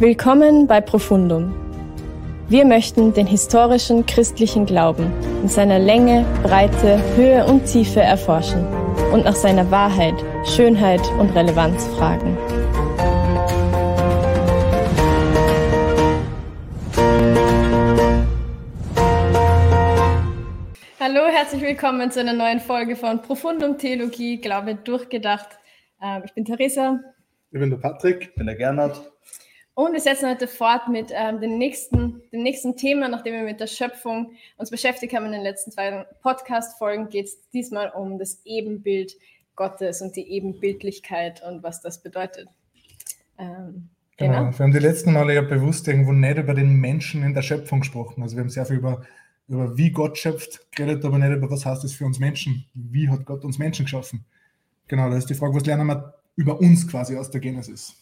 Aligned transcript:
Willkommen 0.00 0.68
bei 0.68 0.80
Profundum. 0.80 1.52
Wir 2.48 2.64
möchten 2.64 3.14
den 3.14 3.26
historischen 3.26 4.06
christlichen 4.06 4.64
Glauben 4.64 5.12
in 5.42 5.48
seiner 5.48 5.80
Länge, 5.80 6.24
Breite, 6.44 7.00
Höhe 7.16 7.44
und 7.44 7.64
Tiefe 7.64 8.00
erforschen 8.00 8.64
und 9.12 9.24
nach 9.24 9.34
seiner 9.34 9.68
Wahrheit, 9.72 10.14
Schönheit 10.46 11.00
und 11.18 11.30
Relevanz 11.30 11.84
fragen. 11.96 12.38
Hallo, 21.00 21.26
herzlich 21.26 21.62
willkommen 21.62 22.12
zu 22.12 22.20
einer 22.20 22.34
neuen 22.34 22.60
Folge 22.60 22.94
von 22.94 23.20
Profundum 23.20 23.78
Theologie, 23.78 24.40
Glaube 24.40 24.76
durchgedacht. 24.76 25.58
Ähm, 26.00 26.22
ich 26.24 26.32
bin 26.34 26.44
Theresa. 26.44 27.00
Ich 27.50 27.58
bin 27.58 27.70
der 27.70 27.78
Patrick. 27.78 28.22
Ich 28.22 28.34
bin 28.36 28.46
der 28.46 28.54
Gernot. 28.54 29.10
Und 29.78 29.92
wir 29.92 30.00
setzen 30.00 30.28
heute 30.28 30.48
fort 30.48 30.88
mit 30.88 31.12
ähm, 31.14 31.40
dem, 31.40 31.56
nächsten, 31.56 32.20
dem 32.32 32.42
nächsten 32.42 32.76
Thema, 32.76 33.08
nachdem 33.08 33.34
wir 33.34 33.44
mit 33.44 33.60
der 33.60 33.68
Schöpfung 33.68 34.32
uns 34.56 34.70
beschäftigt 34.70 35.14
haben 35.14 35.26
in 35.26 35.30
den 35.30 35.42
letzten 35.42 35.70
zwei 35.70 36.04
Podcast-Folgen, 36.20 37.10
geht 37.10 37.26
es 37.26 37.48
diesmal 37.50 37.90
um 37.90 38.18
das 38.18 38.40
Ebenbild 38.44 39.12
Gottes 39.54 40.02
und 40.02 40.16
die 40.16 40.32
Ebenbildlichkeit 40.32 41.44
und 41.46 41.62
was 41.62 41.80
das 41.80 42.02
bedeutet. 42.02 42.48
Ähm, 43.38 43.88
genau. 44.16 44.46
genau. 44.46 44.58
Wir 44.58 44.64
haben 44.64 44.72
die 44.72 44.80
letzten 44.80 45.12
Male 45.12 45.36
ja 45.36 45.42
bewusst 45.42 45.86
irgendwo 45.86 46.10
nicht 46.10 46.38
über 46.38 46.54
den 46.54 46.74
Menschen 46.74 47.22
in 47.22 47.32
der 47.32 47.42
Schöpfung 47.42 47.78
gesprochen. 47.78 48.20
Also 48.24 48.34
wir 48.34 48.40
haben 48.40 48.50
sehr 48.50 48.66
viel 48.66 48.78
über, 48.78 49.02
über 49.46 49.78
wie 49.78 49.92
Gott 49.92 50.18
schöpft 50.18 50.72
geredet, 50.72 51.04
aber 51.04 51.20
nicht 51.20 51.30
über 51.30 51.48
was 51.52 51.64
heißt 51.64 51.84
das 51.84 51.92
für 51.92 52.04
uns 52.04 52.18
Menschen. 52.18 52.64
Wie 52.74 53.08
hat 53.08 53.24
Gott 53.26 53.44
uns 53.44 53.58
Menschen 53.58 53.84
geschaffen? 53.84 54.24
Genau, 54.88 55.08
da 55.08 55.16
ist 55.16 55.30
die 55.30 55.34
Frage, 55.34 55.54
was 55.54 55.66
lernen 55.66 55.86
wir 55.86 56.14
über 56.34 56.58
uns 56.58 56.88
quasi 56.88 57.16
aus 57.16 57.30
der 57.30 57.40
Genesis? 57.40 57.94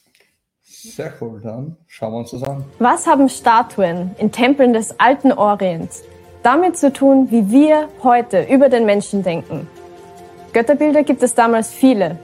Sehr 0.68 1.12
cool, 1.20 1.40
dann 1.42 1.76
schauen 1.86 2.12
wir 2.12 2.18
uns 2.18 2.32
das 2.32 2.42
an. 2.42 2.64
Was 2.80 3.06
haben 3.06 3.28
Statuen 3.28 4.16
in 4.18 4.32
Tempeln 4.32 4.72
des 4.72 4.98
alten 4.98 5.30
Orients 5.30 6.02
damit 6.42 6.76
zu 6.76 6.92
tun, 6.92 7.28
wie 7.30 7.50
wir 7.50 7.88
heute 8.02 8.42
über 8.42 8.68
den 8.68 8.84
Menschen 8.84 9.22
denken? 9.22 9.68
Götterbilder 10.52 11.04
gibt 11.04 11.22
es 11.22 11.34
damals 11.34 11.70
viele. 11.70 12.18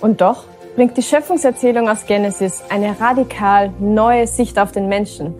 Und 0.00 0.20
doch 0.20 0.44
bringt 0.74 0.96
die 0.96 1.02
Schöpfungserzählung 1.02 1.88
aus 1.88 2.04
Genesis 2.04 2.64
eine 2.68 3.00
radikal 3.00 3.70
neue 3.78 4.26
Sicht 4.26 4.58
auf 4.58 4.72
den 4.72 4.88
Menschen. 4.88 5.32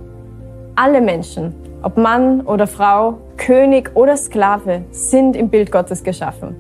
Alle 0.77 1.00
Menschen, 1.00 1.55
ob 1.83 1.97
Mann 1.97 2.42
oder 2.42 2.69
Frau, 2.69 3.19
König 3.36 3.91
oder 3.97 4.17
Sklave, 4.17 4.84
sind 4.92 5.34
im 5.34 5.48
Bild 5.48 5.73
Gottes 5.73 6.05
geschaffen. 6.05 6.55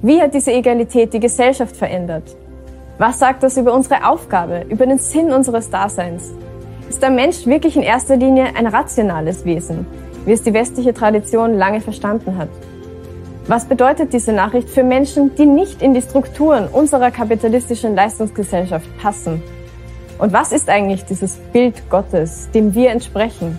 Wie 0.00 0.22
hat 0.22 0.32
diese 0.32 0.52
Egalität 0.52 1.12
die 1.12 1.20
Gesellschaft 1.20 1.76
verändert? 1.76 2.34
Was 3.02 3.18
sagt 3.18 3.42
das 3.42 3.56
über 3.56 3.74
unsere 3.74 4.08
Aufgabe, 4.08 4.64
über 4.68 4.86
den 4.86 4.98
Sinn 4.98 5.32
unseres 5.32 5.68
Daseins? 5.68 6.30
Ist 6.88 7.02
der 7.02 7.10
Mensch 7.10 7.46
wirklich 7.46 7.74
in 7.74 7.82
erster 7.82 8.14
Linie 8.14 8.54
ein 8.54 8.68
rationales 8.68 9.44
Wesen, 9.44 9.88
wie 10.24 10.30
es 10.30 10.44
die 10.44 10.54
westliche 10.54 10.94
Tradition 10.94 11.58
lange 11.58 11.80
verstanden 11.80 12.38
hat? 12.38 12.48
Was 13.48 13.64
bedeutet 13.64 14.12
diese 14.12 14.32
Nachricht 14.32 14.70
für 14.70 14.84
Menschen, 14.84 15.34
die 15.34 15.46
nicht 15.46 15.82
in 15.82 15.94
die 15.94 16.00
Strukturen 16.00 16.68
unserer 16.68 17.10
kapitalistischen 17.10 17.96
Leistungsgesellschaft 17.96 18.86
passen? 18.98 19.42
Und 20.20 20.32
was 20.32 20.52
ist 20.52 20.68
eigentlich 20.68 21.04
dieses 21.04 21.38
Bild 21.52 21.90
Gottes, 21.90 22.50
dem 22.54 22.72
wir 22.72 22.90
entsprechen? 22.92 23.58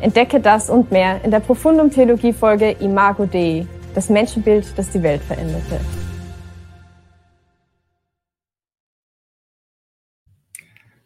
Entdecke 0.00 0.40
das 0.40 0.70
und 0.70 0.90
mehr 0.90 1.22
in 1.24 1.30
der 1.30 1.40
Profundum 1.40 1.90
Theologie 1.90 2.32
Folge 2.32 2.70
Imago 2.80 3.26
Dei, 3.26 3.66
das 3.94 4.08
Menschenbild, 4.08 4.64
das 4.78 4.88
die 4.88 5.02
Welt 5.02 5.20
veränderte. 5.20 5.78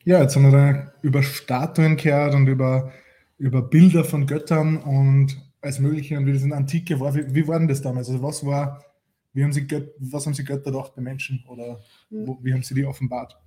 Ja, 0.05 0.21
jetzt 0.21 0.35
haben 0.35 0.51
wir 0.51 0.51
da 0.51 0.93
über 1.03 1.23
Statuen 1.23 1.97
gehört 1.97 2.35
und 2.35 2.49
über, 2.49 2.93
über 3.39 3.63
Bilder 3.63 4.05
von 4.05 4.27
Göttern 4.27 4.79
und 4.79 5.37
alles 5.61 5.79
Mögliche 5.79 6.17
und 6.17 6.27
wie 6.27 6.33
das 6.33 6.43
in 6.43 6.53
Antike 6.53 6.99
war. 6.99 7.15
Wie, 7.15 7.33
wie 7.33 7.47
war 7.47 7.59
denn 7.59 7.69
das 7.69 7.83
damals? 7.83 8.09
Also 8.09 8.21
was 8.21 8.45
war, 8.45 8.85
wie 9.33 9.45
haben 9.45 9.53
sie 9.53 9.67
Göt 9.67 9.95
was 9.99 10.27
haben 10.27 10.35
sie 10.35 10.45
Götter 10.45 10.73
gedacht 10.73 10.95
bei 10.97 11.03
Menschen 11.03 11.45
oder 11.49 11.81
wo, 12.11 12.37
wie 12.43 12.53
haben 12.53 12.65
sie 12.65 12.75
die 12.75 12.85
offenbart? 12.85 13.39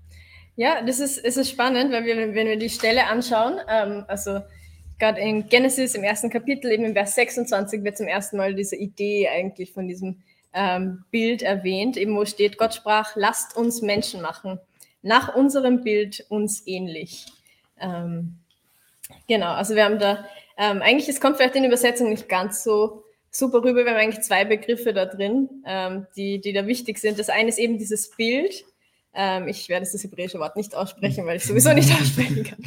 Ja, 0.55 0.81
das 0.81 1.01
ist, 1.01 1.17
es 1.17 1.49
spannend, 1.49 1.91
weil 1.91 2.05
wir, 2.05 2.33
wenn 2.33 2.47
wir 2.47 2.57
die 2.57 2.69
Stelle 2.69 3.07
anschauen, 3.07 3.59
ähm, 3.69 4.05
also 4.07 4.39
gerade 4.97 5.19
in 5.19 5.49
Genesis 5.49 5.93
im 5.93 6.03
ersten 6.03 6.29
Kapitel, 6.29 6.71
eben 6.71 6.85
im 6.85 6.93
Vers 6.93 7.15
26, 7.15 7.83
wird 7.83 7.97
zum 7.97 8.07
ersten 8.07 8.37
Mal 8.37 8.55
diese 8.55 8.77
Idee 8.77 9.27
eigentlich 9.27 9.73
von 9.73 9.89
diesem 9.89 10.21
ähm, 10.53 11.03
Bild 11.11 11.41
erwähnt, 11.41 11.97
eben 11.97 12.15
wo 12.15 12.23
steht, 12.23 12.57
Gott 12.57 12.73
sprach, 12.73 13.17
lasst 13.17 13.57
uns 13.57 13.81
Menschen 13.81 14.21
machen 14.21 14.57
nach 15.05 15.35
unserem 15.35 15.83
Bild 15.83 16.25
uns 16.29 16.65
ähnlich. 16.65 17.27
Ähm, 17.79 18.39
genau, 19.27 19.53
also 19.53 19.75
wir 19.75 19.85
haben 19.85 19.99
da, 19.99 20.25
ähm, 20.57 20.81
eigentlich, 20.81 21.07
es 21.07 21.21
kommt 21.21 21.37
vielleicht 21.37 21.55
in 21.55 21.63
Übersetzung 21.63 22.09
nicht 22.09 22.27
ganz 22.27 22.63
so 22.63 23.03
super 23.29 23.63
rüber, 23.63 23.85
wir 23.85 23.91
haben 23.91 23.99
eigentlich 23.99 24.23
zwei 24.23 24.45
Begriffe 24.45 24.93
da 24.93 25.05
drin, 25.05 25.63
ähm, 25.65 26.07
die, 26.15 26.41
die 26.41 26.53
da 26.53 26.65
wichtig 26.65 26.97
sind. 26.97 27.19
Das 27.19 27.29
eine 27.29 27.49
ist 27.49 27.59
eben 27.59 27.77
dieses 27.77 28.09
Bild. 28.09 28.65
Ähm, 29.13 29.47
ich 29.47 29.69
werde 29.69 29.85
das 29.89 30.03
hebräische 30.03 30.39
Wort 30.39 30.55
nicht 30.55 30.73
aussprechen, 30.73 31.25
weil 31.25 31.37
ich 31.37 31.45
sowieso 31.45 31.71
nicht 31.73 31.91
aussprechen 32.01 32.43
kann. 32.43 32.57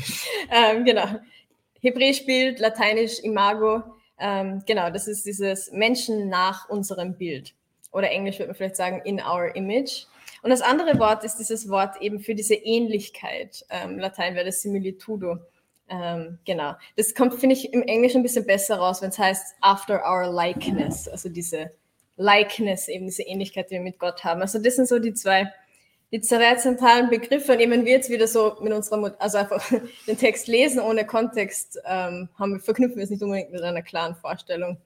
Ähm, 0.51 0.85
genau. 0.85 1.07
Hebräisch 1.81 2.25
Bild, 2.25 2.61
Lateinisch 2.61 3.19
Imago. 3.21 3.83
Ähm, 4.21 4.63
genau, 4.65 4.91
das 4.91 5.09
ist 5.09 5.27
dieses 5.27 5.73
Menschen 5.73 6.29
nach 6.29 6.69
unserem 6.69 7.15
Bild. 7.15 7.55
Oder 7.91 8.11
Englisch 8.11 8.39
würde 8.39 8.49
man 8.49 8.57
vielleicht 8.57 8.77
sagen, 8.77 9.01
in 9.05 9.21
our 9.21 9.55
image. 9.57 10.07
Und 10.43 10.51
das 10.51 10.63
andere 10.63 10.99
Wort 10.99 11.25
ist 11.25 11.37
dieses 11.37 11.69
Wort 11.69 12.01
eben 12.01 12.21
für 12.21 12.35
diese 12.35 12.55
Ähnlichkeit. 12.55 13.65
Ähm, 13.71 13.99
Latein 13.99 14.35
wäre 14.35 14.47
das 14.47 14.63
Similitudo. 14.63 15.39
Ähm, 15.89 16.39
genau. 16.45 16.75
Das 16.97 17.15
kommt, 17.15 17.35
finde 17.35 17.55
ich, 17.55 17.73
im 17.73 17.83
Englischen 17.83 18.21
ein 18.21 18.23
bisschen 18.23 18.47
besser 18.47 18.77
raus, 18.77 19.03
wenn 19.03 19.11
es 19.11 19.19
heißt 19.19 19.57
after 19.61 20.03
our 20.05 20.33
likeness. 20.33 21.09
Also 21.09 21.29
diese 21.29 21.71
Likeness, 22.17 22.89
eben 22.89 23.07
diese 23.07 23.23
Ähnlichkeit, 23.23 23.71
die 23.71 23.75
wir 23.75 23.81
mit 23.81 23.99
Gott 23.99 24.25
haben. 24.25 24.41
Also 24.43 24.59
das 24.59 24.77
sind 24.77 24.89
so 24.89 24.99
die 24.99 25.15
zwei, 25.15 25.53
die 26.13 26.21
zwei 26.21 26.55
zentralen 26.57 27.09
Begriffe. 27.09 27.53
Und 27.53 27.61
eben 27.61 27.85
wir 27.85 27.93
jetzt 27.93 28.11
wieder 28.11 28.27
so 28.27 28.57
mit 28.61 28.73
unserer, 28.73 29.17
also 29.19 29.39
einfach 29.39 29.65
den 30.07 30.19
Text 30.19 30.47
lesen 30.47 30.81
ohne 30.81 31.07
Kontext, 31.07 31.79
ähm, 31.87 32.29
haben 32.39 32.61
verknüpfen 32.61 32.97
wir 32.97 33.05
es 33.05 33.11
nicht 33.11 33.23
unbedingt 33.23 33.53
mit 33.53 33.63
einer 33.63 33.83
klaren 33.83 34.15
Vorstellung. 34.17 34.79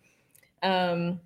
Ähm, 0.61 1.21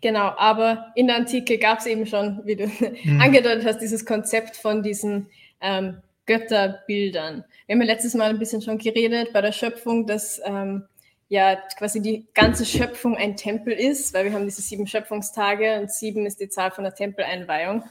Genau, 0.00 0.32
aber 0.36 0.92
in 0.94 1.06
der 1.06 1.16
Antike 1.16 1.58
gab 1.58 1.78
es 1.78 1.86
eben 1.86 2.06
schon, 2.06 2.40
wie 2.44 2.56
du 2.56 2.66
mhm. 2.66 3.20
angedeutet 3.20 3.64
hast, 3.64 3.78
dieses 3.78 4.04
Konzept 4.04 4.56
von 4.56 4.82
diesen 4.82 5.28
ähm, 5.60 5.98
Götterbildern. 6.26 7.44
Wir 7.66 7.74
haben 7.74 7.82
ja 7.82 7.86
letztes 7.86 8.14
Mal 8.14 8.30
ein 8.30 8.38
bisschen 8.38 8.62
schon 8.62 8.78
geredet 8.78 9.32
bei 9.32 9.40
der 9.40 9.52
Schöpfung, 9.52 10.06
dass 10.06 10.40
ähm, 10.44 10.84
ja 11.28 11.56
quasi 11.78 12.00
die 12.02 12.26
ganze 12.34 12.64
Schöpfung 12.64 13.16
ein 13.16 13.36
Tempel 13.36 13.72
ist, 13.72 14.12
weil 14.14 14.26
wir 14.26 14.32
haben 14.32 14.44
diese 14.44 14.62
sieben 14.62 14.86
Schöpfungstage 14.86 15.80
und 15.80 15.90
sieben 15.90 16.26
ist 16.26 16.40
die 16.40 16.48
Zahl 16.48 16.70
von 16.70 16.84
der 16.84 16.94
Tempeleinweihung. 16.94 17.84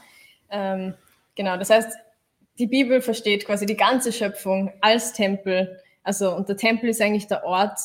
Ähm, 0.50 0.94
genau, 1.34 1.56
das 1.56 1.70
heißt, 1.70 1.96
die 2.58 2.66
Bibel 2.66 3.00
versteht 3.00 3.46
quasi 3.46 3.66
die 3.66 3.76
ganze 3.76 4.12
Schöpfung 4.12 4.72
als 4.80 5.12
Tempel. 5.12 5.80
Also, 6.02 6.34
und 6.34 6.48
der 6.48 6.56
Tempel 6.56 6.90
ist 6.90 7.00
eigentlich 7.00 7.26
der 7.26 7.44
Ort, 7.44 7.78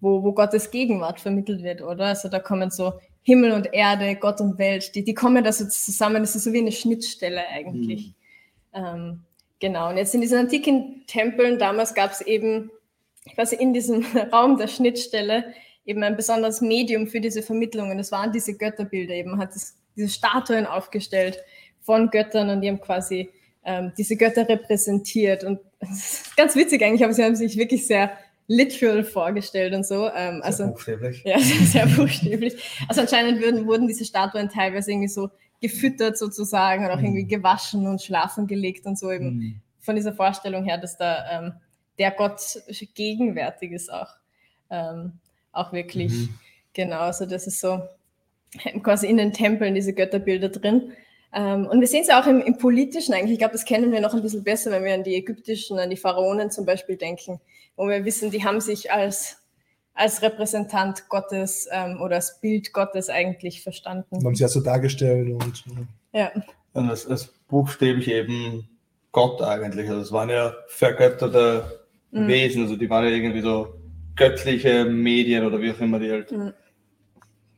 wo, 0.00 0.22
wo 0.22 0.32
Gottes 0.32 0.70
Gegenwart 0.70 1.20
vermittelt 1.20 1.62
wird, 1.62 1.82
oder? 1.82 2.06
Also 2.06 2.28
da 2.28 2.38
kommen 2.38 2.70
so 2.70 2.92
Himmel 3.22 3.52
und 3.52 3.72
Erde, 3.72 4.16
Gott 4.16 4.40
und 4.40 4.58
Welt, 4.58 4.94
die, 4.94 5.04
die 5.04 5.14
kommen 5.14 5.44
da 5.44 5.52
so 5.52 5.66
zusammen. 5.66 6.22
Das 6.22 6.34
ist 6.34 6.44
so 6.44 6.52
wie 6.52 6.58
eine 6.58 6.72
Schnittstelle 6.72 7.46
eigentlich. 7.48 8.14
Mhm. 8.72 8.84
Ähm, 8.84 9.20
genau. 9.58 9.90
Und 9.90 9.96
jetzt 9.96 10.14
in 10.14 10.20
diesen 10.20 10.38
antiken 10.38 11.04
Tempeln, 11.06 11.58
damals 11.58 11.94
gab 11.94 12.12
es 12.12 12.20
eben 12.22 12.70
quasi 13.34 13.56
in 13.56 13.72
diesem 13.74 14.04
Raum 14.32 14.56
der 14.56 14.68
Schnittstelle 14.68 15.54
eben 15.84 16.02
ein 16.02 16.16
besonderes 16.16 16.60
Medium 16.60 17.06
für 17.06 17.20
diese 17.20 17.42
Vermittlungen. 17.42 17.98
Das 17.98 18.12
waren 18.12 18.32
diese 18.32 18.56
Götterbilder 18.56 19.14
eben. 19.14 19.32
Man 19.32 19.40
hat 19.40 19.54
das, 19.54 19.76
diese 19.96 20.08
Statuen 20.08 20.66
aufgestellt 20.66 21.38
von 21.80 22.10
Göttern 22.10 22.50
und 22.50 22.60
die 22.60 22.68
haben 22.68 22.80
quasi 22.80 23.30
ähm, 23.64 23.92
diese 23.96 24.16
Götter 24.16 24.48
repräsentiert. 24.48 25.44
Und 25.44 25.60
das 25.80 25.90
ist 25.90 26.36
ganz 26.36 26.56
witzig 26.56 26.82
eigentlich, 26.82 27.04
aber 27.04 27.12
sie 27.12 27.24
haben 27.24 27.36
sich 27.36 27.56
wirklich 27.56 27.86
sehr 27.86 28.12
literal 28.50 29.04
vorgestellt 29.04 29.72
und 29.74 29.86
so. 29.86 30.10
Ähm, 30.10 30.40
also, 30.42 30.64
sehr 30.64 30.72
buchstäblich. 30.72 31.22
Ja, 31.24 31.38
sehr 31.38 31.86
buchstäblich. 31.86 32.84
Also 32.88 33.02
anscheinend 33.02 33.40
würden, 33.40 33.64
wurden 33.66 33.86
diese 33.86 34.04
Statuen 34.04 34.48
teilweise 34.48 34.90
irgendwie 34.90 35.08
so 35.08 35.30
gefüttert 35.60 36.18
sozusagen 36.18 36.84
und 36.84 36.90
auch 36.90 36.98
irgendwie 36.98 37.24
mhm. 37.24 37.28
gewaschen 37.28 37.86
und 37.86 38.02
schlafen 38.02 38.48
gelegt 38.48 38.86
und 38.86 38.98
so 38.98 39.12
eben 39.12 39.36
mm. 39.36 39.60
von 39.78 39.94
dieser 39.94 40.14
Vorstellung 40.14 40.64
her, 40.64 40.78
dass 40.78 40.96
da 40.96 41.24
ähm, 41.30 41.52
der 41.98 42.10
Gott 42.10 42.40
gegenwärtig 42.94 43.72
ist 43.72 43.92
auch. 43.92 44.08
Ähm, 44.70 45.12
auch 45.52 45.72
wirklich. 45.72 46.12
Mhm. 46.12 46.34
Genau, 46.72 47.00
also 47.00 47.26
das 47.26 47.46
ist 47.46 47.60
so 47.60 47.82
quasi 48.82 49.06
in 49.06 49.18
den 49.18 49.32
Tempeln 49.32 49.74
diese 49.74 49.92
Götterbilder 49.92 50.48
drin. 50.48 50.92
Ähm, 51.32 51.66
und 51.66 51.80
wir 51.80 51.86
sehen 51.86 52.02
es 52.02 52.08
ja 52.08 52.20
auch 52.20 52.26
im, 52.26 52.40
im 52.40 52.58
Politischen 52.58 53.14
eigentlich. 53.14 53.32
Ich 53.32 53.38
glaube, 53.38 53.52
das 53.52 53.64
kennen 53.64 53.92
wir 53.92 54.00
noch 54.00 54.14
ein 54.14 54.22
bisschen 54.22 54.42
besser, 54.42 54.70
wenn 54.70 54.84
wir 54.84 54.94
an 54.94 55.04
die 55.04 55.14
ägyptischen, 55.14 55.78
an 55.78 55.90
die 55.90 55.96
Pharaonen 55.96 56.50
zum 56.50 56.66
Beispiel 56.66 56.96
denken 56.96 57.40
wo 57.80 57.88
wir 57.88 58.04
wissen, 58.04 58.30
die 58.30 58.44
haben 58.44 58.60
sich 58.60 58.92
als, 58.92 59.38
als 59.94 60.20
Repräsentant 60.20 61.08
Gottes 61.08 61.66
ähm, 61.72 61.98
oder 62.02 62.16
als 62.16 62.38
Bild 62.40 62.74
Gottes 62.74 63.08
eigentlich 63.08 63.62
verstanden. 63.62 64.16
Und 64.16 64.24
haben 64.24 64.34
sie 64.34 64.42
ja 64.42 64.48
so 64.48 64.60
dargestellt 64.60 65.30
und. 65.30 65.64
Ja. 66.12 66.30
Und 66.74 66.90
es, 66.90 67.06
es 67.06 67.32
buchstäblich 67.48 68.08
eben 68.08 68.68
Gott 69.12 69.40
eigentlich. 69.40 69.88
Also 69.88 70.02
es 70.02 70.12
waren 70.12 70.28
ja 70.28 70.54
vergötterte 70.68 71.86
mhm. 72.10 72.28
Wesen. 72.28 72.62
Also 72.62 72.76
die 72.76 72.90
waren 72.90 73.04
ja 73.04 73.10
irgendwie 73.10 73.40
so 73.40 73.74
göttliche 74.14 74.84
Medien 74.84 75.46
oder 75.46 75.60
wie 75.62 75.72
auch 75.72 75.80
immer 75.80 75.98
die 75.98 76.10
halt. 76.10 76.30
Mhm. 76.30 76.52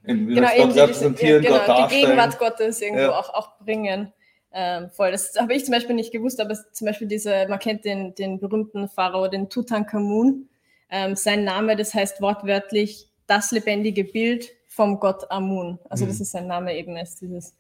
In, 0.05 0.29
genau, 0.29 0.49
Gott 0.57 0.77
repräsentieren, 0.77 1.43
diese, 1.43 1.55
ja, 1.55 1.65
genau, 1.65 1.89
die 1.89 1.95
Gegenwart 1.95 2.39
Gottes 2.39 2.81
irgendwo 2.81 3.03
ja. 3.03 3.19
auch, 3.19 3.33
auch 3.35 3.59
bringen. 3.59 4.13
Ähm, 4.53 4.91
voll. 4.91 5.13
Das 5.13 5.35
habe 5.39 5.55
ich 5.55 5.65
zum 5.65 5.73
Beispiel 5.73 5.95
nicht 5.95 6.13
gewusst, 6.13 6.41
aber 6.41 6.55
zum 6.73 6.87
Beispiel 6.87 7.09
diese, 7.09 7.47
man 7.49 7.59
kennt 7.59 7.85
den, 7.85 8.15
den 8.15 8.39
berühmten 8.39 8.89
Pharao, 8.89 9.29
den 9.29 9.49
Tutankhamun. 9.49 10.49
Ähm, 10.91 11.17
sein 11.17 11.45
Name, 11.45 11.77
das 11.77 11.95
heißt 11.95 12.21
wortwörtlich 12.21 13.09
das 13.27 13.51
lebendige 13.51 14.05
Bild 14.05 14.51
vom 14.67 15.01
Gott 15.01 15.31
Amun. 15.31 15.79
Also 15.89 16.05
mhm. 16.05 16.09
das 16.09 16.21
ist 16.21 16.33
sein 16.33 16.47
Name 16.47 16.77
eben 16.77 16.97
ist 16.97 17.21
dieses, 17.21 17.55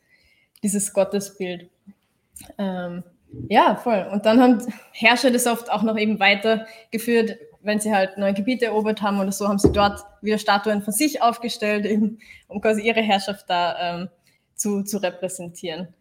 dieses 0.63 0.93
Gottesbild. 0.93 1.71
Ähm, 2.59 3.03
ja, 3.49 3.77
voll. 3.77 4.07
Und 4.13 4.27
dann 4.27 4.41
haben 4.41 4.67
Herrscher 4.93 5.31
das 5.31 5.47
oft 5.47 5.71
auch 5.71 5.83
noch 5.83 5.97
eben 5.97 6.21
weitergeführt, 6.21 7.39
wenn 7.63 7.81
sie 7.81 7.95
halt 7.95 8.19
neue 8.19 8.35
Gebiete 8.35 8.67
erobert 8.67 9.03
haben 9.03 9.21
oder 9.21 9.33
so, 9.33 9.49
haben 9.49 9.59
sie 9.59 9.73
dort 9.73 10.01
wieder 10.21 10.39
Statuen 10.39 10.83
von 10.83 10.93
sich 10.93 11.23
aufgestellt, 11.23 11.87
eben, 11.87 12.19
um 12.49 12.61
quasi 12.61 12.83
ihre 12.83 13.01
Herrschaft 13.01 13.49
da 13.49 13.77
ähm, 13.79 14.09
zu, 14.55 14.83
zu 14.83 14.99
repräsentieren. 14.99 15.95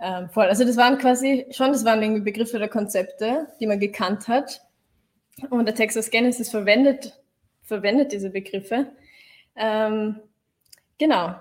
Ähm, 0.00 0.28
voll. 0.30 0.46
Also 0.46 0.64
das 0.64 0.76
waren 0.76 0.98
quasi 0.98 1.46
schon, 1.50 1.72
das 1.72 1.84
waren 1.84 2.02
irgendwie 2.02 2.22
Begriffe 2.22 2.56
oder 2.56 2.68
Konzepte, 2.68 3.48
die 3.60 3.66
man 3.66 3.80
gekannt 3.80 4.28
hat. 4.28 4.62
Und 5.50 5.66
der 5.66 5.74
Text 5.74 5.98
aus 5.98 6.10
Genesis 6.10 6.50
verwendet, 6.50 7.20
verwendet 7.62 8.12
diese 8.12 8.30
Begriffe. 8.30 8.92
Ähm, 9.56 10.20
genau. 10.98 11.34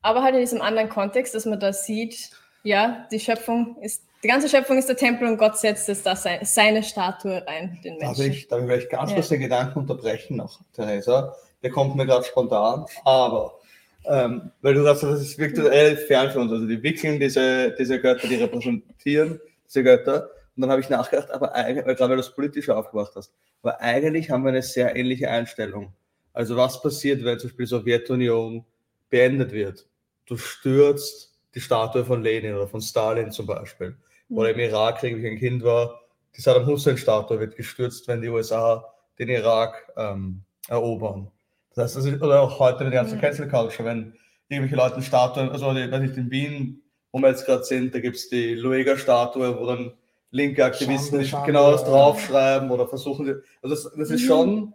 Aber 0.00 0.22
halt 0.22 0.34
in 0.34 0.40
diesem 0.40 0.62
anderen 0.62 0.88
Kontext, 0.88 1.34
dass 1.34 1.46
man 1.46 1.60
da 1.60 1.72
sieht, 1.72 2.30
ja, 2.62 3.06
die 3.10 3.20
Schöpfung 3.20 3.76
ist, 3.80 4.04
die 4.22 4.28
ganze 4.28 4.48
Schöpfung 4.48 4.78
ist 4.78 4.88
der 4.88 4.96
Tempel 4.96 5.26
und 5.26 5.36
Gott 5.36 5.58
setzt 5.58 5.88
es 5.88 6.02
da 6.02 6.14
seine, 6.14 6.82
Statue 6.82 7.44
rein, 7.46 7.78
den 7.82 7.98
Menschen. 7.98 8.00
Darf 8.00 8.18
ich, 8.18 8.48
darf 8.48 8.60
ich 8.60 8.66
vielleicht 8.66 8.90
ganz 8.90 9.12
kurz 9.12 9.30
ja. 9.30 9.36
den 9.36 9.42
Gedanken 9.42 9.78
unterbrechen 9.80 10.36
noch, 10.36 10.60
Theresa? 10.72 11.34
Der 11.62 11.70
kommt 11.70 11.96
mir 11.96 12.06
gerade 12.06 12.24
spontan, 12.24 12.86
aber 13.04 13.58
ähm, 14.04 14.50
weil 14.62 14.74
du 14.74 14.82
sagst, 14.82 15.02
das 15.04 15.20
ist 15.20 15.38
virtuell 15.38 15.96
fern 15.96 16.30
für 16.30 16.40
uns. 16.40 16.52
Also 16.52 16.66
die 16.66 16.82
wickeln 16.82 17.20
diese, 17.20 17.74
diese 17.78 18.00
Götter, 18.00 18.26
die 18.26 18.36
repräsentieren 18.36 19.40
diese 19.66 19.82
Götter. 19.82 20.30
Und 20.56 20.62
dann 20.62 20.70
habe 20.70 20.80
ich 20.80 20.90
nachgedacht, 20.90 21.30
aber 21.30 21.54
eigentlich, 21.54 21.84
gerade 21.84 22.00
weil 22.00 22.08
du 22.10 22.16
das 22.16 22.34
politisch 22.34 22.68
aufgemacht 22.68 23.12
hast, 23.14 23.32
aber 23.62 23.80
eigentlich 23.80 24.30
haben 24.30 24.44
wir 24.44 24.50
eine 24.50 24.62
sehr 24.62 24.94
ähnliche 24.96 25.30
Einstellung. 25.30 25.92
Also 26.32 26.56
was 26.56 26.82
passiert, 26.82 27.24
wenn 27.24 27.38
zum 27.38 27.50
Beispiel 27.50 27.66
die 27.66 27.70
Sowjetunion 27.70 28.64
beendet 29.08 29.52
wird? 29.52 29.86
Du 30.26 30.36
stürzt 30.36 31.32
die 31.54 31.60
Statue 31.60 32.04
von 32.04 32.22
Lenin 32.22 32.54
oder 32.54 32.68
von 32.68 32.80
Stalin 32.80 33.30
zum 33.30 33.46
Beispiel. 33.46 33.96
Oder 34.32 34.50
im 34.50 34.58
Irak, 34.58 35.02
wie 35.02 35.08
ich 35.08 35.26
ein 35.26 35.38
Kind 35.38 35.62
war, 35.62 36.00
die 36.36 36.40
Saddam 36.40 36.66
Hussein-Statue 36.66 37.38
wird 37.38 37.56
gestürzt, 37.56 38.08
wenn 38.08 38.22
die 38.22 38.28
USA 38.28 38.84
den 39.18 39.28
Irak 39.28 39.92
ähm, 39.96 40.42
erobern. 40.68 41.30
Das 41.74 41.96
heißt, 41.96 42.06
ist, 42.06 42.22
oder 42.22 42.40
auch 42.40 42.58
heute 42.58 42.84
mit 42.84 42.92
der 42.92 43.02
ganzen 43.02 43.16
mhm. 43.16 43.20
Cancel 43.20 43.48
Culture, 43.48 43.84
wenn 43.88 44.14
irgendwelche 44.48 44.76
Leute 44.76 45.02
Statuen, 45.02 45.50
also 45.50 45.72
ich 45.72 45.90
weiß 45.90 46.00
nicht, 46.00 46.16
in 46.16 46.30
Wien, 46.30 46.82
wo 47.10 47.18
wir 47.18 47.28
jetzt 47.28 47.46
gerade 47.46 47.64
sind, 47.64 47.94
da 47.94 48.00
gibt 48.00 48.16
es 48.16 48.28
die 48.28 48.54
Luega-Statue, 48.54 49.58
wo 49.58 49.66
dann 49.66 49.92
linke 50.30 50.64
Aktivisten 50.64 51.24
Schande, 51.24 51.46
genau 51.46 51.72
was 51.72 51.84
draufschreiben 51.84 52.70
oder 52.70 52.88
versuchen, 52.88 53.42
also 53.62 53.74
das, 53.74 53.92
das 53.96 54.10
ist 54.10 54.22
mhm. 54.22 54.26
schon, 54.26 54.74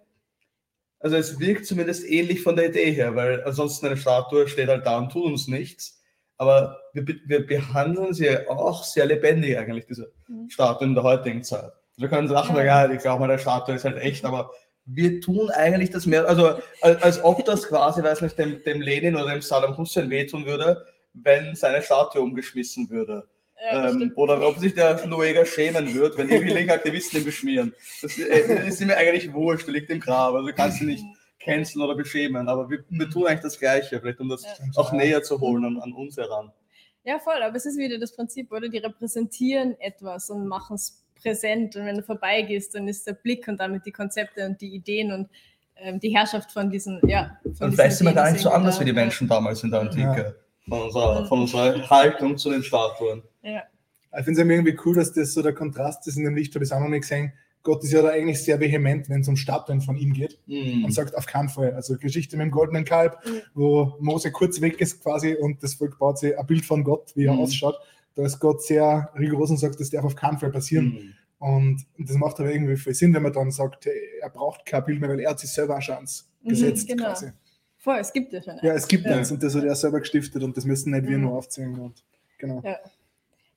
also 0.99 1.15
es 1.15 1.39
wirkt 1.39 1.65
zumindest 1.65 2.07
ähnlich 2.07 2.41
von 2.41 2.55
der 2.55 2.69
Idee 2.69 2.91
her, 2.91 3.15
weil 3.15 3.43
ansonsten 3.43 3.87
eine 3.87 3.97
Statue 3.97 4.47
steht 4.47 4.69
halt 4.69 4.85
da 4.85 4.97
und 4.97 5.11
tut 5.11 5.25
uns 5.25 5.47
nichts. 5.47 5.96
Aber 6.37 6.79
wir, 6.93 7.05
wir 7.25 7.45
behandeln 7.45 8.13
sie 8.13 8.47
auch 8.47 8.83
sehr 8.83 9.05
lebendig 9.05 9.57
eigentlich, 9.57 9.85
diese 9.87 10.11
mhm. 10.27 10.49
Statuen 10.49 10.89
in 10.89 10.95
der 10.95 11.03
heutigen 11.03 11.43
Zeit. 11.43 11.63
Also 11.63 12.01
wir 12.01 12.09
können 12.09 12.27
sagen, 12.27 12.55
ja, 12.55 12.63
ja 12.63 12.91
ich 12.91 13.01
glaube 13.01 13.21
mal, 13.21 13.27
der 13.27 13.39
Statue 13.39 13.75
ist 13.75 13.85
halt 13.85 13.97
echt, 13.97 14.23
aber 14.23 14.51
wir 14.85 15.19
tun 15.19 15.49
eigentlich 15.51 15.89
das 15.89 16.05
mehr, 16.05 16.27
also 16.27 16.59
als, 16.81 17.03
als 17.03 17.23
ob 17.23 17.43
das 17.45 17.67
quasi, 17.67 18.01
weiß 18.01 18.21
nicht, 18.21 18.37
dem, 18.37 18.63
dem 18.63 18.81
Lenin 18.81 19.15
oder 19.15 19.31
dem 19.31 19.41
Saddam 19.41 19.77
Hussein 19.77 20.09
wehtun 20.09 20.45
würde, 20.45 20.85
wenn 21.13 21.55
seine 21.55 21.81
Statue 21.81 22.21
umgeschmissen 22.21 22.89
würde. 22.89 23.27
Ja, 23.59 23.89
ähm, 23.89 24.13
oder 24.15 24.39
ob 24.47 24.59
sich 24.59 24.75
der 24.75 25.05
Noega 25.07 25.43
schämen 25.43 25.93
wird, 25.95 26.17
wenn 26.17 26.29
irgendwie 26.29 26.53
linke 26.53 26.73
Aktivisten 26.73 27.19
ihn 27.19 27.25
beschmieren. 27.25 27.73
Das, 28.01 28.17
äh, 28.17 28.67
ist 28.67 28.79
mir 28.81 28.95
eigentlich 28.95 29.33
wurscht, 29.33 29.65
der 29.65 29.73
liegt 29.73 29.89
im 29.89 29.99
Grab. 29.99 30.35
Also 30.35 30.47
du 30.47 30.53
kannst 30.53 30.79
ihn 30.79 30.87
nicht 30.87 31.03
canceln 31.47 31.83
oder 31.83 31.95
beschämen. 31.95 32.47
Aber 32.47 32.69
wir, 32.69 32.83
wir, 32.89 33.09
tun 33.09 33.27
eigentlich 33.27 33.41
das 33.41 33.59
Gleiche, 33.59 33.99
vielleicht 33.99 34.19
um 34.19 34.29
das 34.29 34.43
ja. 34.43 34.49
auch 34.75 34.91
näher 34.91 35.23
zu 35.23 35.39
holen 35.39 35.65
an, 35.65 35.79
an 35.79 35.93
uns 35.93 36.17
heran. 36.17 36.51
Ja, 37.03 37.19
voll, 37.19 37.41
aber 37.41 37.55
es 37.55 37.65
ist 37.65 37.77
wieder 37.77 37.97
das 37.97 38.13
Prinzip, 38.13 38.51
oder? 38.51 38.67
Die 38.67 38.79
repräsentieren 38.79 39.79
etwas 39.79 40.29
und 40.29 40.47
machen 40.47 40.75
es 40.75 41.05
präsent. 41.15 41.75
Und 41.75 41.85
wenn 41.85 41.95
du 41.95 42.03
vorbeigehst, 42.03 42.75
dann 42.75 42.87
ist 42.87 43.07
der 43.07 43.13
Blick 43.13 43.47
und 43.47 43.59
damit 43.59 43.85
die 43.85 43.91
Konzepte 43.91 44.45
und 44.45 44.59
die 44.59 44.75
Ideen 44.75 45.11
und 45.11 45.29
ähm, 45.77 45.99
die 45.99 46.09
Herrschaft 46.09 46.51
von 46.51 46.69
diesen, 46.69 46.99
ja. 47.07 47.37
Von 47.57 47.67
und 47.67 47.73
vielleicht 47.73 47.97
sind 47.97 48.07
wir 48.07 48.13
gar 48.13 48.31
nicht 48.31 48.41
so 48.41 48.49
anders 48.49 48.79
wie 48.79 48.85
die 48.85 48.93
Menschen 48.93 49.27
damals 49.27 49.63
in 49.63 49.71
der 49.71 49.81
Antike. 49.81 50.35
Ja. 50.67 50.75
Von, 50.75 50.81
unserer, 50.81 51.25
von 51.27 51.39
unserer 51.41 51.89
Haltung 51.89 52.37
zu 52.37 52.49
den 52.49 52.61
Statuen. 52.61 53.23
Ja. 53.41 53.63
Ich 54.17 54.25
finde 54.25 54.41
es 54.41 54.47
irgendwie 54.47 54.77
cool, 54.85 54.95
dass 54.95 55.13
das 55.13 55.33
so 55.33 55.41
der 55.41 55.53
Kontrast 55.53 56.05
ist 56.07 56.17
in 56.17 56.25
dem 56.25 56.35
Licht, 56.35 56.53
habe 56.55 56.65
ich 56.65 56.73
auch 56.73 56.79
noch 56.79 56.89
nicht 56.89 57.01
gesehen. 57.01 57.31
Gott 57.67 57.83
ist 57.83 57.91
ja 57.91 58.01
da 58.01 58.11
eigentlich 58.11 58.41
sehr 58.41 58.61
vehement, 58.61 59.09
wenn 59.09 59.19
es 59.19 59.27
um 59.27 59.35
Statuen 59.35 59.81
von 59.81 59.97
ihm 59.97 60.13
geht 60.13 60.39
mm. 60.45 60.85
und 60.85 60.93
sagt 60.93 61.17
auf 61.17 61.25
keinen 61.25 61.49
Fall. 61.49 61.73
Also 61.73 61.97
Geschichte 61.97 62.37
mit 62.37 62.45
dem 62.45 62.51
goldenen 62.51 62.85
Kalb, 62.85 63.17
mm. 63.25 63.29
wo 63.55 63.97
Mose 63.99 64.31
kurz 64.31 64.61
weg 64.61 64.79
ist 64.79 65.03
quasi 65.03 65.35
und 65.35 65.61
das 65.61 65.73
Volk 65.73 65.99
baut 65.99 66.17
sich 66.17 66.39
ein 66.39 66.45
Bild 66.47 66.63
von 66.63 66.85
Gott, 66.85 67.11
wie 67.15 67.25
er 67.25 67.33
mm. 67.33 67.39
ausschaut. 67.39 67.75
Da 68.15 68.23
ist 68.23 68.39
Gott 68.39 68.63
sehr 68.63 69.11
rigoros 69.19 69.49
und 69.49 69.57
sagt, 69.57 69.81
das 69.81 69.89
darf 69.89 70.05
auf 70.05 70.15
keinen 70.15 70.37
Fall 70.37 70.49
passieren. 70.49 71.13
Mm. 71.39 71.43
Und 71.43 71.85
das 71.97 72.15
macht 72.15 72.39
aber 72.39 72.53
irgendwie 72.53 72.77
viel 72.77 72.93
Sinn, 72.93 73.13
wenn 73.13 73.23
man 73.23 73.33
dann 73.33 73.51
sagt, 73.51 73.85
er 73.85 74.29
braucht 74.29 74.65
kein 74.65 74.85
Bild 74.85 75.01
mehr, 75.01 75.09
weil 75.09 75.19
er 75.19 75.31
hat 75.31 75.39
sich 75.41 75.51
selber 75.51 75.81
schon 75.81 75.95
ans 75.95 76.31
mhm, 76.43 76.49
gesetzt 76.49 76.87
genau. 76.87 77.03
quasi. 77.03 77.31
Voll, 77.79 77.97
es 77.97 78.13
gibt 78.13 78.31
ja 78.31 78.41
schon. 78.41 78.59
Ja, 78.61 78.75
es 78.75 78.87
gibt 78.87 79.05
ja. 79.05 79.17
eins 79.17 79.29
und 79.29 79.43
das 79.43 79.53
hat 79.53 79.65
er 79.65 79.75
selber 79.75 79.99
gestiftet 79.99 80.41
und 80.41 80.55
das 80.55 80.63
müssen 80.63 80.93
nicht 80.93 81.05
wir 81.05 81.17
mhm. 81.17 81.25
nur 81.25 81.37
aufzählen. 81.37 81.77
Und, 81.77 82.01
genau. 82.37 82.61
Ja. 82.63 82.79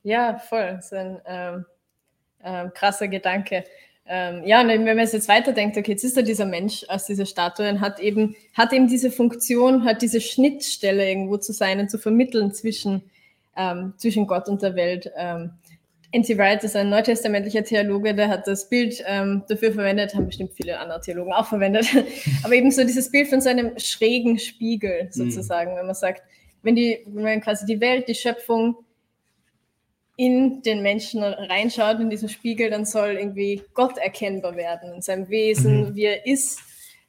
ja, 0.02 0.38
voll. 0.40 0.72
Das 0.72 0.86
ist 0.86 0.94
ein 0.94 1.20
ähm, 1.24 1.64
ähm, 2.42 2.72
krasser 2.74 3.06
Gedanke. 3.06 3.64
Ähm, 4.12 4.42
ja, 4.44 4.60
und 4.60 4.68
wenn 4.68 4.84
man 4.84 4.98
jetzt 4.98 5.28
weiterdenkt, 5.28 5.76
okay, 5.76 5.92
jetzt 5.92 6.02
ist 6.02 6.16
da 6.16 6.22
dieser 6.22 6.44
Mensch 6.44 6.84
aus 6.88 7.06
dieser 7.06 7.26
Statue 7.26 7.70
und 7.70 7.80
hat 7.80 8.00
eben, 8.00 8.34
hat 8.54 8.72
eben 8.72 8.88
diese 8.88 9.12
Funktion, 9.12 9.84
hat 9.84 10.02
diese 10.02 10.20
Schnittstelle 10.20 11.08
irgendwo 11.08 11.36
zu 11.36 11.52
sein 11.52 11.78
und 11.78 11.92
zu 11.92 11.96
vermitteln 11.96 12.52
zwischen, 12.52 13.02
ähm, 13.56 13.94
zwischen 13.98 14.26
Gott 14.26 14.48
und 14.48 14.62
der 14.62 14.74
Welt. 14.74 15.12
Ähm, 15.16 15.52
N.T. 16.10 16.36
Wright 16.38 16.64
ist 16.64 16.74
ein 16.74 16.90
neutestamentlicher 16.90 17.62
Theologe, 17.62 18.12
der 18.12 18.26
hat 18.26 18.48
das 18.48 18.68
Bild 18.68 19.00
ähm, 19.06 19.44
dafür 19.48 19.70
verwendet, 19.70 20.12
haben 20.16 20.26
bestimmt 20.26 20.54
viele 20.54 20.80
andere 20.80 21.00
Theologen 21.00 21.32
auch 21.32 21.46
verwendet, 21.46 21.86
aber 22.42 22.54
eben 22.54 22.72
so 22.72 22.82
dieses 22.82 23.12
Bild 23.12 23.28
von 23.28 23.40
so 23.40 23.48
einem 23.48 23.78
schrägen 23.78 24.40
Spiegel 24.40 25.06
sozusagen, 25.12 25.74
mhm. 25.74 25.76
wenn 25.76 25.86
man 25.86 25.94
sagt, 25.94 26.24
wenn 26.64 26.74
die, 26.74 26.98
wenn 27.06 27.22
man 27.22 27.40
quasi 27.40 27.64
die 27.64 27.80
Welt, 27.80 28.08
die 28.08 28.16
Schöpfung 28.16 28.74
in 30.20 30.60
den 30.60 30.82
Menschen 30.82 31.22
reinschaut, 31.22 31.98
in 31.98 32.10
diesen 32.10 32.28
Spiegel, 32.28 32.68
dann 32.68 32.84
soll 32.84 33.12
irgendwie 33.12 33.62
Gott 33.72 33.96
erkennbar 33.96 34.54
werden 34.54 34.92
in 34.92 35.00
seinem 35.00 35.30
Wesen, 35.30 35.80
mhm. 35.80 35.94
wie 35.94 36.04
er 36.04 36.26
ist. 36.26 36.60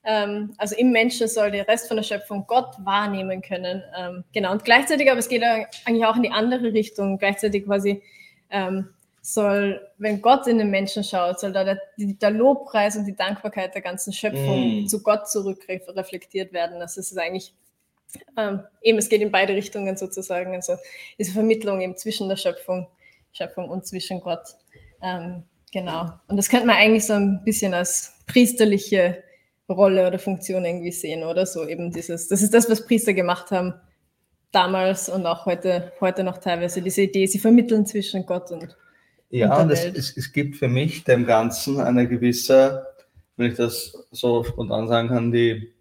Ähm, 0.06 0.54
also 0.58 0.78
im 0.78 0.94
Menschen 0.94 1.28
soll 1.28 1.52
der 1.52 1.68
Rest 1.68 1.90
von 1.90 1.98
der 1.98 2.06
Schöpfung 2.06 2.46
Gott 2.48 2.74
wahrnehmen 2.86 3.42
können. 3.42 3.84
Ähm, 4.00 4.24
genau, 4.32 4.54
und 4.54 4.64
gleichzeitig, 4.64 5.12
aber 5.12 5.20
es 5.20 5.28
geht 5.28 5.44
eigentlich 5.44 6.06
auch 6.06 6.16
in 6.16 6.24
die 6.24 6.32
andere 6.32 6.72
Richtung, 6.72 7.18
gleichzeitig 7.18 7.66
quasi 7.66 8.02
ähm, 8.50 8.88
soll, 9.22 9.86
wenn 9.98 10.22
Gott 10.22 10.48
in 10.48 10.58
den 10.58 10.70
Menschen 10.70 11.04
schaut, 11.04 11.42
soll 11.42 11.52
da 11.52 11.66
der, 11.66 11.82
der 11.98 12.32
Lobpreis 12.32 12.96
und 12.96 13.04
die 13.04 13.16
Dankbarkeit 13.16 13.76
der 13.76 13.82
ganzen 13.82 14.14
Schöpfung 14.14 14.84
mm. 14.84 14.88
zu 14.88 15.04
Gott 15.04 15.30
zurückreflektiert 15.30 16.54
werden. 16.54 16.80
Das 16.80 16.96
ist 16.96 17.18
eigentlich 17.20 17.54
ähm, 18.38 18.62
eben, 18.82 18.98
es 18.98 19.10
geht 19.10 19.22
in 19.22 19.32
beide 19.32 19.54
Richtungen 19.54 19.98
sozusagen. 19.98 20.56
Also 20.56 20.78
diese 21.20 21.34
Vermittlung 21.34 21.82
eben 21.82 21.98
zwischen 21.98 22.30
der 22.30 22.38
Schöpfung, 22.38 22.88
Schöpfung 23.34 23.70
und 23.70 23.86
zwischen 23.86 24.20
Gott. 24.22 24.44
Ähm, 25.02 25.44
genau. 25.72 26.10
Und 26.28 26.38
das 26.38 26.50
könnte 26.50 26.68
man 26.68 26.78
eigentlich 26.78 27.06
so 27.06 27.14
ein 27.14 27.44
bisschen 27.44 27.74
als 27.74 28.14
priesterliche 28.28 29.24
Rolle 29.70 30.08
oder 30.08 30.20
Funktion 30.20 30.66
irgendwie 30.66 30.92
sehen, 30.92 31.24
oder 31.24 31.46
so 31.46 31.68
eben 31.68 31.92
dieses, 31.92 32.28
das 32.28 32.42
ist 32.42 32.54
das, 32.54 32.70
was 32.70 32.86
Priester 32.86 33.14
gemacht 33.14 33.52
haben 33.52 33.74
damals 34.52 35.10
und 35.10 35.26
auch 35.26 35.46
heute, 35.46 35.94
heute 36.02 36.24
noch 36.24 36.38
teilweise 36.38 36.82
diese 36.82 37.04
Idee, 37.04 37.26
sie 37.26 37.40
vermitteln 37.40 37.86
zwischen 37.86 38.26
Gott 38.26 38.52
und 38.52 38.76
ja, 39.30 39.62
und 39.62 39.72
es, 39.72 39.86
es, 39.86 40.18
es, 40.18 40.34
gibt 40.34 40.58
für 40.58 40.68
mich 40.68 41.06
dem 41.06 41.26
Ganzen 41.26 41.80
eine 41.80 42.06
gewisse, 42.06 42.86
wenn 43.38 43.50
ich 43.50 43.58
das 43.58 44.06
so 44.12 44.44
spontan 44.44 44.90
sagen 44.90 45.08
kann, 45.08 45.32
die, 45.32 45.72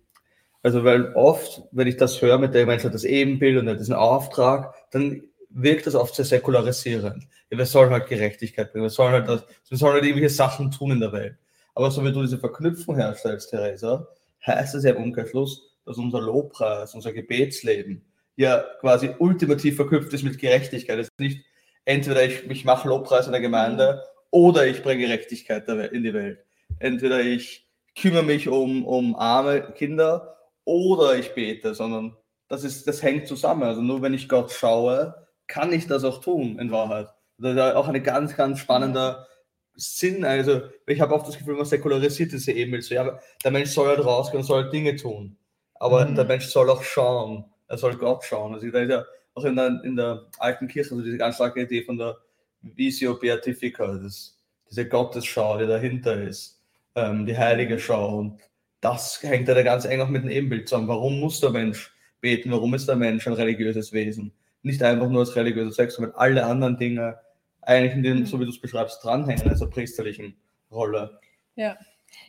also 0.62 0.85
weil 0.85 1.12
oft, 1.14 1.62
wenn 1.73 1.88
ich 1.88 1.97
das 1.97 2.23
höre 2.23 2.38
mit 2.38 2.54
der 2.54 2.64
Mensch 2.64 2.85
hat 2.85 2.95
das 2.95 3.02
Ebenbild 3.02 3.59
und 3.59 3.69
hat 3.69 3.80
diesen 3.80 3.95
Auftrag, 3.95 4.73
dann 4.92 5.25
wirkt 5.50 5.87
das 5.87 5.95
oft 5.95 6.14
sehr 6.14 6.25
säkularisierend. 6.25 7.26
Ja, 7.50 7.59
wir 7.59 7.66
sollen 7.66 7.90
halt 7.90 8.09
Gerechtigkeit 8.09 8.73
bringen, 8.73 8.85
wir 8.85 8.90
sollen 8.90 9.12
halt, 9.12 9.28
das, 9.28 9.45
wir 9.69 9.78
sollen 9.78 9.95
halt 9.95 10.04
irgendwelche 10.04 10.35
Sachen 10.35 10.71
tun 10.71 10.92
in 10.92 11.00
der 11.00 11.12
Welt. 11.12 11.37
Aber 11.75 11.90
so 11.90 12.04
wie 12.04 12.12
du 12.12 12.23
diese 12.23 12.38
Verknüpfung 12.38 12.97
herstellst, 12.97 13.50
Theresa, 13.50 14.09
heißt 14.47 14.75
das 14.75 14.85
ja 14.85 14.92
im 14.92 15.02
Umkehrschluss, 15.02 15.76
dass 15.85 15.99
unser 15.99 16.21
Lobpreis, 16.21 16.95
unser 16.95 17.12
Gebetsleben 17.12 18.04
ja 18.37 18.64
quasi 18.80 19.11
ultimativ 19.19 19.76
verknüpft 19.76 20.12
ist 20.12 20.23
mit 20.23 20.38
Gerechtigkeit. 20.38 20.99
Es 20.99 21.09
ist 21.09 21.21
nicht 21.21 21.45
entweder 21.85 22.25
ich, 22.25 22.49
ich 22.49 22.64
mache 22.64 22.88
Lobpreis 22.88 23.26
in 23.26 23.33
der 23.33 23.40
Gemeinde 23.40 24.02
oder 24.30 24.66
ich 24.66 24.83
bringe 24.83 25.07
Gerechtigkeit 25.07 25.69
in 25.69 26.04
die 26.04 26.14
Welt. 26.14 26.45
entweder 26.78 27.21
ich 27.21 27.69
kümmere 27.99 28.23
mich 28.23 28.49
um, 28.49 28.87
um 28.87 29.16
arme 29.16 29.73
Kinder 29.73 30.37
oder 30.64 31.16
ich 31.16 31.35
bete, 31.35 31.75
sondern 31.75 32.16
das, 32.49 32.64
ist, 32.64 32.87
das 32.87 33.02
hängt 33.02 33.26
zusammen. 33.26 33.64
Also 33.64 33.83
nur 33.83 34.02
wenn 34.02 34.14
ich 34.14 34.28
Gott 34.28 34.52
schaue, 34.52 35.26
kann 35.50 35.73
ich 35.73 35.87
das 35.87 36.04
auch 36.04 36.21
tun, 36.21 36.59
in 36.59 36.71
Wahrheit. 36.71 37.09
Das 37.38 37.54
ist 37.54 37.61
auch 37.75 37.88
ein 37.88 38.02
ganz, 38.02 38.37
ganz 38.37 38.61
spannender 38.61 39.26
Sinn. 39.75 40.25
Also 40.25 40.62
ich 40.87 41.00
habe 41.00 41.14
oft 41.14 41.26
das 41.26 41.38
Gefühl, 41.38 41.57
man 41.57 41.64
säkularisiert 41.64 42.33
diese 42.33 42.52
E-Mails. 42.52 42.88
So, 42.88 42.95
ja, 42.95 43.19
der 43.45 43.50
Mensch 43.50 43.71
soll 43.71 43.88
halt 43.88 44.04
rausgehen 44.04 44.40
und 44.40 44.47
soll 44.47 44.64
halt 44.64 44.73
Dinge 44.73 44.97
tun. 44.97 45.37
Aber 45.75 46.07
mhm. 46.07 46.14
der 46.14 46.25
Mensch 46.25 46.47
soll 46.47 46.71
auch 46.71 46.83
schauen. 46.83 47.45
Er 47.66 47.78
soll 47.78 47.97
Gott 47.97 48.25
schauen. 48.25 48.54
Also 48.54 48.71
da 48.71 48.80
ist 48.80 48.90
ja 48.90 49.04
auch 49.35 49.45
in 49.45 49.57
der, 49.57 49.80
in 49.85 49.97
der 49.97 50.26
alten 50.38 50.69
Kirche 50.69 50.92
also 50.92 51.02
diese 51.02 51.19
ganz 51.19 51.37
starke 51.37 51.62
Idee 51.62 51.83
von 51.83 51.99
der 51.99 52.16
Visio 52.62 53.14
Beatifica, 53.14 53.87
das, 53.95 54.38
diese 54.69 54.87
Gottesschau, 54.88 55.59
die 55.59 55.66
dahinter 55.66 56.23
ist, 56.23 56.61
ähm, 56.95 57.26
die 57.26 57.37
heilige 57.37 57.78
Schau. 57.78 58.19
Und 58.19 58.40
das 58.80 59.23
hängt 59.23 59.49
ja 59.49 59.62
ganz 59.62 59.85
eng 59.85 60.00
auch 60.00 60.09
mit 60.09 60.23
dem 60.23 60.30
Ebenbild 60.30 60.69
zusammen. 60.69 60.88
Warum 60.88 61.21
muss 61.21 61.40
der 61.40 61.50
Mensch 61.50 61.92
beten? 62.21 62.50
Warum 62.50 62.75
ist 62.75 62.87
der 62.87 62.97
Mensch 62.97 63.26
ein 63.26 63.33
religiöses 63.33 63.92
Wesen? 63.92 64.33
Nicht 64.62 64.83
einfach 64.83 65.09
nur 65.09 65.21
als 65.21 65.37
religiöser 65.37 65.73
Sex, 65.73 65.95
sondern 65.95 66.14
alle 66.14 66.45
anderen 66.45 66.76
Dinge 66.76 67.19
eigentlich 67.62 67.95
in 67.95 68.02
dem, 68.02 68.26
so 68.26 68.40
wie 68.40 68.45
du 68.45 68.50
es 68.50 68.61
beschreibst, 68.61 69.02
dranhängen, 69.05 69.49
also 69.49 69.69
priesterlichen 69.69 70.37
Rolle. 70.71 71.19
Ja. 71.57 71.76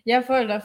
Ja, 0.03 0.21
voll, 0.21 0.47
da 0.47 0.59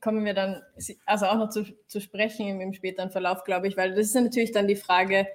kommen 0.00 0.24
wir 0.24 0.34
dann 0.34 0.62
also 1.04 1.26
auch 1.26 1.36
noch 1.36 1.50
zu, 1.50 1.64
zu 1.86 2.00
sprechen 2.00 2.48
im, 2.48 2.60
im 2.60 2.72
späteren 2.72 3.10
Verlauf, 3.10 3.44
glaube 3.44 3.68
ich, 3.68 3.76
weil 3.76 3.90
das 3.90 4.06
ist 4.06 4.14
ja 4.14 4.22
natürlich 4.22 4.52
dann 4.52 4.66
die 4.66 4.76
Frage, 4.76 5.26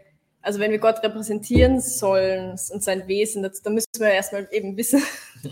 also 0.41 0.59
wenn 0.59 0.71
wir 0.71 0.79
Gott 0.79 1.03
repräsentieren 1.03 1.79
sollen 1.79 2.51
und 2.51 2.83
sein 2.83 3.07
Wesen, 3.07 3.43
das, 3.43 3.61
da 3.61 3.69
müssen 3.69 3.87
wir 3.97 4.09
erstmal 4.09 4.47
eben 4.51 4.77
wissen, 4.77 5.01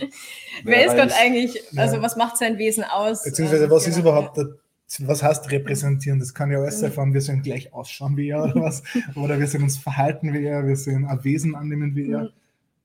wer 0.63 0.85
ist 0.85 0.95
Gott 0.95 1.11
eigentlich, 1.19 1.61
also 1.77 1.97
ja. 1.97 2.01
was 2.01 2.15
macht 2.15 2.37
sein 2.37 2.57
Wesen 2.57 2.83
aus? 2.83 3.23
Beziehungsweise 3.23 3.69
was 3.69 3.83
genau, 3.83 3.95
ist 3.95 4.01
überhaupt, 4.01 4.37
ja. 4.37 4.43
der, 4.43 4.53
was 4.99 5.21
heißt 5.21 5.51
repräsentieren? 5.51 6.19
Das 6.19 6.33
kann 6.33 6.51
ja 6.51 6.59
alles 6.59 6.79
sein, 6.79 6.93
mhm. 6.95 7.13
wir 7.13 7.21
sollen 7.21 7.41
gleich 7.41 7.73
ausschauen 7.73 8.15
wie 8.17 8.29
er 8.29 8.43
oder 8.43 8.55
was, 8.55 8.83
oder 9.15 9.39
wir 9.39 9.47
sollen 9.47 9.63
uns 9.63 9.77
verhalten 9.77 10.33
wie 10.33 10.45
er, 10.45 10.65
wir 10.65 10.75
sollen 10.75 11.05
ein 11.05 11.23
Wesen 11.23 11.55
annehmen 11.55 11.95
wie 11.95 12.11
er. 12.11 12.23
Mhm. 12.23 12.29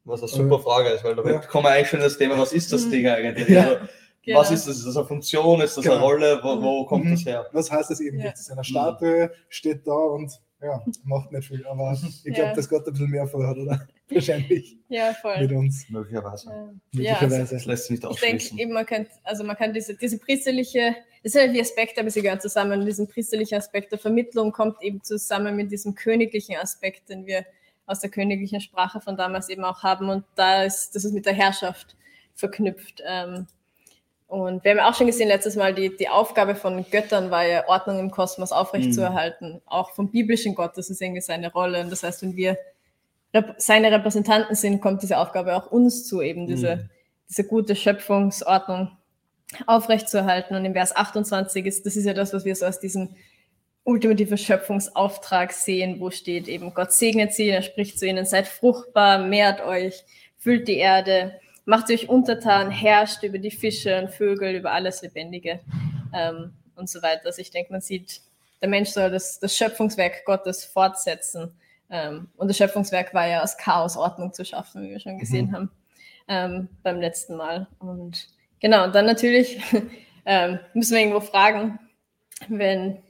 Was 0.04 0.21
eine 0.21 0.28
super 0.30 0.59
Frage 0.59 0.88
ist, 0.88 1.04
weil 1.04 1.14
da 1.14 1.23
ja. 1.23 1.38
kommen 1.38 1.64
wir 1.64 1.71
eigentlich 1.71 1.88
schon 1.88 2.00
in 2.00 2.04
das 2.04 2.18
Thema, 2.18 2.37
was 2.37 2.52
ist 2.52 2.73
das 2.73 2.87
mhm. 2.87 2.90
Ding 2.90 3.06
eigentlich? 3.09 3.49
Ja. 3.49 3.62
Also, 3.62 3.76
Genau. 4.25 4.38
Was 4.38 4.52
ist 4.52 4.68
das? 4.68 4.76
Ist 4.76 4.87
das 4.87 4.97
eine 4.97 5.06
Funktion? 5.06 5.61
Ist 5.61 5.76
das 5.76 5.82
genau. 5.82 5.97
eine 5.97 6.04
Rolle? 6.04 6.40
Wo, 6.42 6.62
wo 6.62 6.87
kommt 6.87 7.06
mhm. 7.06 7.11
das 7.11 7.26
her? 7.26 7.47
Was 7.52 7.71
heißt 7.73 7.90
das 7.90 8.00
eben? 8.00 8.18
Ja. 8.18 8.26
Gibt 8.26 8.38
es 8.38 8.50
eine 8.50 8.62
Statue, 8.62 9.32
steht 9.49 9.85
da 9.85 9.92
und 9.92 10.30
ja, 10.62 10.80
macht 11.02 11.32
nicht 11.32 11.49
viel, 11.49 11.66
aber 11.66 11.92
ich 12.25 12.32
glaube, 12.32 12.50
ja. 12.50 12.54
dass 12.54 12.68
Gott 12.68 12.87
ein 12.87 12.92
bisschen 12.92 13.11
mehr 13.11 13.26
vorhat, 13.26 13.56
oder? 13.56 13.85
Wahrscheinlich. 14.09 14.78
Ja, 14.88 15.12
voll. 15.14 15.40
Mit 15.40 15.50
uns. 15.52 15.87
Möglicherweise. 15.88 16.50
Ja, 16.50 16.73
Möglicherweise. 16.92 17.40
Also, 17.40 17.54
das 17.56 17.64
lässt 17.64 17.82
sich 17.85 17.90
nicht 17.92 18.04
ausschließen. 18.04 18.37
Ich 18.37 18.49
denke 18.50 18.62
eben, 18.62 18.73
man 18.73 18.87
kann, 18.87 19.06
also 19.25 19.42
man 19.42 19.56
kann 19.56 19.73
diese, 19.73 19.97
diese 19.97 20.18
priesterliche, 20.18 20.94
das 21.22 21.32
sind 21.32 21.46
ja 21.46 21.52
die 21.52 21.60
Aspekte, 21.60 22.00
aber 22.00 22.10
sie 22.10 22.22
gehören 22.22 22.40
zusammen. 22.40 22.80
Und 22.80 22.86
diesen 22.86 23.08
priesterlichen 23.08 23.58
Aspekt 23.58 23.92
der 23.92 23.98
Vermittlung 23.98 24.52
kommt 24.52 24.82
eben 24.82 25.02
zusammen 25.02 25.54
mit 25.54 25.70
diesem 25.70 25.94
königlichen 25.94 26.56
Aspekt, 26.56 27.08
den 27.08 27.26
wir 27.26 27.46
aus 27.86 28.00
der 28.00 28.10
königlichen 28.10 28.60
Sprache 28.60 29.00
von 29.00 29.16
damals 29.16 29.48
eben 29.48 29.64
auch 29.64 29.82
haben. 29.82 30.08
Und 30.08 30.24
da 30.34 30.64
ist, 30.64 30.94
das 30.94 31.04
ist 31.04 31.12
mit 31.12 31.26
der 31.26 31.34
Herrschaft 31.34 31.96
verknüpft. 32.34 33.02
Ähm, 33.06 33.46
und 34.26 34.64
wir 34.64 34.70
haben 34.70 34.80
auch 34.80 34.96
schon 34.96 35.06
gesehen 35.06 35.28
letztes 35.28 35.56
Mal, 35.56 35.74
die, 35.74 35.94
die 35.94 36.08
Aufgabe 36.08 36.54
von 36.54 36.84
Göttern 36.90 37.30
war 37.30 37.46
ja, 37.46 37.68
Ordnung 37.68 37.98
im 37.98 38.10
Kosmos 38.10 38.50
aufrechtzuerhalten. 38.50 39.54
Mhm. 39.54 39.60
Auch 39.66 39.90
vom 39.90 40.10
biblischen 40.10 40.54
Gott, 40.54 40.76
das 40.76 40.90
ist 40.90 41.02
irgendwie 41.02 41.20
seine 41.20 41.52
Rolle. 41.52 41.82
Und 41.82 41.90
das 41.90 42.02
heißt, 42.02 42.22
wenn 42.22 42.34
wir 42.34 42.56
seine 43.58 43.92
Repräsentanten 43.92 44.56
sind, 44.56 44.80
kommt 44.80 45.02
diese 45.02 45.18
Aufgabe 45.18 45.54
auch 45.56 45.70
uns 45.70 46.06
zu, 46.06 46.20
eben 46.20 46.46
diese, 46.46 46.76
mhm. 46.76 46.90
diese 47.28 47.44
gute 47.44 47.76
Schöpfungsordnung 47.76 48.90
aufrechtzuerhalten. 49.66 50.56
Und 50.56 50.64
im 50.64 50.73
Vers 50.73 50.94
28 50.94 51.66
ist, 51.66 51.87
das 51.87 51.97
ist 51.97 52.04
ja 52.04 52.14
das, 52.14 52.32
was 52.32 52.44
wir 52.44 52.54
so 52.54 52.66
aus 52.66 52.80
diesem 52.80 53.11
ultimativen 53.85 54.38
Schöpfungsauftrag 54.38 55.52
sehen, 55.52 55.99
wo 55.99 56.11
steht 56.11 56.49
eben, 56.49 56.73
Gott 56.73 56.92
segnet 56.92 57.32
sie, 57.32 57.49
er 57.49 57.62
spricht 57.62 57.99
zu 57.99 58.06
ihnen, 58.06 58.25
seid 58.25 58.47
fruchtbar, 58.47 59.18
mehrt 59.18 59.61
euch, 59.61 60.04
füllt 60.38 60.68
die 60.68 60.76
Erde, 60.76 61.40
macht 61.64 61.88
sich 61.88 62.09
untertan, 62.09 62.71
herrscht 62.71 63.23
über 63.23 63.38
die 63.38 63.50
Fische 63.50 64.00
und 64.00 64.11
Vögel, 64.11 64.54
über 64.54 64.73
alles 64.73 65.02
Lebendige 65.02 65.61
ähm, 66.12 66.52
und 66.76 66.88
so 66.88 67.02
weiter. 67.02 67.26
Also 67.26 67.40
ich 67.40 67.50
denke, 67.50 67.73
man 67.73 67.80
sieht, 67.80 68.21
der 68.61 68.68
Mensch 68.68 68.90
soll 68.90 69.11
das, 69.11 69.40
das 69.40 69.56
Schöpfungswerk 69.56 70.25
Gottes 70.25 70.64
fortsetzen. 70.64 71.52
Ähm, 71.90 72.28
und 72.37 72.49
das 72.49 72.56
Schöpfungswerk 72.56 73.12
war 73.14 73.26
ja 73.26 73.42
aus 73.42 73.56
Chaos 73.56 73.97
Ordnung 73.97 74.32
zu 74.32 74.44
schaffen, 74.44 74.82
wie 74.82 74.90
wir 74.90 75.00
schon 75.00 75.18
gesehen 75.18 75.49
mhm. 75.49 75.52
haben 75.52 75.71
ähm, 76.28 76.68
beim 76.82 77.00
letzten 77.00 77.37
Mal. 77.37 77.66
Und 77.78 78.28
genau, 78.62 78.85
und 78.85 78.95
dann 78.95 79.04
natürlich 79.04 79.61
ähm, 80.25 80.59
müssen 80.73 80.95
wir 80.95 81.00
irgendwo 81.00 81.21
fragen, 81.21 81.78
wenn, 82.49 83.02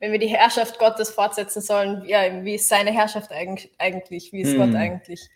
wenn 0.00 0.10
wir 0.10 0.18
die 0.18 0.26
Herrschaft 0.26 0.80
Gottes 0.80 1.10
fortsetzen 1.10 1.62
sollen, 1.62 2.04
ja, 2.06 2.44
wie 2.44 2.56
ist 2.56 2.68
seine 2.68 2.90
Herrschaft 2.90 3.30
eigentlich? 3.30 4.32
Wie 4.32 4.40
ist 4.40 4.54
mhm. 4.54 4.58
Gott 4.58 4.74
eigentlich? 4.74 5.28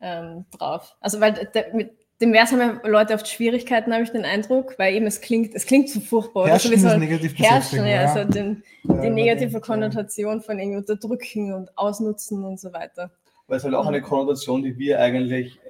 ähm, 0.00 0.44
drauf. 0.56 0.94
Also 1.00 1.20
weil 1.20 1.32
der, 1.54 1.74
mit 1.74 1.92
dem 2.20 2.32
Vers 2.32 2.52
haben 2.52 2.60
ja 2.60 2.80
Leute 2.88 3.14
oft 3.14 3.28
Schwierigkeiten, 3.28 3.92
habe 3.92 4.02
ich 4.02 4.10
den 4.10 4.24
Eindruck, 4.24 4.78
weil 4.78 4.94
eben 4.94 5.06
es 5.06 5.20
klingt, 5.20 5.54
es 5.54 5.66
klingt 5.66 5.90
so 5.90 6.00
furchtbar. 6.00 6.48
Herrschen 6.48 6.72
also 6.72 6.88
ist 6.88 6.98
negativ 6.98 7.38
herrschen, 7.38 7.80
ja, 7.80 8.02
ja. 8.02 8.12
Also 8.12 8.30
den, 8.30 8.62
ja, 8.84 9.00
die 9.02 9.10
negative 9.10 9.60
Konnotation 9.60 10.40
von 10.40 10.58
irgendwie 10.58 10.78
unterdrücken 10.78 11.52
und 11.52 11.76
ausnutzen 11.76 12.44
und 12.44 12.58
so 12.58 12.72
weiter. 12.72 13.10
Weil 13.48 13.58
es 13.58 13.64
halt 13.64 13.74
auch 13.74 13.86
eine 13.86 14.02
Konnotation, 14.02 14.62
die 14.62 14.76
wir 14.76 14.98
eigentlich 14.98 15.60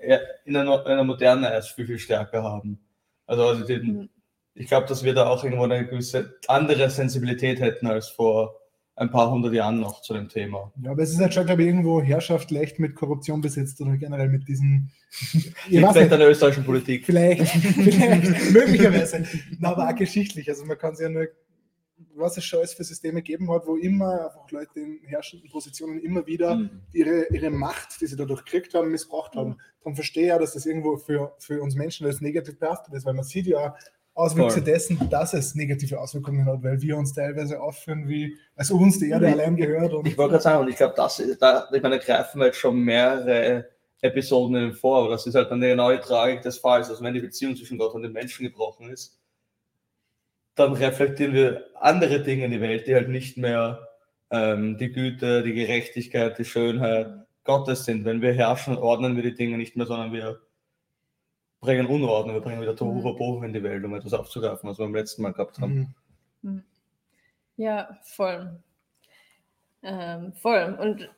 in 0.44 0.56
einer, 0.56 0.86
in 0.86 0.92
einer 0.92 1.04
Moderne 1.04 1.52
erst 1.52 1.72
viel, 1.72 1.86
viel 1.86 1.98
stärker 1.98 2.42
haben. 2.42 2.78
Also, 3.26 3.44
also 3.44 3.64
den, 3.64 3.86
mhm. 3.86 4.08
ich 4.54 4.66
glaube, 4.66 4.86
dass 4.86 5.04
wir 5.04 5.14
da 5.14 5.28
auch 5.28 5.44
irgendwo 5.44 5.64
eine 5.64 5.86
gewisse 5.86 6.36
andere 6.48 6.90
Sensibilität 6.90 7.60
hätten 7.60 7.86
als 7.86 8.08
vor 8.08 8.56
ein 8.96 9.10
paar 9.10 9.30
hundert 9.30 9.52
Jahren 9.52 9.78
noch 9.78 10.00
zu 10.00 10.14
dem 10.14 10.28
Thema. 10.28 10.72
Ja, 10.82 10.92
aber 10.92 11.02
es 11.02 11.10
ist 11.10 11.20
halt 11.20 11.34
schon, 11.34 11.44
glaube 11.44 11.62
ich, 11.62 11.68
irgendwo 11.68 12.00
Herrschaft 12.00 12.50
leicht 12.50 12.78
mit 12.78 12.94
Korruption 12.94 13.42
besetzt 13.42 13.80
oder 13.80 13.96
generell 13.98 14.28
mit 14.28 14.48
diesen. 14.48 14.90
vielleicht 15.68 16.12
an 16.12 16.18
der 16.18 16.30
österreichischen 16.30 16.64
Politik. 16.64 17.04
Vielleicht, 17.04 17.46
vielleicht 17.48 18.52
möglicherweise. 18.52 19.24
Na, 19.58 19.72
aber 19.72 19.90
auch 19.90 19.94
geschichtlich. 19.94 20.48
Also 20.48 20.64
man 20.64 20.78
kann 20.78 20.94
es 20.94 21.00
ja 21.00 21.10
nur, 21.10 21.28
was 22.18 22.36
es 22.36 22.44
schon 22.44 22.60
alles 22.60 22.74
für 22.74 22.84
Systeme 22.84 23.22
gegeben 23.22 23.50
hat, 23.50 23.66
wo 23.66 23.76
immer 23.76 24.26
einfach 24.26 24.50
Leute 24.50 24.80
in 24.80 25.00
herrschenden 25.04 25.50
Positionen 25.50 25.98
immer 26.00 26.26
wieder 26.26 26.56
mhm. 26.56 26.82
ihre, 26.92 27.26
ihre 27.28 27.50
Macht, 27.50 28.00
die 28.00 28.06
sie 28.06 28.16
dadurch 28.16 28.44
gekriegt 28.44 28.74
haben, 28.74 28.90
missbraucht 28.90 29.36
haben. 29.36 29.50
Mhm. 29.50 29.60
Darum 29.80 29.94
verstehe 29.94 30.24
ich 30.24 30.28
ja, 30.28 30.38
dass 30.38 30.54
das 30.54 30.66
irgendwo 30.66 30.96
für, 30.96 31.34
für 31.38 31.62
uns 31.62 31.74
Menschen 31.74 32.06
als 32.06 32.20
negativ 32.20 32.58
behaftet 32.58 32.94
ist, 32.94 33.06
weil 33.06 33.14
man 33.14 33.24
sieht 33.24 33.46
ja 33.46 33.76
Auswüchse 34.16 34.62
dessen, 34.62 35.10
dass 35.10 35.34
es 35.34 35.54
negative 35.54 36.00
Auswirkungen 36.00 36.46
hat, 36.46 36.62
weil 36.62 36.80
wir 36.80 36.96
uns 36.96 37.12
teilweise 37.12 37.60
aufführen, 37.60 38.08
wie 38.08 38.38
als 38.54 38.70
uns 38.70 38.98
die 38.98 39.10
Erde 39.10 39.28
allein 39.28 39.56
gehört. 39.56 39.92
ich 40.06 40.16
wollte 40.16 40.32
gerade 40.32 40.42
sagen, 40.42 40.62
und 40.62 40.68
ich 40.70 40.76
glaube, 40.76 40.94
das 40.96 41.22
da, 41.38 41.68
ich 41.70 41.82
meine, 41.82 41.98
greifen 41.98 42.38
wir 42.40 42.46
jetzt 42.46 42.56
schon 42.56 42.78
mehrere 42.80 43.68
Episoden 44.00 44.72
vor, 44.72 45.00
aber 45.00 45.10
das 45.10 45.26
ist 45.26 45.34
halt 45.34 45.50
dann 45.50 45.60
die 45.60 45.68
genaue 45.68 46.00
Tragik 46.00 46.40
des 46.40 46.56
Falls. 46.58 46.88
Also 46.88 47.04
wenn 47.04 47.12
die 47.12 47.20
Beziehung 47.20 47.56
zwischen 47.56 47.76
Gott 47.76 47.94
und 47.94 48.02
den 48.02 48.12
Menschen 48.12 48.44
gebrochen 48.44 48.90
ist, 48.90 49.18
dann 50.56 50.72
reflektieren 50.72 51.34
wir 51.34 51.66
andere 51.74 52.22
Dinge 52.22 52.46
in 52.46 52.50
die 52.50 52.60
Welt, 52.60 52.86
die 52.86 52.94
halt 52.94 53.08
nicht 53.08 53.36
mehr 53.36 53.88
ähm, 54.30 54.76
die 54.78 54.90
Güte, 54.90 55.42
die 55.42 55.54
Gerechtigkeit, 55.54 56.38
die 56.38 56.44
Schönheit 56.44 57.26
Gottes 57.44 57.84
sind. 57.84 58.04
Wenn 58.04 58.22
wir 58.22 58.32
herrschen, 58.32 58.76
ordnen 58.76 59.16
wir 59.16 59.22
die 59.22 59.34
Dinge 59.34 59.58
nicht 59.58 59.76
mehr, 59.76 59.86
sondern 59.86 60.12
wir 60.12 60.40
bringen 61.60 61.86
Unordnung, 61.86 62.34
wir 62.34 62.42
bringen 62.42 62.60
wieder 62.60 62.74
Tohu 62.74 63.04
Wabohu 63.04 63.42
in 63.44 63.52
die 63.52 63.62
Welt, 63.62 63.84
um 63.84 63.94
etwas 63.94 64.14
aufzugreifen, 64.14 64.68
was 64.68 64.78
wir 64.78 64.86
beim 64.86 64.94
letzten 64.94 65.22
Mal 65.22 65.32
gehabt 65.32 65.58
haben. 65.58 65.94
Mhm. 66.42 66.50
Mhm. 66.50 66.64
Ja, 67.56 67.98
voll. 68.02 68.58
Ähm, 69.82 70.32
voll. 70.32 70.76
Und 70.80 71.10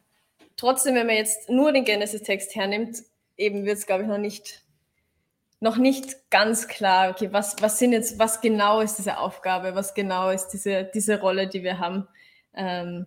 trotzdem, 0.57 0.95
wenn 0.95 1.07
man 1.07 1.17
jetzt 1.17 1.49
nur 1.49 1.73
den 1.73 1.85
Genesis-Text 1.85 2.55
hernimmt, 2.55 2.99
eben 3.37 3.65
wird 3.65 3.79
es, 3.79 3.87
glaube 3.87 4.03
ich, 4.03 4.09
noch 4.09 4.19
nicht, 4.19 4.65
noch 5.61 5.77
nicht 5.77 6.31
ganz 6.31 6.69
klar, 6.69 7.11
okay, 7.11 7.33
was, 7.33 7.57
was 7.61 7.79
sind 7.79 7.93
jetzt, 7.93 8.19
was 8.19 8.41
genau 8.41 8.81
ist 8.81 8.97
diese 8.97 9.19
Aufgabe, 9.19 9.75
was 9.75 9.95
genau 9.95 10.31
ist 10.31 10.49
diese, 10.49 10.85
diese 10.85 11.21
Rolle, 11.21 11.49
die 11.49 11.65
wir 11.65 11.79
haben. 11.79 12.07
Ähm, 12.55 13.07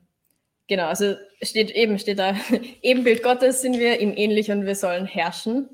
genau, 0.68 0.88
also 0.88 1.16
steht 1.42 1.72
eben, 1.72 1.98
steht 1.98 2.20
da, 2.20 2.36
Ebenbild 2.82 3.24
Gottes 3.24 3.62
sind 3.62 3.80
wir, 3.80 4.00
ihm 4.02 4.14
ähnlich 4.16 4.52
und 4.52 4.66
wir 4.66 4.76
sollen 4.76 5.06
herrschen. 5.06 5.70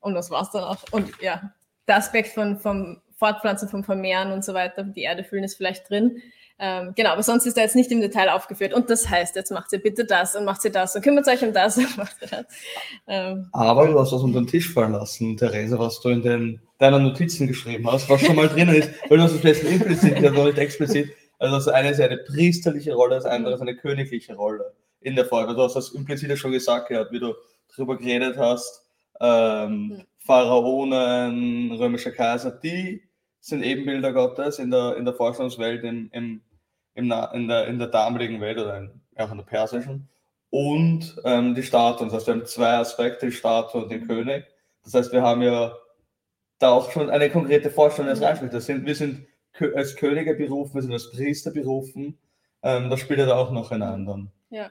Und 0.00 0.14
das 0.14 0.30
war's 0.30 0.50
dann 0.50 0.64
auch. 0.64 0.82
Und 0.90 1.10
ja, 1.20 1.52
der 1.86 1.96
Aspekt 1.96 2.28
von, 2.28 2.58
vom 2.58 3.02
Fortpflanzen, 3.18 3.68
vom 3.68 3.84
Vermehren 3.84 4.32
und 4.32 4.44
so 4.44 4.54
weiter, 4.54 4.82
die 4.84 5.02
Erde 5.02 5.24
füllen 5.24 5.44
ist 5.44 5.56
vielleicht 5.56 5.88
drin. 5.88 6.22
Ähm, 6.64 6.92
genau, 6.94 7.10
aber 7.10 7.24
sonst 7.24 7.44
ist 7.44 7.56
er 7.56 7.64
jetzt 7.64 7.74
nicht 7.74 7.90
im 7.90 8.00
Detail 8.00 8.28
aufgeführt. 8.28 8.72
Und 8.72 8.88
das 8.88 9.10
heißt, 9.10 9.34
jetzt 9.34 9.50
macht 9.50 9.68
sie 9.70 9.78
bitte 9.78 10.04
das 10.04 10.36
und 10.36 10.44
macht 10.44 10.62
sie 10.62 10.70
das 10.70 10.94
und 10.94 11.02
kümmert 11.02 11.26
euch 11.26 11.42
um 11.42 11.52
das 11.52 11.76
und 11.76 11.96
macht 11.96 12.14
sie 12.20 12.26
das. 12.28 12.46
Ähm, 13.08 13.48
aber 13.50 13.88
du 13.88 13.98
hast 13.98 14.12
was 14.12 14.22
unter 14.22 14.40
den 14.40 14.46
Tisch 14.46 14.72
fallen 14.72 14.92
lassen, 14.92 15.36
Therese, 15.36 15.76
was 15.76 16.00
du 16.00 16.10
in 16.10 16.22
den, 16.22 16.60
deinen 16.78 17.02
Notizen 17.02 17.48
geschrieben 17.48 17.90
hast, 17.90 18.08
was 18.08 18.20
schon 18.20 18.36
mal 18.36 18.48
drinnen 18.48 18.76
ist, 18.76 18.90
weil 19.08 19.18
du 19.18 19.24
hast 19.24 19.32
es 19.32 19.40
vielleicht 19.40 19.64
implizit, 19.64 20.20
noch 20.20 20.44
nicht 20.44 20.58
explizit. 20.58 21.10
Also 21.40 21.56
das 21.56 21.66
eine 21.66 21.90
ist 21.90 22.00
eine 22.00 22.18
priesterliche 22.18 22.94
Rolle, 22.94 23.16
das 23.16 23.24
andere 23.24 23.54
ist 23.54 23.60
eine 23.60 23.74
königliche 23.74 24.36
Rolle 24.36 24.72
in 25.00 25.16
der 25.16 25.24
Folge. 25.24 25.56
Du 25.56 25.62
hast 25.62 25.74
das 25.74 25.88
implizit 25.88 26.38
schon 26.38 26.52
gesagt 26.52 26.90
gehabt, 26.90 27.10
wie 27.10 27.18
du 27.18 27.34
darüber 27.76 27.98
geredet 27.98 28.36
hast, 28.36 28.84
ähm, 29.20 29.96
hm. 29.96 30.02
Pharaonen, 30.24 31.72
römischer 31.72 32.12
Kaiser, 32.12 32.52
die 32.52 33.02
sind 33.40 33.64
Ebenbilder 33.64 34.12
Gottes 34.12 34.60
in 34.60 34.70
der, 34.70 34.96
in 34.96 35.04
der 35.04 35.14
Vorstellungswelt 35.14 35.82
im, 35.82 36.08
im, 36.12 36.40
in, 36.94 37.08
der, 37.08 37.66
in 37.66 37.78
der 37.78 37.88
damaligen 37.88 38.40
Welt 38.40 38.58
oder 38.58 38.78
in, 38.78 39.00
auch 39.16 39.30
in 39.30 39.38
der 39.38 39.44
persischen. 39.44 40.08
Und 40.50 41.16
ähm, 41.24 41.54
die 41.54 41.62
Statuen. 41.62 42.10
Das 42.10 42.18
heißt, 42.18 42.26
wir 42.26 42.34
haben 42.34 42.46
zwei 42.46 42.74
Aspekte, 42.74 43.26
die 43.26 43.32
Statue 43.32 43.82
und 43.82 43.90
den 43.90 44.06
König. 44.06 44.44
Das 44.84 44.94
heißt, 44.94 45.12
wir 45.12 45.22
haben 45.22 45.42
ja 45.42 45.74
da 46.58 46.70
auch 46.70 46.90
schon 46.90 47.10
eine 47.10 47.30
konkrete 47.30 47.70
Vorstellung 47.70 48.10
des 48.10 48.20
Reichsrichters. 48.20 48.66
Sind, 48.66 48.84
wir 48.84 48.94
sind 48.94 49.26
als 49.74 49.96
Könige 49.96 50.34
berufen, 50.34 50.74
wir 50.74 50.82
sind 50.82 50.92
als 50.92 51.10
Priester 51.10 51.50
berufen. 51.50 52.18
Ähm, 52.62 52.90
das 52.90 53.00
spielt 53.00 53.18
ja 53.18 53.26
da 53.26 53.36
auch 53.36 53.50
noch 53.50 53.72
in 53.72 53.82
anderen. 53.82 54.30
Ja, 54.50 54.70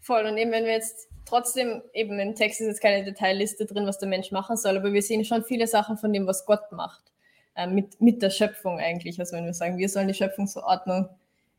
voll. 0.00 0.26
Und 0.26 0.36
eben, 0.36 0.52
wenn 0.52 0.64
wir 0.64 0.72
jetzt 0.72 1.08
trotzdem, 1.24 1.82
eben 1.94 2.18
im 2.18 2.34
Text 2.34 2.60
ist 2.60 2.66
jetzt 2.66 2.82
keine 2.82 3.04
Detailliste 3.04 3.64
drin, 3.64 3.86
was 3.86 3.98
der 3.98 4.08
Mensch 4.08 4.30
machen 4.30 4.56
soll, 4.56 4.76
aber 4.76 4.92
wir 4.92 5.02
sehen 5.02 5.24
schon 5.24 5.42
viele 5.42 5.66
Sachen 5.66 5.96
von 5.96 6.12
dem, 6.12 6.26
was 6.26 6.44
Gott 6.44 6.70
macht. 6.70 7.14
Äh, 7.56 7.68
mit, 7.68 8.00
mit 8.00 8.20
der 8.20 8.30
Schöpfung 8.30 8.78
eigentlich. 8.78 9.18
Also 9.20 9.36
wenn 9.36 9.44
wir 9.44 9.54
sagen, 9.54 9.78
wir 9.78 9.88
sollen 9.88 10.08
die 10.08 10.14
Schöpfungsordnung 10.14 11.08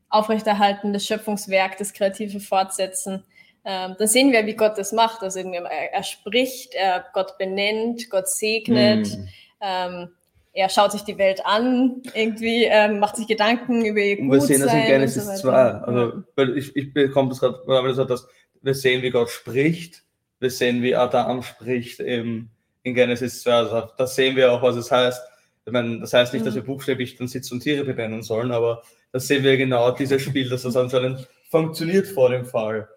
aufrechterhalten, 0.08 0.92
das 0.92 1.04
Schöpfungswerk, 1.04 1.78
das 1.78 1.92
Kreative 1.92 2.40
fortsetzen, 2.40 3.24
ähm, 3.68 3.96
dann 3.98 4.06
sehen 4.06 4.30
wir, 4.30 4.46
wie 4.46 4.54
Gott 4.54 4.78
das 4.78 4.92
macht. 4.92 5.22
Also 5.22 5.40
er, 5.40 5.64
er 5.64 6.02
spricht, 6.04 6.74
er 6.74 7.04
Gott 7.12 7.36
benennt, 7.36 8.08
Gott 8.10 8.28
segnet. 8.28 9.08
Mm. 9.08 9.28
Ähm, 9.60 10.08
er 10.52 10.70
schaut 10.70 10.92
sich 10.92 11.02
die 11.02 11.18
Welt 11.18 11.44
an, 11.44 12.02
irgendwie 12.14 12.64
ähm, 12.64 12.98
macht 12.98 13.16
sich 13.16 13.26
Gedanken 13.26 13.84
über 13.84 14.00
ihr 14.00 14.18
Und 14.20 14.30
wir 14.30 14.40
sehen 14.40 14.62
das 14.62 14.72
in 14.72 14.86
Genesis 14.86 15.26
so 15.26 15.50
2. 15.50 15.52
Also, 15.52 16.22
weil 16.34 16.56
ich, 16.56 16.74
ich 16.74 16.94
bekomme 16.94 17.28
das 17.28 17.40
gerade, 17.40 17.60
weil 17.66 17.92
das 17.92 18.06
dass 18.06 18.28
wir 18.62 18.74
sehen, 18.74 19.02
wie 19.02 19.10
Gott 19.10 19.28
spricht, 19.28 20.04
wir 20.38 20.50
sehen, 20.50 20.82
wie 20.82 20.94
Adam 20.94 21.42
spricht 21.42 22.00
im, 22.00 22.48
in 22.84 22.94
Genesis 22.94 23.42
2. 23.42 23.52
Also, 23.52 23.88
da 23.98 24.06
sehen 24.06 24.36
wir 24.36 24.52
auch, 24.52 24.62
was 24.62 24.76
es 24.76 24.90
heißt. 24.90 25.20
Ich 25.66 25.72
meine, 25.72 26.00
das 26.00 26.12
heißt 26.14 26.32
nicht, 26.32 26.46
dass 26.46 26.54
wir 26.54 26.62
mhm. 26.62 26.66
buchstäblich 26.66 27.16
dann 27.16 27.28
sitzen 27.28 27.54
und 27.54 27.60
Tiere 27.60 27.84
benennen 27.84 28.22
sollen, 28.22 28.52
aber 28.52 28.82
da 29.12 29.20
sehen 29.20 29.44
wir 29.44 29.56
genau 29.56 29.90
dieses 29.90 30.22
Spiel, 30.22 30.48
dass 30.48 30.62
das 30.62 30.76
anscheinend 30.76 31.28
funktioniert 31.50 32.06
vor 32.06 32.30
dem 32.30 32.46
Fall. 32.46 32.88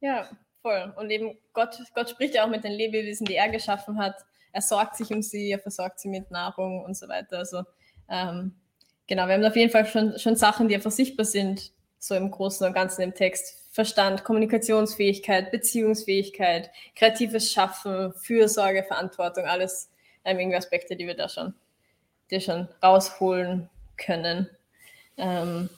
Ja, 0.00 0.28
voll. 0.62 0.92
Und 0.96 1.10
eben 1.10 1.36
Gott, 1.52 1.76
Gott 1.94 2.10
spricht 2.10 2.34
ja 2.34 2.44
auch 2.44 2.50
mit 2.50 2.62
den 2.62 2.72
Lebewesen, 2.72 3.26
die 3.26 3.34
er 3.34 3.48
geschaffen 3.48 3.98
hat 3.98 4.14
er 4.52 4.62
sorgt 4.62 4.96
sich 4.96 5.10
um 5.10 5.22
sie, 5.22 5.50
er 5.50 5.58
versorgt 5.58 6.00
sie 6.00 6.08
mit 6.08 6.30
Nahrung 6.30 6.84
und 6.84 6.96
so 6.96 7.08
weiter. 7.08 7.38
Also 7.38 7.62
ähm, 8.08 8.54
genau, 9.06 9.26
wir 9.26 9.34
haben 9.34 9.44
auf 9.44 9.56
jeden 9.56 9.70
Fall 9.70 9.86
schon, 9.86 10.18
schon 10.18 10.36
Sachen, 10.36 10.68
die 10.68 10.74
einfach 10.74 10.90
sichtbar 10.90 11.26
sind, 11.26 11.72
so 11.98 12.14
im 12.14 12.30
Großen 12.30 12.66
und 12.66 12.72
Ganzen 12.72 13.02
im 13.02 13.14
Text. 13.14 13.56
Verstand, 13.72 14.24
Kommunikationsfähigkeit, 14.24 15.52
Beziehungsfähigkeit, 15.52 16.70
kreatives 16.96 17.52
Schaffen, 17.52 18.12
Fürsorge, 18.14 18.82
Verantwortung, 18.82 19.44
alles 19.44 19.90
ähm, 20.24 20.40
irgendwie 20.40 20.56
Aspekte, 20.56 20.96
die 20.96 21.06
wir 21.06 21.14
da 21.14 21.28
schon, 21.28 21.54
die 22.30 22.40
schon 22.40 22.68
rausholen 22.82 23.68
können. 23.96 24.48
Ähm, 25.16 25.68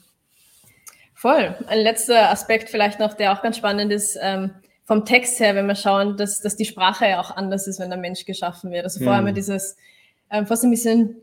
voll. 1.13 1.55
Ein 1.67 1.79
letzter 1.79 2.29
Aspekt 2.29 2.69
vielleicht 2.69 2.99
noch, 2.99 3.13
der 3.13 3.33
auch 3.33 3.41
ganz 3.41 3.57
spannend 3.57 3.91
ist, 3.91 4.17
ähm, 4.21 4.51
vom 4.85 5.05
Text 5.05 5.39
her, 5.39 5.55
wenn 5.55 5.67
wir 5.67 5.75
schauen, 5.75 6.17
dass, 6.17 6.41
dass 6.41 6.55
die 6.55 6.65
Sprache 6.65 7.07
ja 7.07 7.21
auch 7.21 7.31
anders 7.31 7.67
ist, 7.67 7.79
wenn 7.79 7.89
der 7.89 7.99
Mensch 7.99 8.25
geschaffen 8.25 8.71
wird. 8.71 8.83
Also 8.83 9.03
mhm. 9.03 9.09
haben 9.09 9.25
wir 9.25 9.33
dieses 9.33 9.77
ähm, 10.29 10.45
fast 10.45 10.63
ein 10.63 10.71
bisschen 10.71 11.15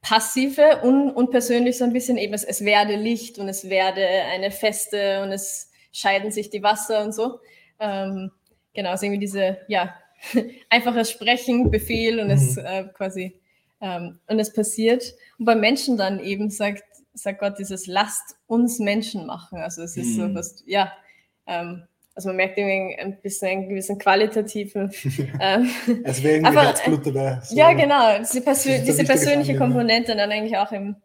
passive, 0.00 0.80
un, 0.82 1.10
unpersönlich 1.10 1.78
so 1.78 1.84
ein 1.84 1.92
bisschen 1.92 2.16
eben, 2.16 2.34
es, 2.34 2.44
es 2.44 2.64
werde 2.64 2.96
Licht 2.96 3.38
und 3.38 3.48
es 3.48 3.68
werde 3.68 4.06
eine 4.32 4.50
Feste 4.50 5.22
und 5.22 5.32
es 5.32 5.70
scheiden 5.92 6.30
sich 6.30 6.50
die 6.50 6.62
Wasser 6.62 7.04
und 7.04 7.12
so. 7.12 7.40
Ähm, 7.80 8.30
genau, 8.74 8.90
also 8.90 9.06
irgendwie 9.06 9.20
diese, 9.20 9.58
ja, 9.68 9.94
einfaches 10.70 11.10
Sprechen, 11.10 11.70
Befehl 11.70 12.20
und 12.20 12.26
mhm. 12.26 12.32
es 12.32 12.56
äh, 12.56 12.84
quasi, 12.94 13.40
ähm, 13.80 14.18
und 14.26 14.38
es 14.38 14.52
passiert. 14.52 15.14
Und 15.38 15.44
beim 15.44 15.60
Menschen 15.60 15.96
dann 15.96 16.20
eben 16.20 16.50
sagt, 16.50 16.84
sagt 17.14 17.40
Gott 17.40 17.58
dieses, 17.58 17.86
lasst 17.86 18.36
uns 18.46 18.78
Menschen 18.78 19.26
machen. 19.26 19.58
Also 19.58 19.82
es 19.82 19.96
ist 19.96 20.16
mhm. 20.16 20.28
so 20.28 20.34
fast, 20.34 20.64
ja, 20.66 20.92
ähm, 21.46 21.84
also 22.14 22.30
man 22.30 22.36
merkt 22.36 22.56
irgendwie 22.56 22.98
ein 22.98 23.20
bisschen 23.20 23.48
einen 23.48 23.68
gewissen 23.68 23.98
qualitativen. 23.98 24.90
ähm, 25.40 25.70
es 26.02 26.22
wäre 26.22 26.36
irgendwie 26.36 26.58
aber, 26.58 26.62
Herzblut 26.68 27.06
dabei. 27.06 27.40
So. 27.42 27.56
Ja, 27.56 27.72
genau. 27.74 28.18
Diese, 28.18 28.40
Persön 28.40 28.84
diese 28.84 29.04
persönliche 29.04 29.56
Komponente 29.56 30.16
dann 30.16 30.32
eigentlich 30.32 30.56
auch 30.56 30.72
im, 30.72 30.96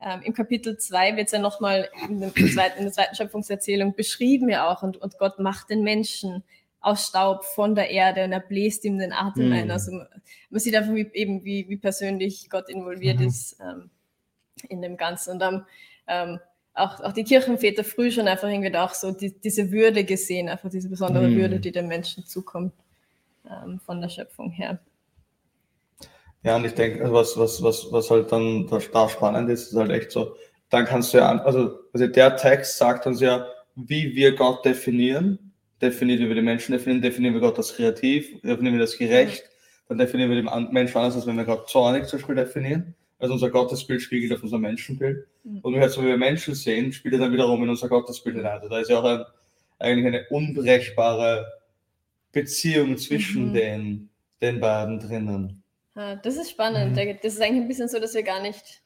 ähm, 0.00 0.20
im 0.22 0.32
Kapitel 0.32 0.78
2 0.78 1.16
wird 1.16 1.26
es 1.26 1.32
ja 1.32 1.40
nochmal 1.40 1.88
in, 2.08 2.22
in, 2.22 2.32
der 2.32 2.32
zweiten 2.32 3.16
Schöpfungserzählung 3.16 3.94
beschrieben 3.96 4.48
ja 4.48 4.70
auch. 4.70 4.84
Und, 4.84 4.96
und 4.96 5.18
Gott 5.18 5.40
macht 5.40 5.70
den 5.70 5.82
Menschen 5.82 6.44
aus 6.80 7.06
Staub 7.06 7.44
von 7.44 7.74
der 7.74 7.90
Erde 7.90 8.24
und 8.24 8.32
er 8.32 8.40
bläst 8.40 8.84
ihm 8.84 8.98
den 8.98 9.12
Atem 9.12 9.48
mhm. 9.48 9.52
ein. 9.52 9.70
Also 9.70 9.92
man 9.92 10.60
sieht 10.60 10.74
einfach 10.74 10.94
wie, 10.94 11.10
eben, 11.12 11.44
wie, 11.44 11.68
wie 11.68 11.76
persönlich 11.76 12.48
Gott 12.48 12.68
involviert 12.68 13.20
mhm. 13.20 13.26
ist 13.26 13.58
ähm, 13.60 13.90
in 14.68 14.80
dem 14.80 14.96
Ganzen. 14.96 15.32
Und 15.32 15.38
dann 15.40 15.66
ähm, 16.06 16.40
auch, 16.74 17.00
auch 17.00 17.12
die 17.12 17.24
Kirchenväter 17.24 17.84
früh 17.84 18.10
schon 18.10 18.28
einfach 18.28 18.48
irgendwie 18.48 18.74
auch 18.76 18.94
so 18.94 19.12
die, 19.12 19.38
diese 19.38 19.70
Würde 19.70 20.04
gesehen, 20.04 20.48
einfach 20.48 20.70
diese 20.70 20.88
besondere 20.88 21.28
mm. 21.28 21.36
Würde, 21.36 21.60
die 21.60 21.72
dem 21.72 21.88
Menschen 21.88 22.24
zukommt 22.24 22.72
ähm, 23.48 23.80
von 23.80 24.00
der 24.00 24.08
Schöpfung 24.08 24.50
her. 24.50 24.78
Ja, 26.42 26.56
und 26.56 26.64
ich 26.64 26.74
denke, 26.74 27.02
also 27.02 27.14
was, 27.14 27.36
was, 27.36 27.62
was, 27.62 27.92
was 27.92 28.10
halt 28.10 28.32
dann 28.32 28.66
da 28.66 29.08
spannend 29.08 29.50
ist, 29.50 29.72
ist 29.72 29.76
halt 29.76 29.90
echt 29.90 30.10
so, 30.10 30.36
dann 30.70 30.86
kannst 30.86 31.12
du 31.12 31.18
ja, 31.18 31.30
also, 31.42 31.80
also 31.92 32.06
der 32.06 32.36
Text 32.36 32.78
sagt 32.78 33.06
uns 33.06 33.20
ja, 33.20 33.46
wie 33.74 34.14
wir 34.14 34.34
Gott 34.34 34.64
definieren, 34.64 35.49
definieren 35.80 36.28
wir 36.28 36.34
den 36.34 36.44
Menschen 36.44 36.72
definieren, 36.72 37.02
definieren 37.02 37.34
wir 37.34 37.40
Gott 37.40 37.58
als 37.58 37.74
kreativ, 37.74 38.40
definieren 38.42 38.74
wir 38.74 38.80
das 38.80 38.98
gerecht, 38.98 39.44
dann 39.88 39.98
definieren 39.98 40.30
wir 40.30 40.42
den 40.42 40.72
Menschen 40.72 40.98
anders, 40.98 41.16
als 41.16 41.26
wenn 41.26 41.36
wir 41.36 41.44
Gott 41.44 41.68
zornig 41.68 42.06
zum 42.06 42.18
Beispiel 42.18 42.36
definieren. 42.36 42.94
Also 43.18 43.34
unser 43.34 43.50
Gottesbild 43.50 44.00
spiegelt 44.00 44.32
auf 44.32 44.42
unser 44.42 44.58
Menschenbild. 44.58 45.26
Mhm. 45.44 45.58
Und 45.58 45.74
wenn 45.74 45.80
wir, 45.80 45.88
so 45.90 46.02
wie 46.02 46.06
wir 46.06 46.16
Menschen 46.16 46.54
sehen, 46.54 46.92
spielt 46.92 47.14
er 47.14 47.20
dann 47.20 47.32
wiederum 47.32 47.62
in 47.62 47.68
unser 47.68 47.88
Gottesbild 47.88 48.36
hinein. 48.36 48.52
Also 48.52 48.68
da 48.68 48.78
ist 48.80 48.88
ja 48.88 48.98
auch 48.98 49.04
ein, 49.04 49.24
eigentlich 49.78 50.06
eine 50.06 50.26
unbrechbare 50.30 51.46
Beziehung 52.32 52.96
zwischen 52.96 53.48
mhm. 53.48 53.54
den, 53.54 54.10
den 54.40 54.60
beiden 54.60 55.00
drinnen. 55.00 55.62
Ja, 55.96 56.16
das 56.16 56.36
ist 56.36 56.50
spannend. 56.50 56.96
Mhm. 56.96 57.18
Das 57.22 57.34
ist 57.34 57.42
eigentlich 57.42 57.62
ein 57.62 57.68
bisschen 57.68 57.88
so, 57.88 57.98
dass 57.98 58.14
wir 58.14 58.22
gar 58.22 58.40
nicht, 58.40 58.82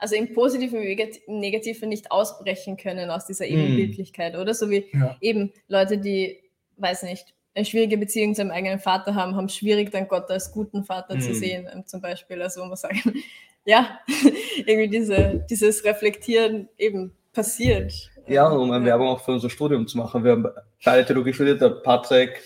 also 0.00 0.16
im 0.16 0.32
Positiven 0.32 0.80
wie 0.80 0.92
im 1.26 1.40
Negativen 1.40 1.88
nicht 1.88 2.10
ausbrechen 2.10 2.76
können 2.76 3.10
aus 3.10 3.26
dieser 3.26 3.46
mhm. 3.46 3.52
Ebenbildlichkeit, 3.52 4.36
oder? 4.36 4.54
So 4.54 4.70
wie 4.70 4.86
ja. 4.92 5.16
eben 5.20 5.52
Leute, 5.68 5.98
die, 5.98 6.40
weiß 6.78 7.02
nicht, 7.04 7.34
eine 7.54 7.64
schwierige 7.64 7.98
Beziehung 7.98 8.34
zu 8.34 8.42
einem 8.42 8.50
eigenen 8.50 8.78
Vater 8.78 9.14
haben, 9.14 9.36
haben 9.36 9.48
schwierig, 9.48 9.90
dann 9.90 10.08
Gott 10.08 10.30
als 10.30 10.52
guten 10.52 10.84
Vater 10.84 11.16
mhm. 11.16 11.20
zu 11.20 11.34
sehen, 11.34 11.68
ähm, 11.72 11.86
zum 11.86 12.00
Beispiel. 12.00 12.40
Also, 12.40 12.64
man 12.64 12.76
sagen, 12.76 13.00
ja, 13.64 14.00
irgendwie 14.66 14.88
diese, 14.88 15.44
dieses 15.50 15.84
Reflektieren 15.84 16.68
eben 16.78 17.12
passiert. 17.32 17.92
Ja, 18.26 18.48
um 18.48 18.70
eine. 18.70 18.84
Werbung 18.84 19.08
auch 19.08 19.20
für 19.20 19.32
unser 19.32 19.50
Studium 19.50 19.86
zu 19.86 19.98
machen. 19.98 20.24
Wir 20.24 20.32
haben 20.32 20.48
beide 20.84 21.04
Theologie 21.04 21.32
studiert, 21.32 21.60
der 21.60 21.70
Patrick 21.70 22.40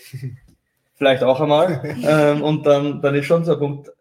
vielleicht 0.95 1.23
auch 1.23 1.39
einmal. 1.39 1.95
ähm, 2.03 2.41
und 2.41 2.65
dann, 2.65 3.01
dann 3.01 3.15
ist 3.15 3.25
schon 3.25 3.45
so 3.45 3.53
ein 3.53 3.59
Punkt, 3.59 3.91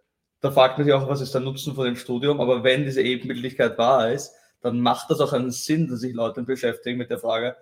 da 0.45 0.51
fragt 0.51 0.77
man 0.77 0.85
sich 0.85 0.93
auch, 0.93 1.09
was 1.09 1.23
ist 1.23 1.33
der 1.33 1.41
Nutzen 1.41 1.75
von 1.75 1.87
dem 1.87 1.97
Studium, 1.97 2.39
aber 2.39 2.63
wenn 2.63 2.85
diese 2.85 3.01
Ebenbildlichkeit 3.01 3.79
wahr 3.79 4.13
ist, 4.13 4.35
dann 4.61 4.79
macht 4.79 5.11
das 5.11 5.21
auch 5.21 5.33
einen 5.33 5.51
Sinn, 5.51 5.89
dass 5.89 6.01
sich 6.01 6.13
Leute 6.13 6.43
beschäftigen 6.43 6.99
mit 6.99 7.09
der 7.09 7.19
Frage, 7.19 7.57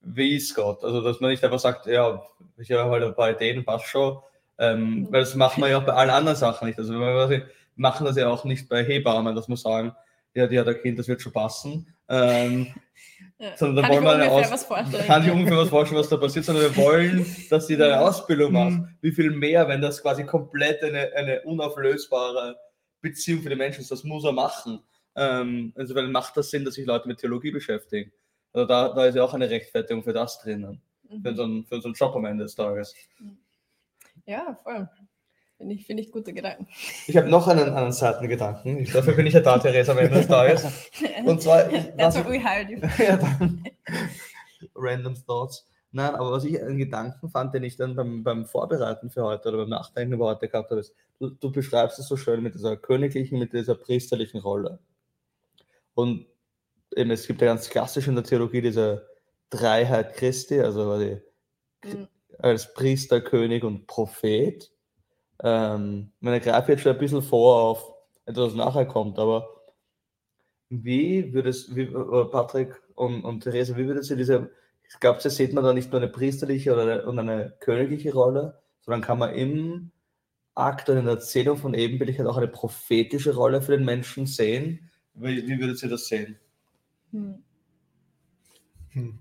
wie 0.00 0.34
ist 0.34 0.52
Gott? 0.56 0.82
Also, 0.82 1.00
dass 1.00 1.20
man 1.20 1.30
nicht 1.30 1.44
einfach 1.44 1.60
sagt, 1.60 1.86
ja, 1.86 2.20
ich 2.56 2.72
habe 2.72 2.90
halt 2.90 3.04
ein 3.04 3.14
paar 3.14 3.30
Ideen, 3.30 3.64
passt 3.64 3.86
schon, 3.86 4.18
ähm, 4.58 5.06
weil 5.10 5.20
das 5.20 5.36
macht 5.36 5.58
man 5.58 5.70
ja 5.70 5.78
auch 5.78 5.84
bei 5.84 5.92
allen 5.92 6.10
anderen 6.10 6.36
Sachen 6.36 6.66
nicht. 6.66 6.78
Also, 6.80 6.92
man 6.92 7.42
machen 7.76 8.04
das 8.04 8.16
ja 8.16 8.28
auch 8.28 8.44
nicht 8.44 8.68
bei 8.68 8.82
Hebammen, 8.82 9.36
dass 9.36 9.46
man 9.46 9.56
sagen, 9.56 9.94
ja, 10.34 10.48
die 10.48 10.58
hat 10.58 10.66
ein 10.66 10.80
Kind, 10.82 10.98
das 10.98 11.06
wird 11.06 11.22
schon 11.22 11.32
passen. 11.32 11.94
Ähm, 12.08 12.74
sondern 13.56 13.84
da 13.84 13.88
wollen 13.88 14.04
wir 14.04 14.12
eine 14.12 14.30
Aus 14.30 14.68
kann 15.06 15.24
ich 15.24 15.30
ungefähr 15.30 15.58
was 15.58 15.68
vorstellen, 15.68 16.00
was 16.00 16.08
da 16.08 16.16
passiert, 16.16 16.44
sondern 16.44 16.64
wir 16.64 16.76
wollen, 16.76 17.26
dass 17.50 17.66
sie 17.66 17.76
da 17.76 17.86
eine 17.86 18.00
Ausbildung 18.00 18.52
macht. 18.52 18.72
Mhm. 18.72 18.88
Wie 19.00 19.12
viel 19.12 19.30
mehr, 19.30 19.68
wenn 19.68 19.80
das 19.80 20.02
quasi 20.02 20.24
komplett 20.24 20.82
eine, 20.82 21.12
eine 21.14 21.42
unauflösbare 21.42 22.56
Beziehung 23.00 23.42
für 23.42 23.50
die 23.50 23.56
Menschen 23.56 23.80
ist, 23.80 23.90
das 23.90 24.04
muss 24.04 24.24
er 24.24 24.32
machen. 24.32 24.80
Ähm, 25.16 25.72
weil 25.74 26.08
macht 26.08 26.36
das 26.36 26.50
Sinn, 26.50 26.64
dass 26.64 26.74
sich 26.74 26.86
Leute 26.86 27.08
mit 27.08 27.18
Theologie 27.18 27.50
beschäftigen. 27.50 28.12
Also 28.52 28.66
da, 28.66 28.94
da 28.94 29.06
ist 29.06 29.14
ja 29.14 29.24
auch 29.24 29.34
eine 29.34 29.50
Rechtfertigung 29.50 30.02
für 30.02 30.12
das 30.12 30.40
drinnen, 30.40 30.80
mhm. 31.08 31.22
für, 31.22 31.34
so 31.34 31.42
einen, 31.42 31.66
für 31.66 31.80
so 31.80 31.88
einen 31.88 31.94
Job 31.94 32.14
am 32.14 32.24
Ende 32.24 32.44
des 32.44 32.54
Tages. 32.54 32.94
Ja, 34.26 34.56
voll. 34.62 34.88
Finde 35.58 35.74
ich, 35.74 35.84
find 35.86 35.98
ich 35.98 36.12
gute 36.12 36.32
Gedanken. 36.32 36.68
Ich 37.08 37.16
habe 37.16 37.28
noch 37.28 37.48
einen, 37.48 37.92
Seitengedanken. 37.92 38.78
Ich, 38.78 38.92
dafür 38.92 39.14
bin 39.14 39.26
ich 39.26 39.34
ja 39.34 39.40
da, 39.40 39.58
Theresa, 39.58 39.90
am 39.90 39.98
Ende 39.98 40.14
des 40.14 40.28
Tages. 40.28 40.64
Und 41.24 41.42
zwar. 41.42 41.68
That's 41.98 42.16
what 42.16 42.28
we 42.28 42.38
hired 42.38 42.70
you. 42.70 42.78
ja, 43.02 43.16
dann, 43.16 43.64
random 44.76 45.16
Thoughts. 45.26 45.66
Nein, 45.90 46.14
aber 46.14 46.30
was 46.30 46.44
ich 46.44 46.62
einen 46.62 46.78
Gedanken 46.78 47.28
fand, 47.28 47.54
den 47.54 47.64
ich 47.64 47.76
dann 47.76 47.96
beim, 47.96 48.22
beim 48.22 48.46
Vorbereiten 48.46 49.10
für 49.10 49.24
heute 49.24 49.48
oder 49.48 49.58
beim 49.58 49.70
Nachdenken 49.70 50.14
über 50.14 50.26
heute 50.26 50.48
gehabt 50.48 50.70
habe, 50.70 50.80
ist, 50.80 50.94
du, 51.18 51.30
du 51.30 51.50
beschreibst 51.50 51.98
es 51.98 52.06
so 52.06 52.16
schön 52.16 52.40
mit 52.42 52.54
dieser 52.54 52.76
königlichen, 52.76 53.38
mit 53.38 53.52
dieser 53.52 53.74
priesterlichen 53.74 54.40
Rolle. 54.40 54.78
Und 55.94 56.26
eben, 56.94 57.10
es 57.10 57.26
gibt 57.26 57.40
ja 57.40 57.48
ganz 57.48 57.68
klassisch 57.68 58.06
in 58.06 58.14
der 58.14 58.22
Theologie 58.22 58.60
diese 58.60 59.08
Dreiheit 59.50 60.14
Christi, 60.14 60.60
also 60.60 61.00
die, 61.00 61.20
mhm. 61.84 62.06
als 62.38 62.72
Priester, 62.74 63.20
König 63.20 63.64
und 63.64 63.88
Prophet. 63.88 64.70
Ähm, 65.42 66.12
meine 66.20 66.40
greife 66.40 66.72
jetzt 66.72 66.82
schon 66.82 66.92
ein 66.92 66.98
bisschen 66.98 67.22
vor 67.22 67.62
auf 67.62 67.92
etwas 68.26 68.54
nachher 68.54 68.86
kommt. 68.86 69.18
Aber 69.18 69.48
wie 70.68 71.32
würdest, 71.32 71.74
wie, 71.74 71.82
äh, 71.82 72.24
Patrick 72.30 72.80
und, 72.94 73.24
und 73.24 73.40
Therese, 73.40 73.76
wie 73.76 73.86
würdet 73.86 74.08
ihr 74.10 74.16
diese, 74.16 74.50
ich 74.88 75.00
glaube, 75.00 75.20
da 75.22 75.30
sieht 75.30 75.52
man 75.52 75.64
da 75.64 75.72
nicht 75.72 75.92
nur 75.92 76.00
eine 76.00 76.10
priesterliche 76.10 76.72
oder 76.72 76.82
eine, 76.82 77.06
und 77.06 77.18
eine 77.18 77.54
königliche 77.60 78.12
Rolle, 78.12 78.60
sondern 78.80 79.00
kann 79.00 79.18
man 79.18 79.34
im 79.34 79.90
Akt 80.54 80.88
und 80.88 80.98
in 80.98 81.04
der 81.04 81.14
Erzählung 81.14 81.56
von 81.56 81.74
Ebenbildlichkeit 81.74 82.26
auch 82.26 82.36
eine 82.36 82.48
prophetische 82.48 83.34
Rolle 83.34 83.62
für 83.62 83.76
den 83.76 83.84
Menschen 83.84 84.26
sehen. 84.26 84.90
Wie, 85.14 85.46
wie 85.46 85.58
würdet 85.60 85.82
ihr 85.82 85.88
das 85.88 86.06
sehen? 86.06 86.38
Hm. 87.12 87.42
Hm. 88.90 89.18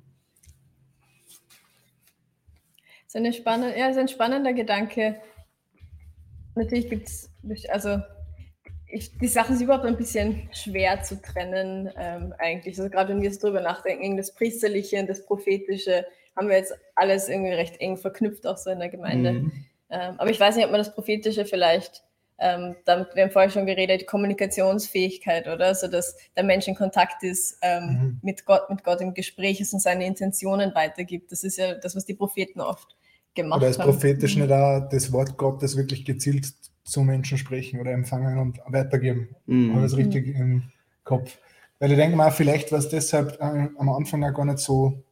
Das 3.06 3.14
ist, 3.14 3.16
eine 3.16 3.34
spannende, 3.34 3.78
ja, 3.78 3.88
ist 3.88 3.98
ein 3.98 4.08
spannender 4.08 4.54
Gedanke. 4.54 5.22
Natürlich 6.58 6.90
gibt 6.90 7.08
es, 7.08 7.30
also 7.70 8.00
ich, 8.90 9.18
die 9.18 9.28
Sache 9.28 9.54
ist 9.54 9.62
überhaupt 9.62 9.86
ein 9.86 9.98
bisschen 9.98 10.50
schwer 10.54 11.04
zu 11.04 11.22
trennen, 11.22 11.92
ähm, 11.98 12.34
eigentlich. 12.38 12.78
Also 12.78 12.90
gerade 12.90 13.10
wenn 13.10 13.22
wir 13.22 13.30
jetzt 13.30 13.44
drüber 13.44 13.62
nachdenken, 13.62 14.18
das 14.18 14.34
Priesterliche 14.34 15.00
und 15.00 15.08
das 15.08 15.26
Prophetische 15.26 16.06
haben 16.36 16.50
wir 16.50 16.58
jetzt 16.58 16.74
alles 16.96 17.30
irgendwie 17.30 17.54
recht 17.54 17.80
eng 17.82 17.98
verknüpft, 17.98 18.46
auch 18.48 18.58
so 18.58 18.70
in 18.70 18.80
der 18.80 18.90
Gemeinde. 18.90 19.34
Mhm. 19.34 19.52
Ähm, 19.90 20.16
aber 20.18 20.30
ich 20.30 20.40
weiß 20.40 20.56
nicht, 20.56 20.66
ob 20.66 20.72
man 20.72 20.80
das 20.80 20.94
Prophetische 20.94 21.46
vielleicht, 21.46 22.04
ähm, 22.40 22.76
damit, 22.86 23.16
wir 23.16 23.24
haben 23.24 23.32
vorher 23.32 23.50
schon 23.50 23.66
geredet, 23.66 24.06
Kommunikationsfähigkeit, 24.06 25.48
oder? 25.48 25.74
So 25.74 25.88
dass 25.88 26.16
der 26.36 26.44
Mensch 26.44 26.68
in 26.68 26.76
Kontakt 26.76 27.24
ist, 27.24 27.58
ähm, 27.62 27.84
mhm. 27.84 28.20
mit, 28.22 28.46
Gott, 28.46 28.70
mit 28.70 28.84
Gott 28.84 29.02
im 29.02 29.14
Gespräch 29.14 29.60
ist 29.60 29.74
und 29.74 29.80
seine 29.80 30.06
Intentionen 30.06 30.76
weitergibt. 30.76 31.32
Das 31.32 31.44
ist 31.44 31.58
ja 31.58 31.74
das, 31.76 31.96
was 31.96 32.06
die 32.06 32.14
Propheten 32.14 32.62
oft 32.62 32.97
gemacht 33.38 33.62
haben. 33.62 33.62
Oder 33.62 33.70
ist 33.70 33.80
prophetisch 33.80 34.36
mhm. 34.36 34.44
nicht 34.44 34.52
auch 34.52 34.90
das 34.90 35.12
Wort 35.14 35.38
Gottes 35.38 35.78
wirklich 35.78 36.04
gezielt 36.04 36.54
zu 36.84 37.02
Menschen 37.02 37.38
sprechen 37.38 37.80
oder 37.80 37.92
empfangen 37.92 38.38
und 38.40 38.60
weitergeben. 38.68 39.30
Mhm. 39.46 39.72
Habe 39.72 39.82
das 39.84 39.98
richtig 39.98 40.28
im 40.36 40.64
Kopf. 41.04 41.38
Weil 41.80 41.92
ich 41.92 41.98
denke 41.98 42.16
mal, 42.18 42.32
vielleicht 42.32 42.72
war 42.72 42.80
es 42.80 42.90
deshalb 42.90 43.40
äh, 43.40 43.70
am 43.78 43.90
Anfang 43.90 44.24
auch 44.24 44.34
gar 44.34 44.46
nicht 44.46 44.60
so. 44.60 45.04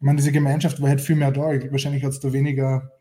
Ich 0.00 0.04
meine, 0.04 0.16
diese 0.16 0.32
Gemeinschaft 0.32 0.80
war 0.80 0.88
halt 0.88 1.00
viel 1.00 1.16
mehr 1.16 1.32
da. 1.32 1.52
Ich, 1.52 1.70
wahrscheinlich 1.70 2.04
hat 2.04 2.12
es 2.12 2.20
da 2.20 2.32
weniger. 2.32 2.92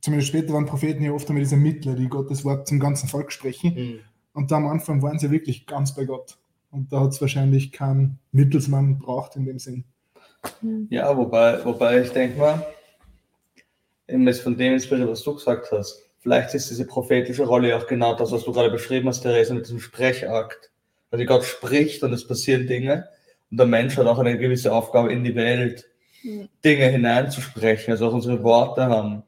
Zumindest 0.00 0.28
später 0.28 0.52
waren 0.52 0.66
Propheten 0.66 1.02
ja 1.02 1.12
oft 1.12 1.28
einmal 1.28 1.42
diese 1.42 1.56
Mittler, 1.56 1.94
die 1.94 2.08
Gottes 2.08 2.44
Wort 2.44 2.68
zum 2.68 2.78
ganzen 2.78 3.08
Volk 3.08 3.32
sprechen. 3.32 3.74
Mhm. 3.74 3.98
Und 4.32 4.50
da 4.50 4.56
am 4.56 4.66
Anfang 4.66 5.02
waren 5.02 5.18
sie 5.18 5.30
wirklich 5.30 5.66
ganz 5.66 5.94
bei 5.94 6.04
Gott. 6.04 6.38
Und 6.70 6.92
da 6.92 7.00
hat 7.00 7.12
es 7.12 7.20
wahrscheinlich 7.20 7.72
keinen 7.72 8.18
Mittelsmann 8.32 8.98
braucht 8.98 9.36
in 9.36 9.44
dem 9.44 9.58
Sinn. 9.58 9.84
Ja, 10.90 11.16
wobei, 11.16 11.64
wobei 11.64 12.02
ich 12.02 12.10
denke 12.10 12.38
mal, 12.38 12.66
das 14.06 14.40
von 14.40 14.56
dem 14.56 14.74
inspiriert, 14.74 15.08
was 15.08 15.22
du 15.22 15.34
gesagt 15.34 15.70
hast 15.72 16.04
Vielleicht 16.24 16.54
ist 16.54 16.70
diese 16.70 16.86
prophetische 16.86 17.44
Rolle 17.44 17.76
auch 17.76 17.86
genau 17.86 18.14
das, 18.14 18.32
was 18.32 18.44
du 18.44 18.52
gerade 18.54 18.70
beschrieben 18.70 19.08
hast, 19.08 19.20
Therese, 19.20 19.52
mit 19.52 19.66
diesem 19.66 19.78
Sprechakt. 19.78 20.70
Also 21.10 21.26
Gott 21.26 21.44
spricht 21.44 22.02
und 22.02 22.14
es 22.14 22.26
passieren 22.26 22.66
Dinge 22.66 23.06
und 23.50 23.58
der 23.58 23.66
Mensch 23.66 23.98
hat 23.98 24.06
auch 24.06 24.18
eine 24.18 24.38
gewisse 24.38 24.72
Aufgabe 24.72 25.12
in 25.12 25.22
die 25.22 25.34
Welt, 25.34 25.84
mhm. 26.22 26.48
Dinge 26.64 26.86
hineinzusprechen, 26.86 27.92
also 27.92 28.08
auch 28.08 28.14
unsere 28.14 28.42
Worte 28.42 28.86
haben. 28.86 29.22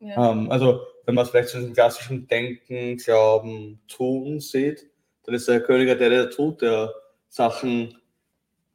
Ja. 0.00 0.32
Ähm, 0.32 0.50
also 0.50 0.80
wenn 1.06 1.14
man 1.14 1.24
es 1.24 1.30
vielleicht 1.30 1.50
zu 1.50 1.58
diesem 1.58 1.72
klassischen 1.72 2.26
Denken, 2.26 2.96
Glauben, 2.96 3.80
Tun 3.86 4.40
sieht, 4.40 4.90
dann 5.22 5.36
ist 5.36 5.46
der 5.46 5.60
König 5.60 5.86
der, 5.86 6.10
der 6.10 6.30
tut, 6.30 6.62
der 6.62 6.92
Sachen 7.28 7.96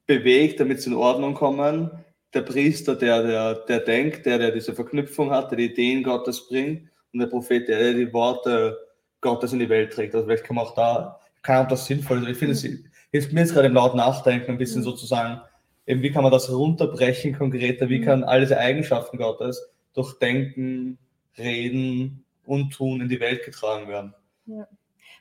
bewegt, 0.08 0.62
damit 0.62 0.82
sie 0.82 0.92
in 0.92 0.96
Ordnung 0.96 1.34
kommen. 1.34 1.92
Der 2.36 2.42
Priester, 2.42 2.96
der, 2.96 3.24
der, 3.24 3.54
der 3.56 3.80
denkt, 3.80 4.26
der, 4.26 4.38
der 4.38 4.52
diese 4.52 4.76
Verknüpfung 4.76 5.32
hat, 5.32 5.52
der 5.52 5.58
die 5.58 5.72
Ideen 5.72 6.04
Gottes 6.04 6.48
bringt 6.48 6.90
und 7.14 7.20
der 7.20 7.28
Prophet, 7.28 7.68
der 7.68 7.94
die 7.94 8.12
Worte 8.12 8.78
Gottes 9.22 9.54
in 9.54 9.60
die 9.60 9.70
Welt 9.70 9.94
trägt. 9.94 10.14
Also 10.14 10.28
vielleicht 10.28 10.44
kann 10.44 10.58
man 10.58 10.66
auch 10.66 10.76
da, 10.76 11.20
kann 11.42 11.66
auch 11.66 11.70
das 11.70 11.86
sinnvoll 11.86 12.22
sein. 12.22 12.32
Ich 12.32 12.38
finde, 12.38 12.54
es 12.54 12.62
hilft 13.12 13.34
mir 13.34 13.40
jetzt 13.42 13.54
gerade 13.54 13.68
im 13.68 13.74
laut 13.74 13.96
Nachdenken 13.96 14.52
ein 14.52 14.58
bisschen 14.58 14.84
sozusagen, 14.84 15.42
eben 15.88 16.02
wie 16.02 16.12
kann 16.12 16.24
man 16.24 16.32
das 16.32 16.52
runterbrechen 16.52 17.38
konkreter, 17.38 17.90
wie 17.90 18.02
kann 18.02 18.24
all 18.24 18.42
diese 18.42 18.58
Eigenschaften 18.58 19.18
Gottes 19.18 19.72
durch 19.94 20.20
Denken, 20.20 20.98
Reden 21.38 22.26
und 22.46 22.72
Tun 22.72 23.02
in 23.02 23.10
die 23.10 23.20
Welt 23.20 23.44
getragen 23.46 23.88
werden. 23.88 24.14
Ja. 24.46 24.68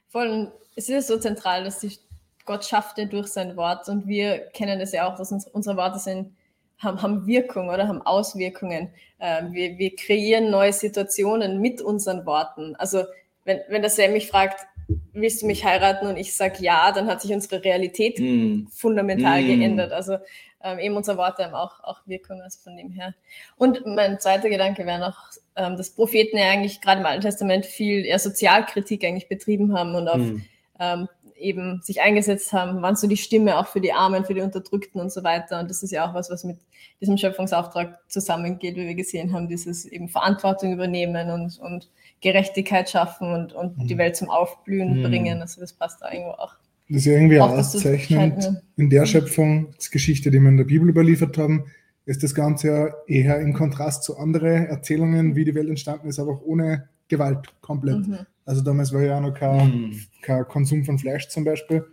Voll, 0.09 0.53
es 0.77 0.89
ist 0.89 1.09
so 1.09 1.19
zentral, 1.19 1.65
dass 1.65 1.81
sich 1.81 2.01
Gott 2.45 2.65
schaffte 2.65 3.07
durch 3.07 3.29
sein 3.29 3.57
Wort 3.57 3.89
und 3.89 4.07
wir 4.07 4.39
kennen 4.53 4.79
das 4.79 4.93
ja 4.93 5.09
auch, 5.09 5.17
dass 5.17 5.33
uns, 5.33 5.47
unsere 5.47 5.77
Worte 5.77 5.99
sind 5.99 6.35
haben, 6.79 7.03
haben 7.03 7.27
Wirkung 7.27 7.69
oder 7.69 7.89
haben 7.89 8.03
Auswirkungen. 8.03 8.91
Ähm, 9.21 9.53
wir, 9.53 9.79
wir 9.79 9.95
kreieren 9.97 10.51
neue 10.51 10.73
Situationen 10.73 11.61
mit 11.61 11.81
unseren 11.81 12.27
Worten. 12.27 12.77
Also 12.77 13.05
wenn, 13.45 13.61
wenn 13.69 13.83
der 13.83 13.91
Sam 13.91 14.13
mich 14.13 14.29
fragt, 14.29 14.67
willst 15.13 15.43
du 15.43 15.47
mich 15.47 15.65
heiraten 15.65 16.07
und 16.07 16.17
ich 16.17 16.35
sage 16.37 16.57
ja, 16.61 16.93
dann 16.93 17.07
hat 17.07 17.23
sich 17.23 17.33
unsere 17.33 17.63
Realität 17.65 18.19
mm. 18.19 18.67
fundamental 18.71 19.43
mm. 19.43 19.47
geändert. 19.47 19.93
Also 19.93 20.19
ähm, 20.63 20.79
eben 20.79 20.97
unsere 20.97 21.17
Worte 21.17 21.45
haben 21.45 21.55
auch, 21.55 21.83
auch 21.85 22.01
Wirkung, 22.07 22.41
also 22.41 22.59
von 22.63 22.77
dem 22.77 22.91
her. 22.91 23.15
Und 23.57 23.87
mein 23.87 24.19
zweiter 24.21 24.49
Gedanke 24.49 24.87
wäre 24.87 24.99
noch, 24.99 25.31
ähm, 25.57 25.77
dass 25.77 25.91
Propheten 25.91 26.37
ja 26.37 26.51
eigentlich 26.51 26.81
gerade 26.81 27.01
im 27.01 27.07
Alten 27.07 27.23
Testament 27.23 27.67
viel 27.67 28.05
eher 28.05 28.19
Sozialkritik 28.19 29.05
eigentlich 29.05 29.29
betrieben 29.29 29.77
haben 29.77 29.95
und 29.95 30.09
auf 30.09 30.19
mm. 30.19 30.43
ähm, 30.81 31.09
eben 31.45 31.81
sich 31.83 32.01
eingesetzt 32.01 32.53
haben, 32.53 32.83
waren 32.83 32.97
so 32.97 33.07
die 33.07 33.17
Stimme 33.17 33.59
auch 33.59 33.67
für 33.67 33.81
die 33.81 33.93
Armen, 33.93 34.25
für 34.25 34.35
die 34.35 34.41
Unterdrückten 34.41 35.01
und 35.01 35.13
so 35.13 35.23
weiter. 35.23 35.61
Und 35.61 35.71
das 35.71 35.83
ist 35.83 35.91
ja 35.91 36.09
auch 36.09 36.15
was, 36.15 36.31
was 36.31 36.45
mit 36.45 36.59
diesem 37.01 37.17
Schöpfungsauftrag 37.17 37.99
zusammengeht, 38.09 38.77
wie 38.77 38.87
wir 38.87 38.95
gesehen 38.95 39.33
haben, 39.33 39.49
dieses 39.49 39.85
eben 39.85 40.09
Verantwortung 40.09 40.73
übernehmen 40.73 41.31
und, 41.31 41.59
und 41.61 41.91
Gerechtigkeit 42.21 42.89
schaffen 42.89 43.33
und, 43.33 43.53
und 43.53 43.79
mhm. 43.79 43.87
die 43.87 43.99
Welt 43.99 44.17
zum 44.17 44.31
Aufblühen 44.31 44.99
mhm. 44.99 45.03
bringen. 45.03 45.41
Also 45.41 45.61
das 45.61 45.73
passt 45.73 46.03
da 46.03 46.11
irgendwo 46.11 46.33
auch. 46.33 46.55
Das 46.89 46.99
ist 46.99 47.07
ja 47.07 47.13
irgendwie 47.13 47.41
auch 47.41 47.51
auszeichnend 47.51 48.63
in 48.77 48.91
der 48.91 49.07
Schöpfungsgeschichte, 49.07 50.31
die 50.31 50.39
wir 50.39 50.49
in 50.49 50.57
der 50.57 50.65
Bibel 50.65 50.89
überliefert 50.89 51.39
haben, 51.39 51.67
ist 52.07 52.23
das 52.23 52.35
Ganze 52.35 52.69
ja 52.69 52.95
eher 53.07 53.41
im 53.41 53.55
Kontrast 53.55 54.05
zu 54.05 54.19
anderen 54.19 54.67
Erzählungen, 54.67 55.37
wie 55.37 55.45
die 55.45 55.55
Welt 55.55 55.69
entstanden 55.69 56.09
ist, 56.09 56.19
aber 56.19 56.33
auch 56.33 56.43
ohne 56.43 56.89
Gewalt 57.09 57.55
komplett. 57.61 58.07
Mhm. 58.07 58.19
Also 58.47 58.63
damals 58.63 58.93
war 58.93 59.03
ja 59.03 59.17
auch 59.17 59.23
noch 59.23 59.35
kein, 59.35 59.69
mhm. 59.69 60.01
kein 60.23 60.45
Konsum 60.47 60.85
von 60.85 60.99
Fleisch 60.99 61.29
zum 61.29 61.45
Beispiel, 61.45 61.87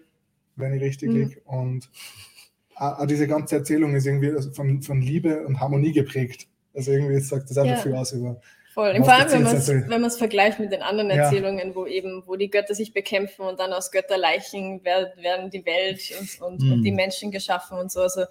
wenn 0.55 0.73
ich 0.73 0.81
richtig 0.81 1.09
mhm. 1.09 1.15
liege. 1.15 1.41
Und 1.45 1.89
auch 2.75 3.05
diese 3.05 3.27
ganze 3.27 3.57
Erzählung 3.57 3.95
ist 3.95 4.05
irgendwie 4.05 4.33
von, 4.53 4.81
von 4.81 5.01
Liebe 5.01 5.45
und 5.45 5.59
Harmonie 5.59 5.93
geprägt. 5.93 6.47
Also 6.73 6.91
irgendwie 6.91 7.19
sagt 7.19 7.49
das 7.49 7.57
einfach 7.57 7.77
ja. 7.77 7.81
viel 7.81 7.95
aus 7.95 8.11
über. 8.13 8.39
Voll. 8.73 8.95
Vor 9.03 9.13
allem, 9.13 9.31
wenn 9.31 9.43
man 9.43 9.55
es 9.55 9.67
wenn 9.67 10.11
vergleicht 10.11 10.59
mit 10.59 10.71
den 10.71 10.81
anderen 10.81 11.09
Erzählungen, 11.09 11.69
ja. 11.69 11.75
wo 11.75 11.85
eben, 11.85 12.23
wo 12.25 12.37
die 12.37 12.49
Götter 12.49 12.73
sich 12.73 12.93
bekämpfen 12.93 13.45
und 13.45 13.59
dann 13.59 13.73
aus 13.73 13.91
Götterleichen 13.91 14.83
werden, 14.85 15.49
die 15.49 15.65
Welt 15.65 16.01
und, 16.17 16.41
und, 16.41 16.61
mhm. 16.61 16.71
und, 16.73 16.83
die 16.83 16.93
Menschen 16.93 17.31
geschaffen 17.31 17.77
und 17.77 17.91
so. 17.91 18.01
Also, 18.01 18.23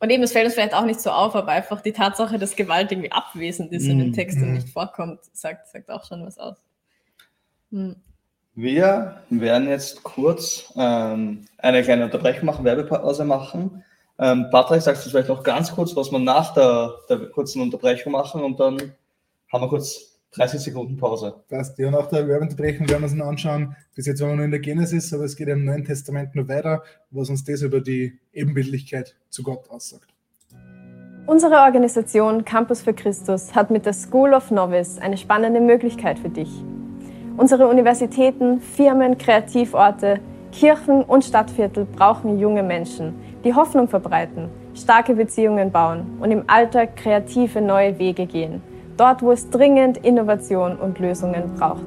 und 0.00 0.10
eben, 0.10 0.24
es 0.24 0.32
fällt 0.32 0.46
uns 0.46 0.54
vielleicht 0.54 0.74
auch 0.74 0.84
nicht 0.84 1.00
so 1.00 1.10
auf, 1.10 1.36
aber 1.36 1.52
einfach 1.52 1.80
die 1.80 1.92
Tatsache, 1.92 2.36
dass 2.36 2.56
Gewalt 2.56 2.90
irgendwie 2.90 3.12
abwesend 3.12 3.72
ist 3.72 3.84
mhm. 3.84 3.90
in 3.90 3.98
dem 3.98 4.08
mhm. 4.08 4.12
Text 4.12 4.38
und 4.38 4.48
mhm. 4.48 4.54
nicht 4.54 4.68
vorkommt, 4.68 5.20
sagt, 5.32 5.68
sagt 5.68 5.88
auch 5.88 6.04
schon 6.04 6.26
was 6.26 6.38
aus. 6.38 6.56
Hm. 7.72 7.96
Wir 8.54 9.22
werden 9.30 9.68
jetzt 9.68 10.02
kurz 10.02 10.72
ähm, 10.76 11.46
eine 11.56 11.82
kleine 11.82 12.04
Unterbrechung 12.04 12.44
machen, 12.44 12.64
Werbepause 12.64 13.24
machen. 13.24 13.82
Ähm, 14.18 14.48
Patrick, 14.50 14.82
sagst 14.82 15.06
du 15.06 15.10
vielleicht 15.10 15.30
noch 15.30 15.42
ganz 15.42 15.72
kurz, 15.72 15.96
was 15.96 16.12
wir 16.12 16.18
nach 16.18 16.52
der, 16.52 16.92
der 17.08 17.30
kurzen 17.30 17.62
Unterbrechung 17.62 18.12
machen 18.12 18.42
und 18.44 18.60
dann 18.60 18.76
haben 19.50 19.62
wir 19.62 19.68
kurz 19.68 20.20
30 20.32 20.60
Sekunden 20.60 20.96
Pause. 20.96 21.34
Passt. 21.48 21.78
Ja, 21.78 21.90
nach 21.90 22.06
der 22.06 22.28
Werbeunterbrechung 22.28 22.88
werden 22.88 23.02
wir 23.02 23.10
uns 23.10 23.20
anschauen. 23.20 23.76
Bis 23.94 24.06
jetzt 24.06 24.20
waren 24.20 24.30
wir 24.30 24.36
nur 24.36 24.44
in 24.44 24.50
der 24.50 24.60
Genesis, 24.60 25.12
aber 25.12 25.24
es 25.24 25.36
geht 25.36 25.48
im 25.48 25.64
Neuen 25.64 25.84
Testament 25.84 26.34
noch 26.34 26.48
weiter, 26.48 26.82
was 27.10 27.30
uns 27.30 27.44
das 27.44 27.62
über 27.62 27.80
die 27.80 28.18
Ebenbildlichkeit 28.32 29.14
zu 29.28 29.42
Gott 29.42 29.68
aussagt. 29.70 30.08
Unsere 31.26 31.56
Organisation 31.56 32.44
Campus 32.44 32.82
für 32.82 32.94
Christus 32.94 33.54
hat 33.54 33.70
mit 33.70 33.86
der 33.86 33.92
School 33.92 34.34
of 34.34 34.50
Novice 34.50 34.98
eine 34.98 35.16
spannende 35.16 35.60
Möglichkeit 35.60 36.18
für 36.18 36.30
dich. 36.30 36.50
Unsere 37.36 37.66
Universitäten, 37.66 38.60
Firmen, 38.60 39.16
Kreativorte, 39.16 40.20
Kirchen 40.52 41.02
und 41.02 41.24
Stadtviertel 41.24 41.86
brauchen 41.86 42.38
junge 42.38 42.62
Menschen, 42.62 43.14
die 43.42 43.54
Hoffnung 43.54 43.88
verbreiten, 43.88 44.50
starke 44.74 45.14
Beziehungen 45.14 45.72
bauen 45.72 46.18
und 46.20 46.30
im 46.30 46.44
Alltag 46.46 46.94
kreative 46.96 47.62
neue 47.62 47.98
Wege 47.98 48.26
gehen. 48.26 48.62
Dort, 48.98 49.22
wo 49.22 49.32
es 49.32 49.48
dringend 49.48 49.96
Innovation 49.98 50.76
und 50.76 50.98
Lösungen 50.98 51.54
braucht. 51.58 51.82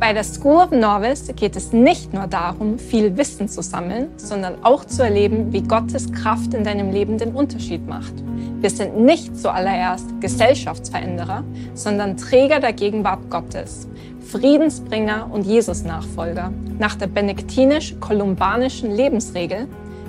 Bei 0.00 0.14
der 0.14 0.24
School 0.24 0.56
of 0.56 0.70
Novice 0.70 1.34
geht 1.34 1.56
es 1.56 1.74
nicht 1.74 2.14
nur 2.14 2.26
darum, 2.26 2.78
viel 2.78 3.18
Wissen 3.18 3.50
zu 3.50 3.60
sammeln, 3.60 4.08
sondern 4.16 4.64
auch 4.64 4.86
zu 4.86 5.02
erleben, 5.02 5.52
wie 5.52 5.60
Gottes 5.60 6.10
Kraft 6.10 6.54
in 6.54 6.64
deinem 6.64 6.90
Leben 6.90 7.18
den 7.18 7.34
Unterschied 7.34 7.86
macht. 7.86 8.14
Wir 8.60 8.70
sind 8.70 8.96
nicht 8.96 9.36
zuallererst 9.36 10.06
Gesellschaftsveränderer, 10.22 11.44
sondern 11.74 12.16
Träger 12.16 12.60
der 12.60 12.72
Gegenwart 12.72 13.28
Gottes. 13.28 13.88
Friedensbringer 14.30 15.28
und 15.32 15.44
Jesus-Nachfolger. 15.44 16.52
Nach 16.78 16.94
der 16.94 17.08
benediktinisch-kolumbanischen 17.08 18.92
Lebensregel 18.92 19.66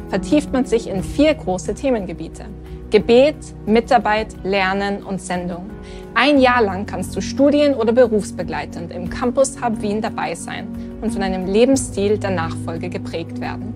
vertieft 0.09 0.53
man 0.53 0.65
sich 0.65 0.87
in 0.87 1.01
vier 1.01 1.33
große 1.33 1.73
Themengebiete. 1.73 2.45
Gebet, 2.91 3.37
Mitarbeit, 3.65 4.35
Lernen 4.43 5.01
und 5.01 5.21
Sendung. 5.21 5.71
Ein 6.13 6.39
Jahr 6.39 6.61
lang 6.61 6.85
kannst 6.85 7.15
du 7.15 7.21
studien- 7.21 7.73
oder 7.73 7.93
berufsbegleitend 7.93 8.93
im 8.93 9.09
Campus 9.09 9.59
Hub 9.59 9.81
Wien 9.81 10.01
dabei 10.01 10.35
sein 10.35 10.67
und 11.01 11.11
von 11.11 11.23
einem 11.23 11.47
Lebensstil 11.47 12.19
der 12.19 12.31
Nachfolge 12.31 12.89
geprägt 12.89 13.41
werden. 13.41 13.73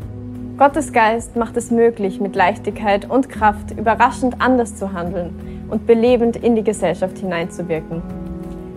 Gottes 0.59 0.93
Geist 0.93 1.35
macht 1.35 1.57
es 1.57 1.71
möglich, 1.71 2.19
mit 2.19 2.35
Leichtigkeit 2.35 3.09
und 3.09 3.29
Kraft 3.29 3.71
überraschend 3.71 4.35
anders 4.39 4.75
zu 4.75 4.93
handeln 4.93 5.65
und 5.69 5.87
belebend 5.87 6.35
in 6.35 6.55
die 6.55 6.63
Gesellschaft 6.63 7.17
hineinzuwirken. 7.17 8.24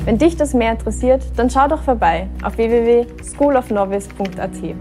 Wenn 0.09 0.17
dich 0.17 0.39
das 0.39 0.55
mehr 0.55 0.73
interessiert, 0.73 1.23
dann 1.37 1.51
schau 1.51 1.69
doch 1.69 1.83
vorbei 1.83 2.31
auf 2.43 2.57
www.schoolofnovice.at. 2.57 4.75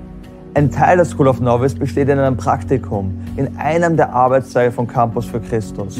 Ein 0.54 0.72
Teil 0.72 0.96
der 0.96 1.06
School 1.06 1.28
of 1.28 1.42
Novice 1.42 1.76
besteht 1.76 2.08
in 2.08 2.18
einem 2.18 2.38
Praktikum 2.38 3.22
in 3.36 3.58
einem 3.58 3.98
der 3.98 4.14
Arbeitszweige 4.14 4.72
von 4.72 4.88
Campus 4.88 5.26
für 5.26 5.42
Christus. 5.42 6.00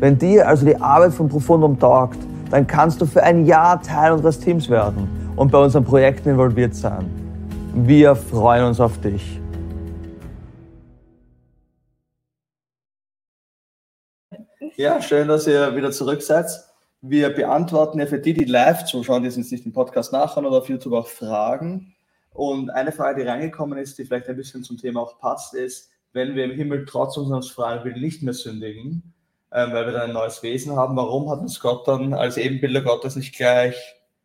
Wenn 0.00 0.18
dir 0.18 0.48
also 0.48 0.66
die 0.66 0.74
Arbeit 0.74 1.12
von 1.12 1.28
Profundum 1.28 1.78
taugt, 1.78 2.18
dann 2.50 2.66
kannst 2.66 3.00
du 3.00 3.06
für 3.06 3.22
ein 3.22 3.46
Jahr 3.46 3.80
Teil 3.80 4.10
unseres 4.10 4.40
Teams 4.40 4.68
werden 4.68 5.08
und 5.36 5.52
bei 5.52 5.58
unseren 5.58 5.84
Projekten 5.84 6.30
involviert 6.30 6.74
sein. 6.74 7.08
Wir 7.76 8.16
freuen 8.16 8.64
uns 8.64 8.80
auf 8.80 9.00
dich. 9.00 9.40
Ja, 14.74 15.00
schön, 15.00 15.28
dass 15.28 15.46
ihr 15.46 15.76
wieder 15.76 15.92
zurück 15.92 16.22
seid. 16.22 16.73
Wir 17.06 17.28
beantworten 17.28 17.98
ja 17.98 18.06
für 18.06 18.18
die, 18.18 18.32
die 18.32 18.46
live 18.46 18.86
zuschauen, 18.86 19.22
die 19.22 19.28
uns 19.28 19.50
nicht 19.50 19.66
im 19.66 19.74
Podcast 19.74 20.10
nachhören 20.10 20.46
oder 20.46 20.56
auf 20.56 20.70
YouTube 20.70 20.94
auch 20.94 21.06
Fragen. 21.06 21.94
Und 22.32 22.70
eine 22.70 22.92
Frage, 22.92 23.22
die 23.22 23.28
reingekommen 23.28 23.78
ist, 23.78 23.98
die 23.98 24.06
vielleicht 24.06 24.26
ein 24.30 24.36
bisschen 24.36 24.64
zum 24.64 24.78
Thema 24.78 25.02
auch 25.02 25.18
passt, 25.18 25.52
ist, 25.52 25.90
wenn 26.14 26.34
wir 26.34 26.44
im 26.44 26.52
Himmel 26.52 26.86
trotz 26.86 27.18
unseres 27.18 27.50
freien 27.50 28.00
nicht 28.00 28.22
mehr 28.22 28.32
sündigen, 28.32 29.12
äh, 29.50 29.70
weil 29.70 29.84
wir 29.84 29.92
dann 29.92 30.08
ein 30.08 30.12
neues 30.14 30.42
Wesen 30.42 30.76
haben, 30.76 30.96
warum 30.96 31.28
hat 31.28 31.40
uns 31.40 31.60
Gott 31.60 31.86
dann 31.86 32.14
als 32.14 32.38
Ebenbilder 32.38 32.80
Gottes 32.80 33.16
nicht 33.16 33.36
gleich 33.36 33.76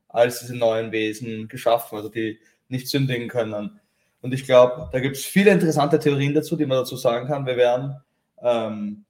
als 0.08 0.39
diese 0.39 0.56
neuen 0.56 0.94
Wesen 0.94 1.50
geschaffen, 1.50 1.98
also 1.98 2.08
die 2.08 2.39
nicht 2.70 2.88
sündigen 2.88 3.28
können? 3.28 3.82
Und 4.22 4.34
ich 4.34 4.46
glaube, 4.46 4.88
da 4.94 5.02
gibt 5.02 5.18
es 5.18 5.26
viele 5.26 5.52
interessante 5.52 6.00
Theorien 6.00 6.34
dazu, 6.34 6.56
die 6.56 6.65
man 6.65 6.78
dazu 6.78 6.96
sagen 6.96 7.28
kann. 7.28 7.46
Wir 7.46 7.58
werden 7.58 8.00
ähm, 8.42 9.04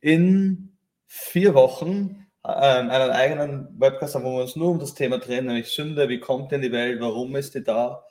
in 0.00 0.72
vier 1.06 1.54
Wochen 1.54 2.21
einen 2.42 2.90
eigenen 2.90 3.68
Webcast 3.78 4.14
haben, 4.14 4.24
wo 4.24 4.36
wir 4.36 4.42
uns 4.42 4.56
nur 4.56 4.70
um 4.70 4.78
das 4.80 4.94
Thema 4.94 5.18
drehen, 5.18 5.46
nämlich 5.46 5.68
Sünde, 5.68 6.08
wie 6.08 6.20
kommt 6.20 6.50
die 6.50 6.56
in 6.56 6.62
die 6.62 6.72
Welt, 6.72 7.00
warum 7.00 7.36
ist 7.36 7.54
die 7.54 7.62
da? 7.62 8.04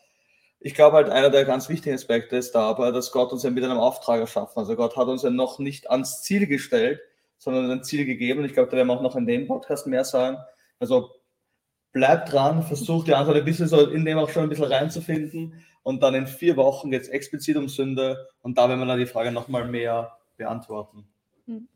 ich 0.63 0.76
glaube 0.76 0.98
halt, 0.98 1.10
einer 1.10 1.32
der 1.32 1.44
ganz 1.44 1.70
wichtigen 1.70 1.96
Aspekte 1.96 2.38
ist 2.38 2.54
dabei, 2.54 2.91
dass 2.91 3.12
Gott 3.12 3.32
uns 3.32 3.41
ja 3.41 3.50
mit 3.50 3.63
einem 3.63 3.80
Auftrag 3.80 4.20
erschaffen. 4.20 4.60
Also 4.60 4.76
Gott 4.76 4.96
hat 4.96 5.08
uns 5.08 5.24
ja 5.24 5.32
noch 5.32 5.58
nicht 5.58 5.89
ans 5.89 6.22
Ziel 6.22 6.46
gestellt, 6.46 7.02
sondern 7.39 7.72
ein 7.72 7.84
Ziel 7.84 8.06
gegeben. 8.06 8.46
Ich 8.46 8.54
glaube, 8.54 8.70
da 8.70 8.78
werden 8.78 8.88
wir 8.88 8.94
auch 8.94 9.02
noch 9.02 9.15
in 9.15 9.26
dem 9.26 9.48
Podcast 9.48 9.88
mehr 9.88 10.06
sagen. 10.06 10.38
Also 10.80 11.15
bleibt 11.91 12.32
dran, 12.32 12.62
versucht 12.62 13.08
die 13.08 13.15
Antwort 13.15 13.38
ein 13.38 13.46
bisschen 13.46 13.67
so 13.67 13.89
in 13.89 14.06
dem 14.06 14.20
auch 14.20 14.30
schon 14.30 14.44
ein 14.44 14.50
bisschen 14.50 14.65
reinzufinden. 14.65 15.65
Und 15.82 16.04
dann 16.04 16.13
in 16.13 16.28
vier 16.28 16.56
Wochen 16.58 16.91
geht 16.91 17.02
es 17.02 17.08
explizit 17.08 17.58
um 17.58 17.67
Sünde. 17.67 18.30
Und 18.44 18.60
da 18.60 18.70
werden 18.70 18.80
wir 18.80 18.86
dann 18.86 19.00
die 19.00 19.08
Frage 19.08 19.32
nochmal 19.32 19.65
mehr 19.65 20.15
beantworten. 20.38 21.08
Hm. 21.48 21.67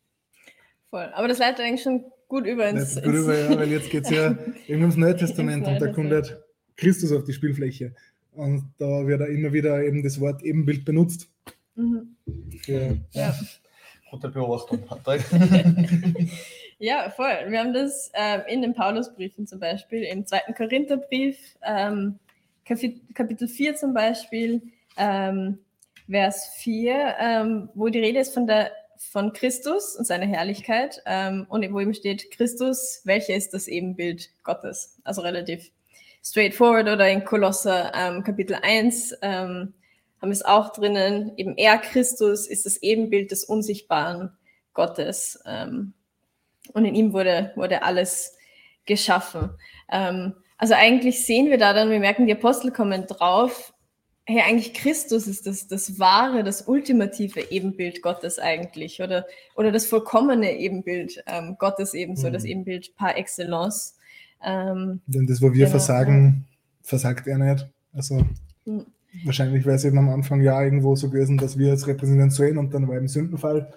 Voll. 0.91 1.11
Aber 1.15 1.27
das 1.27 1.39
leitet 1.39 1.61
eigentlich 1.65 1.81
schon 1.81 2.05
gut 2.27 2.45
über 2.45 2.67
ins. 2.67 2.95
Gut 2.95 3.13
über, 3.13 3.37
ja, 3.37 3.57
weil 3.57 3.71
jetzt 3.71 3.89
geht 3.89 4.05
es 4.05 4.09
ja 4.11 4.37
ums 4.69 4.95
Neue 4.95 5.15
Testament 5.15 5.67
und 5.67 5.79
da 5.79 5.87
kommt 5.87 6.11
halt 6.11 6.37
Christus 6.75 7.11
auf 7.11 7.23
die 7.23 7.33
Spielfläche. 7.33 7.93
Und 8.33 8.73
da 8.77 9.07
wird 9.07 9.21
immer 9.29 9.53
wieder 9.53 9.81
eben 9.83 10.03
das 10.03 10.19
Wort 10.19 10.43
Ebenbild 10.43 10.83
benutzt. 10.83 11.29
Mhm. 11.75 12.15
Für, 12.61 12.97
ja. 13.11 13.35
Gute 14.11 14.29
Beobachtung, 14.29 14.81
Patrick. 14.85 15.23
ja, 16.79 17.09
voll. 17.09 17.35
Wir 17.47 17.59
haben 17.59 17.73
das 17.73 18.11
ähm, 18.13 18.41
in 18.47 18.61
den 18.61 18.73
Paulusbriefen 18.73 19.47
zum 19.47 19.59
Beispiel, 19.59 20.03
im 20.03 20.25
zweiten 20.25 20.53
Korintherbrief, 20.53 21.37
ähm, 21.63 22.19
Kapitel 22.65 23.47
4 23.47 23.75
zum 23.75 23.93
Beispiel, 23.93 24.61
ähm, 24.97 25.59
Vers 26.09 26.51
4, 26.57 27.15
ähm, 27.19 27.69
wo 27.73 27.89
die 27.89 27.99
Rede 27.99 28.19
ist 28.19 28.33
von 28.33 28.47
der 28.47 28.71
von 29.11 29.33
Christus 29.33 29.95
und 29.95 30.05
seiner 30.05 30.25
Herrlichkeit 30.25 31.01
ähm, 31.05 31.45
und 31.49 31.61
wo 31.71 31.79
eben 31.79 31.93
steht, 31.93 32.31
Christus, 32.31 33.01
welcher 33.03 33.35
ist 33.35 33.53
das 33.53 33.67
Ebenbild 33.67 34.29
Gottes? 34.43 34.97
Also 35.03 35.21
relativ 35.21 35.71
straightforward 36.23 36.89
oder 36.89 37.09
in 37.09 37.23
Kolosser 37.23 37.91
ähm, 37.95 38.23
Kapitel 38.23 38.57
1 38.61 39.17
ähm, 39.21 39.73
haben 40.21 40.29
wir 40.29 40.31
es 40.31 40.45
auch 40.45 40.73
drinnen, 40.73 41.33
eben 41.37 41.55
er 41.57 41.77
Christus 41.77 42.47
ist 42.47 42.65
das 42.65 42.77
Ebenbild 42.77 43.31
des 43.31 43.43
unsichtbaren 43.43 44.31
Gottes 44.73 45.39
ähm, 45.45 45.93
und 46.73 46.85
in 46.85 46.95
ihm 46.95 47.13
wurde, 47.13 47.51
wurde 47.55 47.83
alles 47.83 48.35
geschaffen. 48.85 49.51
Ähm, 49.91 50.33
also 50.57 50.73
eigentlich 50.73 51.25
sehen 51.25 51.49
wir 51.49 51.57
da 51.57 51.73
dann, 51.73 51.89
wir 51.89 51.99
merken, 51.99 52.25
die 52.25 52.33
Apostel 52.33 52.71
kommen 52.71 53.05
drauf, 53.07 53.73
hey, 54.25 54.41
eigentlich 54.41 54.73
Christus 54.73 55.27
ist 55.27 55.45
das, 55.45 55.67
das 55.67 55.99
wahre, 55.99 56.43
das 56.43 56.63
ultimative 56.67 57.51
Ebenbild 57.51 58.01
Gottes 58.01 58.39
eigentlich 58.39 59.01
oder, 59.01 59.25
oder 59.55 59.71
das 59.71 59.85
vollkommene 59.85 60.57
Ebenbild 60.57 61.23
ähm, 61.27 61.57
Gottes 61.59 61.93
ebenso, 61.93 62.29
mhm. 62.29 62.33
das 62.33 62.43
Ebenbild 62.43 62.95
par 62.95 63.17
excellence. 63.17 63.95
Ähm, 64.43 65.01
Denn 65.05 65.27
das, 65.27 65.41
wo 65.41 65.47
wir 65.47 65.65
genau, 65.65 65.69
versagen, 65.69 66.45
ja. 66.47 66.55
versagt 66.81 67.27
er 67.27 67.37
nicht. 67.37 67.67
Also 67.93 68.25
mhm. 68.65 68.85
wahrscheinlich 69.23 69.63
wäre 69.63 69.75
es 69.75 69.85
eben 69.85 69.99
am 69.99 70.09
Anfang 70.09 70.41
ja 70.41 70.61
irgendwo 70.61 70.95
so 70.95 71.09
gewesen, 71.09 71.37
dass 71.37 71.57
wir 71.57 71.73
es 71.73 71.85
repräsentieren 71.87 72.31
sollen 72.31 72.57
und 72.57 72.73
dann 72.73 72.87
war 72.87 72.97
eben 72.97 73.07
Sündenfall. 73.07 73.71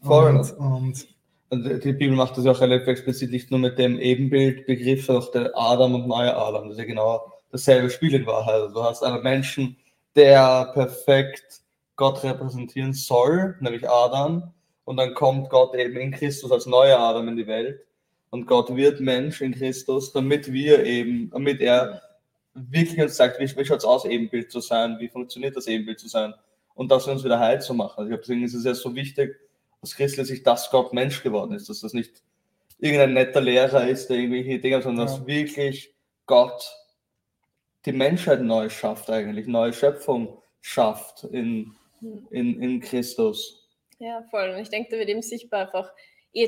Voll. 0.00 0.36
Und, 0.36 0.52
und, 0.58 1.06
und, 1.48 1.84
die 1.84 1.92
Bibel 1.92 2.14
macht 2.14 2.36
das 2.36 2.44
ja 2.44 2.52
auch 2.52 2.60
relativ 2.60 2.86
explizit 2.86 3.32
nicht 3.32 3.50
nur 3.50 3.58
mit 3.58 3.78
dem 3.78 3.98
Ebenbildbegriff, 3.98 5.06
sondern 5.06 5.24
auch 5.24 5.32
der 5.32 5.50
Adam 5.56 5.94
und 5.96 6.06
neue 6.06 6.36
Adam. 6.36 6.64
Das 6.64 6.74
ist 6.74 6.78
ja 6.78 6.84
genau 6.84 7.35
dasselbe 7.50 7.90
Spiel 7.90 8.14
in 8.14 8.26
Wahrheit. 8.26 8.54
Also 8.54 8.74
du 8.74 8.82
hast 8.82 9.02
einen 9.02 9.22
Menschen, 9.22 9.76
der 10.14 10.70
perfekt 10.74 11.62
Gott 11.96 12.22
repräsentieren 12.22 12.92
soll, 12.92 13.56
nämlich 13.60 13.88
Adam, 13.88 14.52
und 14.84 14.98
dann 14.98 15.14
kommt 15.14 15.50
Gott 15.50 15.74
eben 15.74 15.96
in 15.96 16.12
Christus 16.12 16.52
als 16.52 16.66
neuer 16.66 16.98
Adam 16.98 17.28
in 17.28 17.36
die 17.36 17.46
Welt 17.46 17.80
und 18.30 18.46
Gott 18.46 18.74
wird 18.74 19.00
Mensch 19.00 19.40
in 19.40 19.54
Christus, 19.54 20.12
damit 20.12 20.52
wir 20.52 20.84
eben, 20.84 21.30
damit 21.30 21.60
er 21.60 22.02
wirklich 22.54 23.00
uns 23.00 23.16
sagt, 23.16 23.38
wie, 23.40 23.56
wie 23.56 23.64
schaut 23.64 23.78
es 23.78 23.84
aus, 23.84 24.04
Ebenbild 24.04 24.50
zu 24.50 24.60
sein, 24.60 24.96
wie 24.98 25.08
funktioniert 25.08 25.56
das 25.56 25.66
Ebenbild 25.66 25.98
zu 25.98 26.08
sein 26.08 26.34
und 26.74 26.90
das 26.90 27.06
uns 27.06 27.24
wieder 27.24 27.38
heil 27.38 27.60
zu 27.60 27.74
machen. 27.74 27.94
Also 27.98 28.04
ich 28.04 28.10
glaube, 28.10 28.22
deswegen 28.22 28.44
ist 28.44 28.54
es 28.54 28.64
ja 28.64 28.74
so 28.74 28.94
wichtig, 28.94 29.36
aus 29.80 29.94
christlicher 29.94 30.24
Sicht, 30.24 30.46
dass 30.46 30.70
Gott 30.70 30.92
Mensch 30.92 31.22
geworden 31.22 31.52
ist, 31.52 31.68
dass 31.68 31.80
das 31.80 31.92
nicht 31.92 32.22
irgendein 32.78 33.14
netter 33.14 33.40
Lehrer 33.40 33.88
ist, 33.88 34.08
der 34.08 34.18
irgendwelche 34.18 34.58
Dinge, 34.58 34.82
sondern 34.82 35.06
ja. 35.06 35.12
dass 35.12 35.26
wirklich 35.26 35.94
Gott 36.26 36.70
die 37.86 37.92
Menschheit 37.92 38.42
neu 38.42 38.68
schafft 38.68 39.08
eigentlich, 39.08 39.46
neue 39.46 39.72
Schöpfung 39.72 40.42
schafft 40.60 41.24
in, 41.24 41.76
in, 42.30 42.60
in 42.60 42.80
Christus. 42.80 43.68
Ja, 43.98 44.22
voll. 44.30 44.50
Und 44.50 44.58
ich 44.58 44.68
denke, 44.68 44.90
da 44.90 44.98
wird 44.98 45.08
eben 45.08 45.22
sichtbar 45.22 45.66
einfach, 45.66 45.92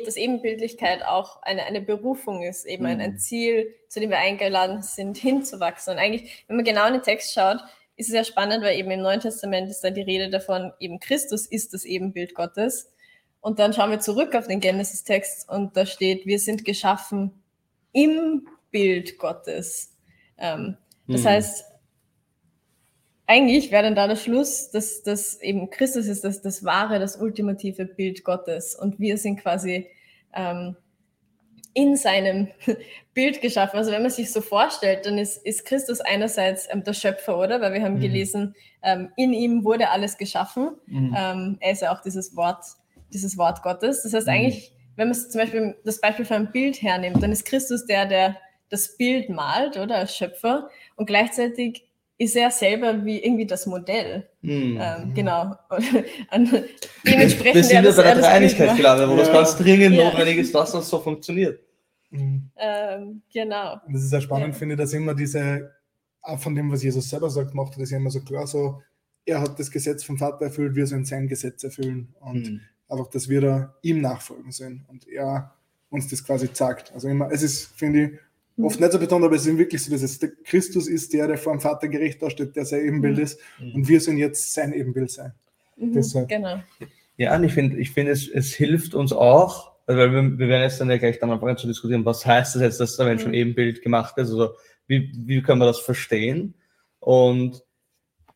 dass 0.05 0.17
Ebenbildlichkeit 0.17 1.03
auch 1.03 1.41
eine, 1.43 1.65
eine 1.65 1.81
Berufung 1.81 2.43
ist, 2.43 2.67
eben 2.67 2.83
mhm. 2.83 2.91
ein, 2.91 3.01
ein. 3.01 3.19
Ziel, 3.19 3.75
zu 3.89 4.01
dem 4.01 4.11
wir 4.11 4.19
eingeladen 4.19 4.83
sind, 4.83 5.17
hinzuwachsen. 5.17 5.95
Und 5.95 5.99
eigentlich, 5.99 6.45
wenn 6.47 6.57
man 6.57 6.65
genau 6.65 6.87
in 6.87 6.95
den 6.95 7.03
Text 7.03 7.33
schaut, 7.33 7.59
ist 7.97 8.09
es 8.09 8.15
ja 8.15 8.25
spannend, 8.25 8.63
weil 8.63 8.79
eben 8.79 8.91
im 8.91 9.01
Neuen 9.01 9.21
Testament 9.21 9.71
ist 9.71 9.81
da 9.81 9.91
die 9.91 10.03
Rede 10.03 10.29
davon, 10.31 10.73
eben 10.79 11.01
Christus 11.01 11.47
ist 11.47 11.73
das 11.73 11.85
Ebenbild 11.85 12.35
Gottes. 12.35 12.93
Und 13.41 13.59
dann 13.61 13.73
schauen 13.73 13.91
wir 13.91 14.01
zurück 14.01 14.35
auf 14.35 14.47
den 14.47 14.61
Genesis-Text 14.61 15.49
und 15.49 15.77
da 15.77 15.87
steht, 15.87 16.27
wir 16.27 16.39
sind 16.39 16.65
geschaffen 16.65 17.43
im 17.93 18.49
Bild 18.71 19.19
Gottes. 19.19 19.97
Ähm, 20.37 20.77
das 21.09 21.23
mhm. 21.23 21.29
heißt, 21.29 21.65
eigentlich 23.27 23.71
wäre 23.71 23.83
dann 23.83 23.95
da 23.95 24.07
der 24.07 24.17
Schluss, 24.17 24.71
dass, 24.71 25.03
dass 25.03 25.41
eben 25.43 25.69
Christus 25.71 26.07
ist 26.07 26.25
das, 26.25 26.41
das 26.41 26.65
wahre, 26.65 26.99
das 26.99 27.17
ultimative 27.17 27.85
Bild 27.85 28.25
Gottes 28.25 28.75
und 28.75 28.99
wir 29.01 29.19
sind 29.19 29.41
quasi 29.41 29.87
ähm, 30.35 30.77
in 31.75 31.97
seinem 31.97 32.49
Bild 33.15 33.41
geschaffen. 33.41 33.77
Also 33.77 33.93
wenn 33.93 34.03
man 34.03 34.11
sich 34.11 34.33
so 34.33 34.41
vorstellt, 34.41 35.07
dann 35.07 35.19
ist, 35.19 35.45
ist 35.45 35.65
Christus 35.65 36.01
einerseits 36.01 36.69
ähm, 36.71 36.85
der 36.85 36.95
Schöpfer, 36.95 37.39
oder? 37.39 37.61
Weil 37.61 37.75
wir 37.75 37.83
haben 37.83 37.97
mhm. 37.97 38.01
gelesen, 38.01 38.55
ähm, 38.83 39.13
in 39.17 39.33
ihm 39.33 39.65
wurde 39.65 39.91
alles 39.91 40.17
geschaffen. 40.17 40.71
Mhm. 40.87 41.15
Ähm, 41.17 41.57
er 41.61 41.73
ist 41.73 41.83
ja 41.83 41.95
auch 41.95 42.01
dieses 42.01 42.35
Wort, 42.35 42.65
dieses 43.13 43.37
Wort 43.37 43.63
Gottes. 43.63 44.03
Das 44.03 44.15
heißt 44.15 44.27
mhm. 44.27 44.33
eigentlich, 44.33 44.73
wenn 44.97 45.09
man 45.09 45.15
zum 45.15 45.41
Beispiel 45.41 45.77
das 45.85 46.01
Beispiel 46.01 46.25
von 46.25 46.37
einem 46.37 46.53
Bild 46.53 46.81
hernimmt, 46.81 47.23
dann 47.23 47.31
ist 47.31 47.45
Christus 47.45 47.87
der, 47.87 48.07
der 48.07 48.37
das 48.71 48.97
Bild 48.97 49.31
malt, 49.31 49.77
oder 49.77 49.97
als 49.97 50.17
Schöpfer. 50.17 50.69
Und 50.99 51.07
gleichzeitig 51.07 51.85
ist 52.19 52.35
er 52.35 52.51
selber 52.51 53.05
wie 53.05 53.21
irgendwie 53.21 53.47
das 53.47 53.67
Modell. 53.67 54.29
Mhm. 54.43 54.79
Ähm, 54.81 55.15
genau. 55.15 55.55
Und 56.33 56.65
dementsprechend 57.07 57.55
Wir 57.55 57.65
sind 57.65 57.85
ja 57.85 57.93
bei 57.93 58.03
der 58.03 58.17
Dreieinigkeit 58.17 58.77
gelandet, 58.77 59.09
wo 59.09 59.13
ja. 59.13 59.19
das 59.19 59.33
ganz 59.33 59.57
dringend 59.57 59.95
ja. 59.95 60.05
notwendig 60.05 60.39
ist, 60.39 60.55
dass 60.55 60.73
das 60.73 60.89
so 60.89 60.99
funktioniert. 60.99 61.61
Mhm. 62.11 62.51
Ähm, 62.57 63.23
genau. 63.33 63.75
Und 63.87 63.95
das 63.95 64.03
ist 64.03 64.11
sehr 64.11 64.21
spannend, 64.21 64.55
ja. 64.55 64.59
finde 64.59 64.75
ich, 64.75 64.81
dass 64.81 64.93
immer 64.93 65.15
diese, 65.15 65.73
auch 66.21 66.41
von 66.41 66.57
dem, 66.57 66.73
was 66.73 66.83
Jesus 66.83 67.09
selber 67.09 67.31
sagt, 67.31 67.55
macht 67.55 67.77
er 67.77 67.81
das 67.81 67.91
ja 67.91 67.99
immer 67.99 68.11
so 68.11 68.21
klar 68.21 68.47
so, 68.49 68.83
er 69.25 69.41
hat 69.41 69.59
das 69.61 69.71
Gesetz 69.71 70.03
vom 70.03 70.19
Vater 70.19 70.47
erfüllt, 70.47 70.75
wir 70.75 70.87
sollen 70.87 71.05
sein 71.05 71.29
Gesetz 71.29 71.63
erfüllen. 71.63 72.15
Und 72.19 72.51
mhm. 72.51 72.61
einfach, 72.89 73.09
dass 73.11 73.29
wir 73.29 73.41
da 73.41 73.75
ihm 73.83 74.01
nachfolgen 74.01 74.51
sollen 74.51 74.85
und 74.89 75.07
er 75.07 75.55
uns 75.91 76.09
das 76.09 76.25
quasi 76.25 76.49
sagt. 76.53 76.93
Also 76.93 77.09
immer, 77.09 77.31
es 77.31 77.43
ist, 77.43 77.67
finde 77.79 78.05
ich. 78.05 78.11
Oft 78.63 78.81
nicht 78.81 78.93
so 78.93 78.99
betont, 78.99 79.25
aber 79.25 79.37
es 79.37 79.47
ist 79.47 79.59
wirklich 79.59 79.83
so, 79.83 79.91
dass 79.91 80.03
es 80.03 80.19
der 80.19 80.31
Christus 80.45 80.89
ist, 80.89 81.13
der, 81.13 81.27
der 81.29 81.39
vor 81.39 81.53
dem 81.53 81.61
Vater 81.61 81.89
gerecht 81.89 82.23
dasteht, 82.23 82.57
der 82.57 82.65
sein 82.65 82.85
Ebenbild 82.85 83.17
mhm. 83.17 83.23
ist 83.23 83.41
mhm. 83.59 83.75
und 83.75 83.89
wir 83.89 84.01
sollen 84.01 84.19
jetzt 84.19 84.53
sein 84.53 84.73
Ebenbild 84.73 85.11
sein. 85.11 85.33
Mhm, 85.77 85.93
Deshalb. 85.93 86.29
Genau. 86.29 86.63
Ja, 87.17 87.37
und 87.37 87.45
ich 87.45 87.53
finde, 87.53 87.77
ich 87.79 87.91
finde, 87.91 88.13
es, 88.13 88.29
es 88.29 88.55
hilft 88.55 88.95
uns 88.95 89.13
auch, 89.13 89.73
weil 89.87 90.13
wir, 90.13 90.39
wir 90.39 90.49
werden 90.49 90.63
jetzt 90.63 90.81
dann 90.81 90.91
ja 90.91 90.99
gleich 90.99 91.19
dann 91.19 91.31
anfangen 91.31 91.57
zu 91.57 91.67
diskutieren, 91.67 92.05
was 92.05 92.25
heißt 92.25 92.55
das 92.55 92.63
jetzt, 92.63 92.81
dass 92.81 92.97
der 92.97 93.07
Mensch 93.07 93.23
mhm. 93.23 93.29
im 93.29 93.35
Ebenbild 93.35 93.83
gemacht 93.83 94.19
ist, 94.19 94.31
also 94.31 94.51
wie, 94.87 95.13
wie 95.15 95.43
können 95.43 95.61
wir 95.61 95.67
das 95.67 95.81
verstehen? 95.81 96.55
Und 97.01 97.63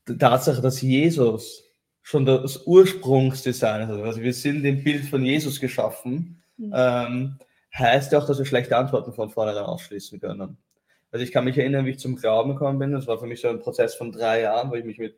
die 0.08 0.18
Tatsache, 0.18 0.61
dass 0.61 0.82
Jesus 0.82 1.64
schon 2.02 2.26
das 2.26 2.66
Ursprungsdesign 2.66 3.88
ist, 3.88 3.90
also 3.90 4.20
wir 4.20 4.35
sind 4.35 4.64
im 4.64 4.82
Bild 4.82 5.04
von 5.04 5.24
Jesus 5.24 5.61
geschaffen, 5.61 6.42
mhm. 6.56 6.72
ähm, 6.74 7.38
heißt 7.78 8.12
ja 8.12 8.18
auch, 8.18 8.26
dass 8.26 8.38
wir 8.38 8.44
schlechte 8.44 8.76
Antworten 8.76 9.12
von 9.12 9.30
vornherein 9.30 9.64
ausschließen 9.64 10.20
können. 10.20 10.58
Also 11.11 11.24
ich 11.24 11.32
kann 11.32 11.44
mich 11.44 11.58
erinnern, 11.58 11.85
wie 11.85 11.90
ich 11.90 11.98
zum 11.98 12.16
Glauben 12.16 12.52
gekommen 12.52 12.78
bin. 12.78 12.92
Das 12.92 13.06
war 13.06 13.18
für 13.18 13.26
mich 13.26 13.40
so 13.40 13.48
ein 13.48 13.61
Prozess 13.61 13.94
von 13.94 14.12
drei 14.12 14.42
Jahren, 14.42 14.70
wo 14.70 14.74
ich 14.74 14.85
mich 14.85 14.98
mit 14.98 15.16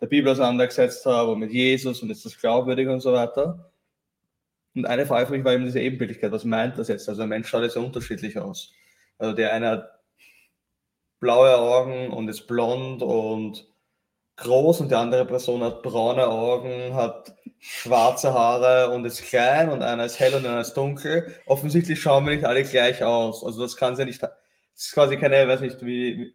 der 0.00 0.06
Bibel 0.06 0.30
auseinandergesetzt 0.30 1.06
habe 1.06 1.32
und 1.32 1.40
mit 1.40 1.52
Jesus 1.52 2.02
und 2.02 2.10
ist 2.10 2.24
das 2.24 2.38
glaubwürdig 2.38 2.88
und 2.88 3.00
so 3.00 3.12
weiter. 3.12 3.70
Und 4.74 4.86
eine 4.86 5.06
Frage 5.06 5.26
für 5.26 5.32
mich 5.32 5.44
war 5.44 5.52
eben 5.52 5.64
diese 5.64 5.80
Ebenbildlichkeit. 5.80 6.32
Was 6.32 6.44
meint 6.44 6.78
das 6.78 6.88
jetzt? 6.88 7.08
Also 7.08 7.22
ein 7.22 7.28
Mensch 7.28 7.48
schaut 7.48 7.62
jetzt 7.62 7.74
so 7.74 7.80
unterschiedlich 7.80 8.38
aus. 8.38 8.72
Also 9.18 9.34
der 9.34 9.52
eine 9.52 9.68
hat 9.68 10.00
blaue 11.20 11.56
Augen 11.56 12.10
und 12.10 12.28
ist 12.28 12.46
blond 12.46 13.02
und 13.02 13.66
groß 14.36 14.80
und 14.80 14.90
die 14.90 14.96
andere 14.96 15.26
Person 15.26 15.62
hat 15.62 15.82
braune 15.82 16.26
Augen, 16.26 16.94
hat 16.94 17.34
schwarze 17.60 18.32
Haare 18.34 18.90
und 18.90 19.04
ist 19.04 19.22
klein 19.22 19.70
und 19.70 19.82
einer 19.82 20.04
ist 20.04 20.18
hell 20.18 20.34
und 20.34 20.44
einer 20.44 20.60
ist 20.60 20.74
dunkel. 20.74 21.34
Offensichtlich 21.46 22.00
schauen 22.00 22.26
wir 22.26 22.34
nicht 22.34 22.44
alle 22.44 22.64
gleich 22.64 23.02
aus. 23.02 23.44
Also 23.44 23.62
das 23.62 23.76
kann 23.76 23.96
ja 23.96 24.04
nicht, 24.04 24.22
das 24.22 24.32
ist 24.76 24.92
quasi 24.92 25.16
keine, 25.16 25.46
weiß 25.46 25.60
nicht, 25.60 25.84
wie, 25.84 26.34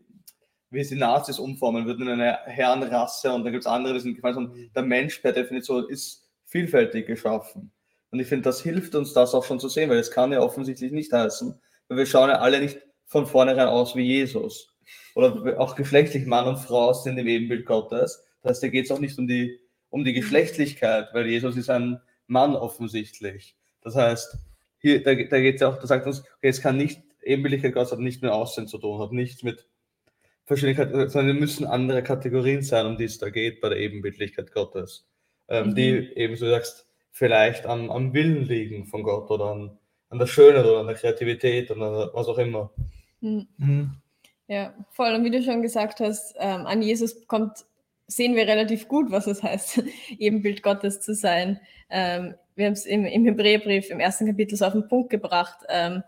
wie 0.69 0.83
sie 0.83 0.95
Nazis 0.95 1.39
umformen 1.39 1.85
würden 1.85 2.07
in 2.07 2.21
eine 2.21 2.39
Herrenrasse 2.45 3.33
und 3.33 3.43
da 3.43 3.51
gibt 3.51 3.63
es 3.63 3.67
andere, 3.67 3.95
die 3.95 3.99
sind 3.99 4.15
gefallen. 4.15 4.37
Und 4.37 4.75
der 4.75 4.83
Mensch 4.83 5.19
per 5.19 5.33
Definition 5.33 5.89
ist 5.89 6.27
vielfältig 6.45 7.05
geschaffen. 7.05 7.71
Und 8.11 8.19
ich 8.19 8.27
finde, 8.27 8.43
das 8.43 8.61
hilft 8.61 8.95
uns, 8.95 9.13
das 9.13 9.35
auch 9.35 9.43
schon 9.43 9.59
zu 9.59 9.69
sehen, 9.69 9.89
weil 9.89 9.99
es 9.99 10.09
kann 10.09 10.31
ja 10.31 10.39
offensichtlich 10.39 10.91
nicht 10.91 11.11
heißen, 11.11 11.61
weil 11.89 11.97
wir 11.97 12.05
schauen 12.05 12.29
ja 12.29 12.39
alle 12.39 12.59
nicht 12.59 12.79
von 13.05 13.27
vornherein 13.27 13.67
aus 13.67 13.95
wie 13.95 14.03
Jesus 14.03 14.68
oder 15.15 15.59
auch 15.59 15.75
geschlechtlich 15.75 16.25
Mann 16.25 16.47
und 16.47 16.57
Frau 16.57 16.93
sind 16.93 17.17
im 17.17 17.27
Ebenbild 17.27 17.65
Gottes. 17.65 18.23
Das 18.41 18.51
heißt, 18.51 18.63
da 18.63 18.67
geht 18.69 18.85
es 18.85 18.91
auch 18.91 18.99
nicht 18.99 19.17
um 19.17 19.27
die, 19.27 19.59
um 19.89 20.03
die 20.03 20.13
Geschlechtlichkeit, 20.13 21.09
weil 21.13 21.27
Jesus 21.27 21.57
ist 21.57 21.69
ein 21.69 21.99
Mann 22.27 22.55
offensichtlich. 22.55 23.55
Das 23.81 23.95
heißt, 23.95 24.37
hier, 24.79 25.03
da, 25.03 25.13
da 25.15 25.39
geht 25.39 25.55
es 25.55 25.61
ja 25.61 25.69
auch, 25.69 25.79
da 25.79 25.87
sagt 25.87 26.05
uns, 26.05 26.21
okay, 26.21 26.47
es 26.47 26.61
kann 26.61 26.77
nicht, 26.77 27.01
Ebenbildlichkeit 27.23 27.73
Gottes 27.73 27.91
hat 27.91 27.99
nicht 27.99 28.21
mit 28.21 28.31
Aussehen 28.31 28.67
zu 28.67 28.77
tun, 28.77 29.01
hat 29.01 29.11
nichts 29.11 29.43
mit 29.43 29.67
Verschiedenheit, 30.45 31.11
sondern 31.11 31.35
es 31.35 31.39
müssen 31.39 31.67
andere 31.67 32.01
Kategorien 32.01 32.61
sein, 32.61 32.85
um 32.85 32.97
die 32.97 33.03
es 33.03 33.17
da 33.17 33.29
geht 33.29 33.61
bei 33.61 33.69
der 33.69 33.77
Ebenbildlichkeit 33.77 34.51
Gottes. 34.51 35.07
Ähm, 35.47 35.69
mhm. 35.69 35.75
Die 35.75 36.13
eben, 36.15 36.35
so 36.35 36.49
sagst, 36.49 36.87
vielleicht 37.11 37.65
am, 37.65 37.89
am 37.91 38.13
Willen 38.13 38.43
liegen 38.43 38.85
von 38.85 39.03
Gott 39.03 39.29
oder 39.29 39.45
an, 39.51 39.77
an 40.09 40.19
der 40.19 40.27
Schöne 40.27 40.61
oder 40.61 40.79
an 40.79 40.87
der 40.87 40.95
Kreativität 40.95 41.69
oder 41.71 42.11
was 42.13 42.27
auch 42.27 42.37
immer. 42.37 42.71
Mhm. 43.21 43.47
Mhm. 43.57 43.91
Ja, 44.49 44.73
voll. 44.89 45.13
Und 45.13 45.23
wie 45.23 45.29
du 45.29 45.43
schon 45.43 45.61
gesagt 45.61 45.99
hast, 45.99 46.35
ähm, 46.39 46.65
an 46.65 46.81
Jesus 46.81 47.27
kommt, 47.27 47.65
sehen 48.07 48.35
wir 48.35 48.47
relativ 48.47 48.87
gut, 48.87 49.11
was 49.11 49.27
es 49.27 49.43
heißt, 49.43 49.83
Ebenbild 50.17 50.63
Gottes 50.63 51.01
zu 51.01 51.13
sein. 51.13 51.59
Ähm, 51.91 52.33
wir 52.55 52.65
haben 52.65 52.73
es 52.73 52.87
im, 52.87 53.05
im 53.05 53.25
Hebräerbrief 53.25 53.91
im 53.91 53.99
ersten 53.99 54.25
Kapitel 54.25 54.57
so 54.57 54.65
auf 54.65 54.73
den 54.73 54.87
Punkt 54.87 55.11
gebracht. 55.11 55.59
Ähm, 55.69 56.01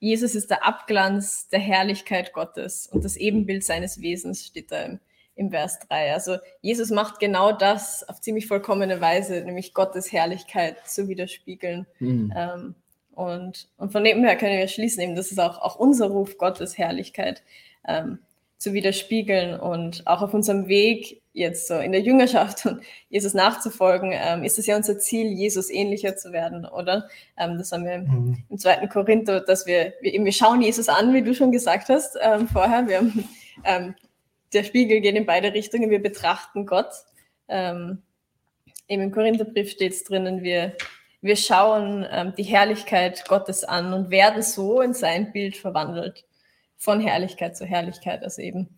Jesus 0.00 0.34
ist 0.34 0.48
der 0.48 0.66
Abglanz 0.66 1.48
der 1.48 1.60
Herrlichkeit 1.60 2.32
Gottes 2.32 2.88
und 2.90 3.04
das 3.04 3.16
Ebenbild 3.16 3.64
seines 3.64 4.00
Wesens 4.00 4.46
steht 4.46 4.72
da 4.72 4.82
im, 4.82 5.00
im 5.34 5.50
Vers 5.50 5.78
3. 5.80 6.14
Also 6.14 6.38
Jesus 6.62 6.88
macht 6.88 7.20
genau 7.20 7.52
das 7.52 8.08
auf 8.08 8.18
ziemlich 8.22 8.46
vollkommene 8.46 9.02
Weise, 9.02 9.42
nämlich 9.42 9.74
Gottes 9.74 10.10
Herrlichkeit 10.10 10.86
zu 10.86 11.06
widerspiegeln. 11.08 11.86
Mhm. 11.98 12.32
Ähm, 12.34 12.74
und, 13.12 13.68
und 13.76 13.92
von 13.92 14.02
dem 14.02 14.24
her 14.24 14.36
können 14.36 14.58
wir 14.58 14.68
schließen, 14.68 15.02
eben, 15.02 15.16
das 15.16 15.30
ist 15.30 15.38
auch, 15.38 15.58
auch 15.58 15.76
unser 15.76 16.06
Ruf, 16.06 16.38
Gottes 16.38 16.78
Herrlichkeit 16.78 17.42
ähm, 17.86 18.18
zu 18.58 18.72
widerspiegeln. 18.72 19.58
Und 19.58 20.06
auch 20.06 20.22
auf 20.22 20.34
unserem 20.34 20.68
Weg 20.68 21.22
jetzt 21.34 21.66
so 21.66 21.74
in 21.74 21.92
der 21.92 22.00
Jüngerschaft 22.00 22.64
und 22.64 22.80
Jesus 23.10 23.34
nachzufolgen, 23.34 24.12
ähm, 24.14 24.44
ist 24.44 24.58
es 24.58 24.66
ja 24.66 24.76
unser 24.76 24.98
Ziel, 24.98 25.26
Jesus 25.26 25.68
ähnlicher 25.68 26.16
zu 26.16 26.32
werden, 26.32 26.64
oder? 26.64 27.08
Ähm, 27.36 27.58
das 27.58 27.72
haben 27.72 27.84
wir 27.84 27.98
mhm. 27.98 28.44
im 28.48 28.58
zweiten 28.58 28.88
Korinther, 28.88 29.40
dass 29.40 29.66
wir, 29.66 29.94
wir, 30.00 30.14
eben, 30.14 30.24
wir 30.24 30.32
schauen 30.32 30.62
Jesus 30.62 30.88
an, 30.88 31.12
wie 31.12 31.22
du 31.22 31.34
schon 31.34 31.52
gesagt 31.52 31.88
hast 31.88 32.16
ähm, 32.22 32.48
vorher. 32.48 32.86
Wir 32.88 32.98
haben, 32.98 33.28
ähm, 33.64 33.94
der 34.52 34.62
Spiegel 34.62 35.00
geht 35.00 35.16
in 35.16 35.26
beide 35.26 35.52
Richtungen, 35.52 35.90
wir 35.90 36.00
betrachten 36.00 36.66
Gott. 36.66 36.92
Ähm, 37.48 38.02
eben 38.88 39.02
im 39.02 39.12
Korintherbrief 39.12 39.72
steht 39.72 39.92
es 39.92 40.04
drinnen, 40.04 40.44
wir, 40.44 40.76
wir 41.20 41.36
schauen 41.36 42.06
ähm, 42.10 42.32
die 42.38 42.44
Herrlichkeit 42.44 43.24
Gottes 43.26 43.64
an 43.64 43.92
und 43.92 44.10
werden 44.10 44.42
so 44.42 44.80
in 44.80 44.94
sein 44.94 45.32
Bild 45.32 45.56
verwandelt 45.56 46.24
von 46.84 47.00
Herrlichkeit 47.00 47.56
zu 47.56 47.64
Herrlichkeit. 47.64 48.22
Also 48.22 48.42
eben, 48.42 48.68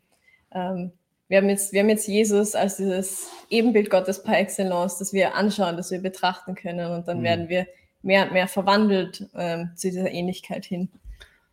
ähm, 0.54 0.92
wir, 1.28 1.38
haben 1.38 1.48
jetzt, 1.48 1.72
wir 1.72 1.80
haben 1.80 1.88
jetzt 1.88 2.06
Jesus 2.06 2.54
als 2.54 2.76
dieses 2.76 3.28
Ebenbild 3.50 3.90
Gottes 3.90 4.22
par 4.22 4.38
excellence, 4.38 4.98
das 4.98 5.12
wir 5.12 5.34
anschauen, 5.34 5.76
das 5.76 5.90
wir 5.90 6.00
betrachten 6.00 6.54
können 6.54 6.92
und 6.92 7.08
dann 7.08 7.18
mhm. 7.18 7.24
werden 7.24 7.48
wir 7.48 7.66
mehr 8.02 8.24
und 8.24 8.32
mehr 8.32 8.46
verwandelt 8.46 9.26
ähm, 9.34 9.70
zu 9.74 9.88
dieser 9.88 10.10
Ähnlichkeit 10.10 10.64
hin. 10.64 10.88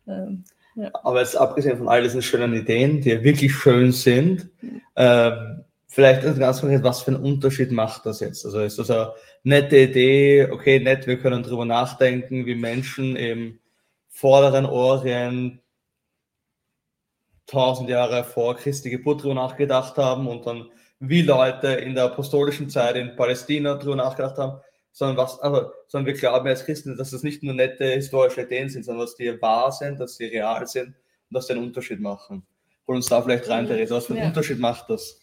Ähm, 0.06 0.44
ja. 0.76 0.90
Aber 1.02 1.20
jetzt 1.20 1.36
abgesehen 1.36 1.78
von 1.78 1.88
all 1.88 2.02
diesen 2.02 2.22
schönen 2.22 2.54
Ideen, 2.54 3.00
die 3.00 3.10
ja 3.10 3.22
wirklich 3.24 3.54
schön 3.54 3.90
sind, 3.90 4.48
mhm. 4.62 5.64
vielleicht 5.88 6.22
ganz 6.38 6.60
konkret, 6.60 6.82
was 6.84 7.02
für 7.02 7.12
einen 7.12 7.24
Unterschied 7.24 7.72
macht 7.72 8.06
das 8.06 8.20
jetzt? 8.20 8.44
Also 8.44 8.60
ist 8.60 8.78
das 8.78 8.90
eine 8.90 9.12
nette 9.42 9.76
Idee, 9.76 10.48
okay, 10.50 10.78
nett, 10.78 11.06
wir 11.08 11.18
können 11.18 11.42
darüber 11.42 11.64
nachdenken, 11.64 12.46
wie 12.46 12.54
Menschen 12.54 13.16
im 13.16 13.58
vorderen 14.08 14.66
Orient 14.66 15.60
tausend 17.46 17.88
Jahre 17.90 18.24
vor 18.24 18.56
Christi 18.56 18.90
Geburt 18.90 19.22
drüber 19.22 19.34
nachgedacht 19.34 19.96
haben 19.96 20.26
und 20.26 20.46
dann 20.46 20.70
wie 21.00 21.22
Leute 21.22 21.68
in 21.68 21.94
der 21.94 22.04
apostolischen 22.04 22.70
Zeit 22.70 22.96
in 22.96 23.16
Palästina 23.16 23.74
drüber 23.74 23.96
nachgedacht 23.96 24.38
haben, 24.38 24.60
sondern 24.92 25.16
was, 25.16 25.40
also, 25.40 25.70
sondern 25.88 26.06
wir 26.06 26.20
glauben 26.20 26.46
als 26.46 26.64
Christen, 26.64 26.96
dass 26.96 27.10
das 27.10 27.22
nicht 27.22 27.42
nur 27.42 27.54
nette 27.54 27.84
historische 27.84 28.42
Ideen 28.42 28.68
sind, 28.68 28.84
sondern 28.84 29.04
dass 29.06 29.16
die 29.16 29.40
wahr 29.42 29.72
sind, 29.72 29.98
dass 30.00 30.16
die 30.16 30.26
real 30.26 30.66
sind 30.66 30.88
und 30.88 30.94
dass 31.30 31.46
die 31.46 31.54
einen 31.54 31.64
Unterschied 31.64 32.00
machen. 32.00 32.46
Hol 32.86 32.96
uns 32.96 33.06
da 33.06 33.20
vielleicht 33.20 33.48
rein, 33.48 33.66
Theresa, 33.66 33.96
was 33.96 34.06
für 34.06 34.12
einen 34.12 34.22
ja. 34.22 34.28
Unterschied 34.28 34.58
macht 34.58 34.88
das? 34.90 35.20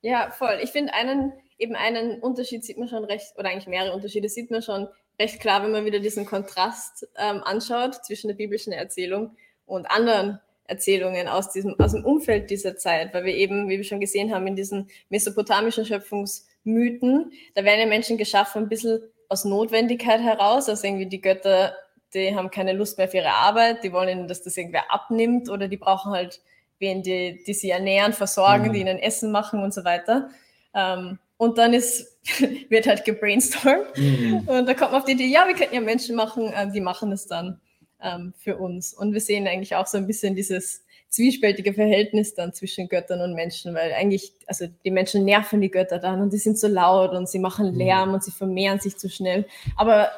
Ja, 0.00 0.30
voll. 0.30 0.58
Ich 0.62 0.70
finde 0.70 0.94
einen, 0.94 1.32
eben 1.58 1.76
einen 1.76 2.20
Unterschied 2.20 2.64
sieht 2.64 2.78
man 2.78 2.88
schon 2.88 3.04
recht, 3.04 3.34
oder 3.36 3.50
eigentlich 3.50 3.66
mehrere 3.66 3.94
Unterschiede 3.94 4.28
sieht 4.28 4.50
man 4.50 4.62
schon 4.62 4.88
recht 5.20 5.40
klar, 5.40 5.62
wenn 5.62 5.72
man 5.72 5.84
wieder 5.84 6.00
diesen 6.00 6.26
Kontrast 6.26 7.06
ähm, 7.16 7.42
anschaut 7.44 8.04
zwischen 8.04 8.28
der 8.28 8.34
biblischen 8.34 8.72
Erzählung 8.72 9.36
und 9.66 9.90
anderen 9.90 10.40
Erzählungen 10.72 11.28
aus, 11.28 11.50
diesem, 11.50 11.78
aus 11.78 11.92
dem 11.92 12.04
Umfeld 12.04 12.50
dieser 12.50 12.76
Zeit, 12.76 13.12
weil 13.12 13.24
wir 13.24 13.34
eben, 13.34 13.68
wie 13.68 13.76
wir 13.76 13.84
schon 13.84 14.00
gesehen 14.00 14.34
haben, 14.34 14.46
in 14.46 14.56
diesen 14.56 14.88
mesopotamischen 15.10 15.84
Schöpfungsmythen, 15.84 17.32
da 17.54 17.64
werden 17.64 17.80
ja 17.80 17.86
Menschen 17.86 18.16
geschaffen, 18.16 18.62
ein 18.62 18.68
bisschen 18.68 19.00
aus 19.28 19.44
Notwendigkeit 19.44 20.20
heraus, 20.20 20.68
also 20.68 20.86
irgendwie 20.86 21.06
die 21.06 21.20
Götter, 21.20 21.74
die 22.14 22.34
haben 22.34 22.50
keine 22.50 22.72
Lust 22.72 22.98
mehr 22.98 23.06
auf 23.06 23.14
ihre 23.14 23.30
Arbeit, 23.30 23.84
die 23.84 23.92
wollen, 23.92 24.28
dass 24.28 24.42
das 24.42 24.56
irgendwer 24.56 24.90
abnimmt 24.92 25.50
oder 25.50 25.68
die 25.68 25.76
brauchen 25.76 26.12
halt 26.12 26.40
wen, 26.78 27.02
die, 27.02 27.42
die 27.46 27.54
sie 27.54 27.70
ernähren, 27.70 28.12
versorgen, 28.12 28.68
mhm. 28.68 28.72
die 28.72 28.80
ihnen 28.80 28.98
Essen 28.98 29.30
machen 29.30 29.62
und 29.62 29.72
so 29.72 29.84
weiter. 29.84 30.30
Ähm, 30.74 31.18
und 31.36 31.58
dann 31.58 31.74
ist, 31.74 32.18
wird 32.68 32.86
halt 32.86 33.04
gebrainstormt 33.04 33.96
mhm. 33.96 34.42
und 34.46 34.66
da 34.66 34.74
kommt 34.74 34.92
man 34.92 35.00
auf 35.00 35.06
die 35.06 35.12
Idee, 35.12 35.26
ja, 35.26 35.46
wir 35.46 35.54
könnten 35.54 35.74
ja 35.74 35.80
Menschen 35.80 36.16
machen, 36.16 36.52
äh, 36.52 36.70
die 36.70 36.80
machen 36.80 37.12
es 37.12 37.26
dann 37.26 37.60
ähm, 38.02 38.34
für 38.36 38.56
uns. 38.56 38.92
Und 38.92 39.12
wir 39.12 39.20
sehen 39.20 39.46
eigentlich 39.46 39.74
auch 39.74 39.86
so 39.86 39.98
ein 39.98 40.06
bisschen 40.06 40.34
dieses 40.34 40.84
zwiespältige 41.12 41.74
Verhältnis 41.74 42.34
dann 42.34 42.54
zwischen 42.54 42.88
Göttern 42.88 43.20
und 43.20 43.34
Menschen, 43.34 43.74
weil 43.74 43.92
eigentlich, 43.92 44.32
also 44.46 44.66
die 44.84 44.90
Menschen 44.90 45.24
nerven 45.24 45.60
die 45.60 45.70
Götter 45.70 45.98
dann 45.98 46.22
und 46.22 46.32
die 46.32 46.38
sind 46.38 46.58
so 46.58 46.68
laut 46.68 47.12
und 47.12 47.28
sie 47.28 47.38
machen 47.38 47.72
mhm. 47.72 47.78
Lärm 47.78 48.08
mhm. 48.08 48.14
und 48.14 48.24
sie 48.24 48.30
vermehren 48.30 48.80
sich 48.80 48.96
zu 48.96 49.10
schnell. 49.10 49.46
Aber 49.76 50.10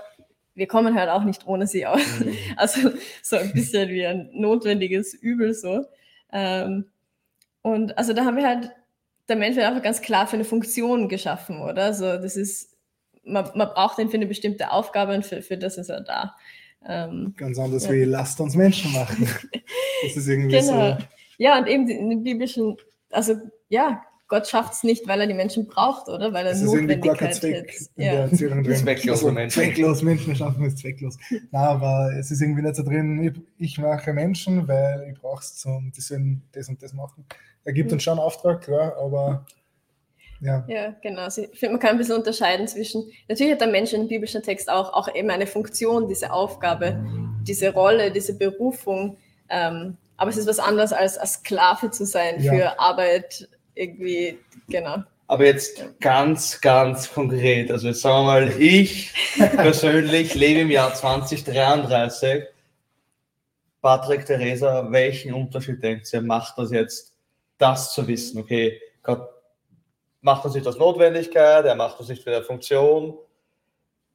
wir 0.54 0.68
kommen 0.68 0.94
halt 0.94 1.10
auch 1.10 1.24
nicht 1.24 1.46
ohne 1.46 1.66
sie 1.66 1.84
aus. 1.86 2.20
Mhm. 2.20 2.36
Also 2.56 2.90
so 3.22 3.36
ein 3.36 3.52
bisschen 3.52 3.90
wie 3.90 4.06
ein 4.06 4.30
notwendiges 4.32 5.14
Übel 5.14 5.52
so. 5.52 5.84
Ähm, 6.32 6.86
und 7.62 7.98
also 7.98 8.12
da 8.12 8.24
haben 8.24 8.36
wir 8.36 8.46
halt, 8.46 8.70
der 9.28 9.36
Mensch 9.36 9.56
wird 9.56 9.66
einfach 9.66 9.82
ganz 9.82 10.00
klar 10.00 10.28
für 10.28 10.36
eine 10.36 10.44
Funktion 10.44 11.08
geschaffen, 11.08 11.60
oder? 11.60 11.84
Also 11.84 12.04
das 12.04 12.36
ist, 12.36 12.76
man, 13.24 13.50
man 13.56 13.68
braucht 13.68 13.98
ihn 13.98 14.10
für 14.10 14.16
eine 14.16 14.26
bestimmte 14.26 14.70
Aufgabe 14.70 15.14
und 15.14 15.26
für, 15.26 15.42
für 15.42 15.56
das 15.58 15.76
ist 15.76 15.88
er 15.88 16.02
da. 16.02 16.36
Ähm, 16.86 17.34
Ganz 17.36 17.58
anders 17.58 17.86
ja. 17.86 17.92
wie 17.92 18.04
lasst 18.04 18.40
uns 18.40 18.54
Menschen 18.54 18.92
machen. 18.92 19.28
das 20.02 20.16
ist 20.16 20.28
irgendwie 20.28 20.58
genau. 20.58 20.98
so. 20.98 21.04
Ja, 21.38 21.58
und 21.58 21.66
eben 21.66 21.88
in 21.88 22.10
den 22.10 22.22
biblischen, 22.22 22.76
also 23.10 23.34
ja, 23.68 24.02
Gott 24.28 24.48
schafft 24.48 24.72
es 24.72 24.82
nicht, 24.82 25.06
weil 25.06 25.20
er 25.20 25.26
die 25.26 25.34
Menschen 25.34 25.66
braucht, 25.66 26.08
oder? 26.08 26.32
Weil 26.32 26.46
er 26.46 26.52
das 26.52 26.62
Notwendigkeit 26.62 27.30
ist 27.30 27.44
irgendwie 27.44 27.52
gar 27.52 27.62
kein 27.62 27.68
Zweck 27.68 27.90
in 27.96 28.04
ja. 28.04 28.12
der 28.12 28.20
Erzählung 28.22 28.64
drin. 28.64 28.76
Zwecklos 28.76 29.18
also, 29.18 29.32
Menschen. 29.32 29.62
Zwecklos, 29.62 30.02
Menschen 30.02 30.36
schaffen 30.36 30.64
es 30.64 30.76
zwecklos. 30.76 31.18
Nein, 31.30 31.44
aber 31.52 32.12
es 32.18 32.30
ist 32.30 32.40
irgendwie 32.40 32.62
nicht 32.62 32.76
so 32.76 32.82
drin, 32.82 33.22
ich, 33.22 33.42
ich 33.58 33.78
mache 33.78 34.12
Menschen, 34.12 34.66
weil 34.66 35.10
ich 35.12 35.20
brauche 35.20 35.42
es 35.42 35.56
zum, 35.56 35.92
die 35.92 36.00
sollen 36.00 36.42
das 36.52 36.68
und 36.68 36.82
das 36.82 36.94
machen. 36.94 37.24
Er 37.64 37.72
gibt 37.72 37.92
uns 37.92 38.02
schon 38.02 38.18
einen 38.18 38.26
Auftrag, 38.26 38.62
klar, 38.62 38.96
aber 38.96 39.46
ja. 40.44 40.64
ja, 40.68 40.94
genau. 41.02 41.22
Also 41.22 41.42
ich 41.50 41.58
finde, 41.58 41.74
man 41.74 41.80
kann 41.80 41.90
ein 41.92 41.98
bisschen 41.98 42.16
unterscheiden 42.16 42.68
zwischen, 42.68 43.10
natürlich 43.28 43.54
hat 43.54 43.62
der 43.62 43.68
Mensch 43.68 43.92
in 43.94 44.02
dem 44.02 44.08
biblischen 44.08 44.42
Text 44.42 44.68
auch, 44.68 44.92
auch 44.92 45.12
eben 45.14 45.30
eine 45.30 45.46
Funktion, 45.46 46.06
diese 46.06 46.32
Aufgabe, 46.32 47.02
diese 47.46 47.72
Rolle, 47.72 48.10
diese 48.10 48.36
Berufung. 48.36 49.16
Ähm, 49.48 49.96
aber 50.18 50.30
es 50.30 50.36
ist 50.36 50.46
was 50.46 50.58
anderes 50.58 50.92
als, 50.92 51.16
als 51.16 51.34
Sklave 51.34 51.90
zu 51.90 52.04
sein 52.04 52.42
ja. 52.42 52.52
für 52.52 52.78
Arbeit 52.78 53.48
irgendwie, 53.74 54.38
genau. 54.68 54.98
Aber 55.26 55.46
jetzt 55.46 55.82
ganz, 56.00 56.60
ganz 56.60 57.10
konkret. 57.10 57.70
Also 57.70 57.88
jetzt 57.88 58.02
sagen 58.02 58.26
wir 58.26 58.32
mal, 58.32 58.60
ich 58.60 59.14
persönlich 59.38 60.34
lebe 60.34 60.60
im 60.60 60.70
Jahr 60.70 60.92
2033. 60.92 62.44
Patrick, 63.80 64.26
Theresa, 64.26 64.86
welchen 64.90 65.32
Unterschied 65.32 65.82
denkt 65.82 66.12
ihr, 66.12 66.20
macht 66.20 66.58
das 66.58 66.70
jetzt, 66.70 67.14
das 67.56 67.94
zu 67.94 68.06
wissen? 68.06 68.40
Okay, 68.40 68.78
Gott 69.02 69.33
macht 70.24 70.42
das 70.42 70.54
nicht 70.54 70.66
aus 70.66 70.78
Notwendigkeit, 70.78 71.66
er 71.66 71.74
macht 71.74 72.00
das 72.00 72.08
nicht 72.08 72.22
für 72.22 72.34
eine 72.34 72.42
Funktion. 72.42 73.18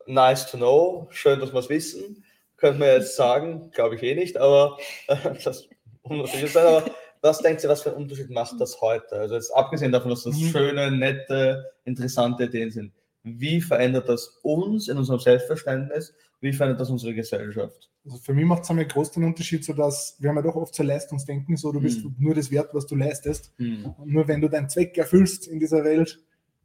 Nice 0.08 0.50
to 0.50 0.58
know, 0.58 1.08
schön, 1.12 1.40
dass 1.40 1.54
wir 1.54 1.60
es 1.60 1.70
wissen. 1.70 2.26
Könnte 2.58 2.80
man 2.80 2.90
jetzt 2.90 3.16
sagen, 3.16 3.70
glaube 3.70 3.96
ich 3.96 4.02
eh 4.04 4.16
nicht, 4.16 4.36
aber 4.36 4.78
äh, 5.08 5.16
das 5.44 5.70
muss 6.04 6.32
sein, 6.32 6.66
aber 6.66 6.84
was 7.22 7.40
denkt 7.40 7.64
ihr, 7.64 7.70
was 7.70 7.84
für 7.84 7.90
einen 7.90 8.00
Unterschied 8.00 8.32
macht 8.32 8.60
das 8.60 8.82
heute? 8.82 9.18
Also 9.18 9.36
jetzt 9.36 9.56
abgesehen 9.56 9.92
davon, 9.92 10.10
dass 10.10 10.24
das 10.24 10.36
mhm. 10.36 10.50
schöne, 10.50 10.92
nette, 10.92 11.74
interessante 11.86 12.46
Ideen 12.46 12.72
sind, 12.72 12.92
wie 13.24 13.62
verändert 13.62 14.10
das 14.10 14.40
uns 14.44 14.88
in 14.88 14.98
unserem 14.98 15.20
Selbstverständnis? 15.20 16.14
Wie 16.42 16.54
verändert 16.54 16.82
das 16.82 16.90
unsere 16.90 17.14
Gesellschaft? 17.14 17.90
Also 18.06 18.18
für 18.18 18.34
mich 18.34 18.46
macht 18.46 18.64
es 18.64 18.70
einen 18.70 18.88
großen 18.88 19.24
Unterschied, 19.24 19.66
so 19.66 19.74
dass 19.74 20.16
wir 20.20 20.30
haben 20.30 20.38
ja 20.38 20.42
doch 20.42 20.56
oft 20.56 20.74
so 20.74 20.84
Leistungsdenken, 20.84 21.58
so 21.58 21.72
du 21.72 21.82
bist 21.82 22.04
mhm. 22.04 22.16
nur 22.18 22.34
das 22.34 22.50
wert, 22.50 22.74
was 22.74 22.86
du 22.86 22.96
leistest. 22.96 23.54
Und 23.98 24.08
nur 24.08 24.28
wenn 24.28 24.42
du 24.42 24.48
deinen 24.48 24.70
Zweck 24.70 24.98
erfüllst 24.98 25.48
in 25.48 25.60
dieser 25.60 25.84
Welt, 25.84 26.20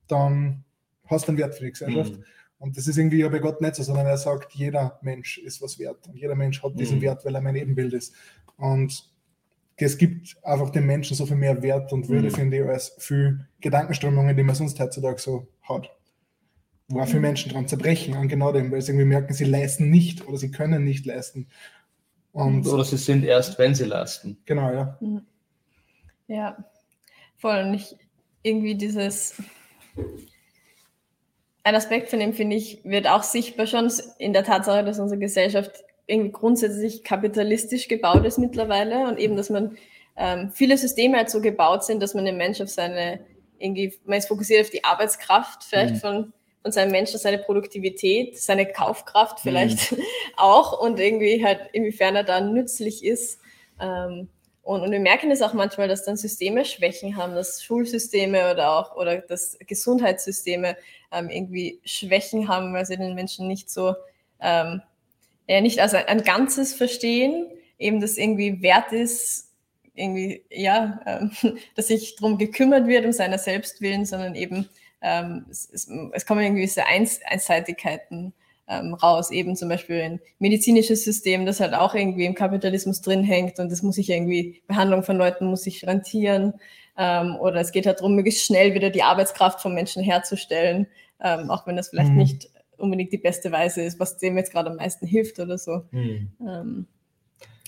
dann 0.07 0.64
hast 1.07 1.26
du 1.26 1.32
einen 1.32 1.38
Wert 1.38 1.55
für 1.55 1.64
die 1.64 1.72
Gesellschaft. 1.72 2.12
Mhm. 2.12 2.24
Und 2.59 2.76
das 2.76 2.86
ist 2.86 2.96
irgendwie 2.96 3.18
ja 3.18 3.28
bei 3.28 3.40
Gott 3.40 3.61
nicht 3.61 3.74
so, 3.74 3.82
sondern 3.82 4.07
er 4.07 4.16
sagt, 4.16 4.55
jeder 4.55 4.98
Mensch 5.02 5.38
ist 5.38 5.61
was 5.61 5.78
wert. 5.78 6.07
Und 6.07 6.16
jeder 6.16 6.34
Mensch 6.34 6.62
hat 6.62 6.78
diesen 6.78 6.98
mhm. 6.98 7.02
Wert, 7.02 7.24
weil 7.24 7.34
er 7.34 7.40
mein 7.40 7.57
Ebenbild 7.57 7.92
ist. 7.92 8.14
Und 8.57 9.11
es 9.76 9.98
gibt 9.98 10.36
einfach 10.42 10.70
den 10.70 10.86
Menschen 10.86 11.16
so 11.16 11.26
viel 11.26 11.36
mehr 11.36 11.61
Wert 11.62 11.92
und 11.92 12.09
Würde, 12.09 12.28
mhm. 12.28 12.34
finde 12.34 12.59
ich, 12.59 12.64
als 12.64 12.94
viele 12.98 13.48
Gedankenströmungen, 13.61 14.36
die 14.36 14.42
man 14.42 14.55
sonst 14.55 14.78
heutzutage 14.78 15.20
so 15.20 15.48
hat. 15.62 15.90
Wo 16.89 17.01
auch 17.01 17.07
viele 17.07 17.20
mhm. 17.20 17.26
Menschen 17.26 17.53
dran 17.53 17.68
zerbrechen, 17.68 18.14
an 18.14 18.28
genau 18.28 18.53
dem, 18.53 18.70
weil 18.70 18.82
sie 18.82 18.93
irgendwie 18.93 19.07
merken, 19.07 19.32
sie 19.32 19.45
leisten 19.45 19.91
nicht 19.91 20.26
oder 20.26 20.37
sie 20.37 20.51
können 20.51 20.85
nicht 20.85 21.07
leisten. 21.07 21.49
Und 22.32 22.66
oder 22.66 22.85
sie 22.85 22.97
sind 22.97 23.24
erst, 23.24 23.59
wenn 23.59 23.74
sie 23.74 23.85
leisten. 23.85 24.39
Genau, 24.45 24.72
ja. 24.72 24.99
Mhm. 25.01 25.22
Ja, 26.26 26.57
voll. 27.37 27.61
Und 27.61 27.74
ich 27.74 27.97
irgendwie 28.43 28.74
dieses, 28.74 29.37
ein 31.64 31.74
Aspekt 31.74 32.11
von 32.11 32.20
dem, 32.20 32.35
finde 32.35 32.57
ich, 32.57 32.80
wird 32.85 33.09
auch 33.09 33.22
sichtbar 33.22 33.66
schon 33.66 33.91
in 34.18 34.32
der 34.32 34.45
Tatsache, 34.45 34.85
dass 34.85 35.01
unsere 35.01 35.18
Gesellschaft 35.18 35.82
irgendwie 36.07 36.32
grundsätzlich 36.32 37.03
kapitalistisch 37.03 37.89
gebaut 37.89 38.24
ist 38.26 38.39
mittlerweile 38.39 39.09
und 39.09 39.18
eben, 39.18 39.37
dass 39.37 39.49
man 39.49 39.76
ähm, 40.16 40.51
viele 40.53 40.76
Systeme 40.76 41.16
halt 41.16 41.30
so 41.30 41.41
gebaut 41.41 41.85
sind, 41.85 42.03
dass 42.03 42.14
man 42.14 42.26
den 42.26 42.37
Mensch 42.37 42.61
auf 42.61 42.68
seine, 42.68 43.20
irgendwie, 43.59 43.95
man 44.05 44.18
ist 44.18 44.28
fokussiert 44.28 44.62
auf 44.62 44.70
die 44.70 44.85
Arbeitskraft 44.85 45.64
vielleicht 45.64 45.95
mhm. 45.95 45.99
von, 45.99 46.32
von 46.65 46.73
seinem 46.73 46.93
Menschen, 46.93 47.19
seine 47.19 47.37
Produktivität, 47.37 48.39
seine 48.41 48.65
Kaufkraft 48.65 49.41
vielleicht 49.41 49.93
mhm. 49.93 49.99
auch 50.39 50.81
und 50.81 50.99
irgendwie 50.99 51.45
halt, 51.45 51.61
inwiefern 51.75 52.17
er 52.17 52.25
da 52.25 52.41
nützlich 52.41 53.05
ist. 53.05 53.39
Ähm, 53.79 54.29
und, 54.62 54.81
und 54.81 54.91
wir 54.91 54.99
merken 54.99 55.31
es 55.31 55.43
auch 55.43 55.53
manchmal, 55.53 55.89
dass 55.89 56.07
dann 56.07 56.17
Systeme 56.17 56.65
Schwächen 56.65 57.19
haben, 57.19 57.35
dass 57.35 57.62
Schulsysteme 57.62 58.51
oder 58.51 58.79
auch 58.79 58.97
oder 58.97 59.19
dass 59.19 59.59
Gesundheitssysteme 59.67 60.79
ähm, 61.12 61.29
irgendwie 61.29 61.81
Schwächen 61.85 62.49
haben, 62.49 62.73
weil 62.73 62.87
sie 62.87 62.97
den 62.97 63.15
Menschen 63.15 63.47
nicht 63.47 63.69
so 63.69 63.95
ähm, 64.41 64.81
ja, 65.47 65.61
nicht 65.61 65.81
als 65.81 65.93
ein, 65.93 66.23
Ganzes 66.23 66.73
verstehen, 66.73 67.47
eben 67.79 68.01
das 68.01 68.17
irgendwie 68.17 68.62
wert 68.62 68.91
ist, 68.93 69.51
irgendwie, 69.95 70.45
ja, 70.51 70.99
ähm, 71.05 71.31
dass 71.77 71.89
sich 71.89 72.17
darum 72.17 72.39
gekümmert 72.39 72.87
wird, 72.87 73.05
um 73.05 73.12
seiner 73.12 73.37
selbst 73.37 73.83
willen, 73.83 74.07
sondern 74.07 74.35
eben 74.35 74.71
ähm, 75.05 75.44
es, 75.50 75.68
es, 75.70 75.88
es, 76.12 76.26
kommen 76.26 76.40
irgendwie 76.40 76.62
gewisse 76.62 76.86
Eins, 76.86 77.20
Einseitigkeiten 77.26 78.32
ähm, 78.66 78.94
raus, 78.94 79.30
eben 79.30 79.55
zum 79.55 79.68
Beispiel 79.68 80.00
ein 80.00 80.20
medizinisches 80.38 81.05
System, 81.05 81.44
das 81.44 81.61
halt 81.61 81.74
auch 81.74 81.94
irgendwie 81.94 82.24
im 82.24 82.34
Kapitalismus 82.34 83.02
drin 83.02 83.22
hängt 83.22 83.59
und 83.59 83.70
das 83.70 83.82
muss 83.82 83.96
sich 83.96 84.09
irgendwie, 84.09 84.62
Behandlung 84.66 85.02
von 85.02 85.18
Leuten 85.18 85.46
muss 85.46 85.64
sich 85.64 85.86
rentieren 85.86 86.55
ähm, 86.96 87.36
oder 87.36 87.61
es 87.61 87.70
geht 87.70 87.86
halt 87.86 87.98
darum, 87.98 88.14
möglichst 88.14 88.46
schnell 88.46 88.72
wieder 88.72 88.88
die 88.88 89.02
Arbeitskraft 89.02 89.61
von 89.61 89.74
Menschen 89.74 90.02
herzustellen, 90.02 90.86
ähm, 91.22 91.50
auch 91.50 91.66
wenn 91.66 91.76
das 91.76 91.90
vielleicht 91.90 92.11
mhm. 92.11 92.16
nicht 92.16 92.48
unbedingt 92.78 93.12
die 93.12 93.18
beste 93.18 93.52
Weise 93.52 93.82
ist, 93.82 94.00
was 94.00 94.16
dem 94.16 94.38
jetzt 94.38 94.52
gerade 94.52 94.70
am 94.70 94.76
meisten 94.76 95.07
hilft 95.07 95.38
oder 95.38 95.59
so. 95.59 95.82
Mhm. 95.90 96.32
Ähm, 96.40 96.86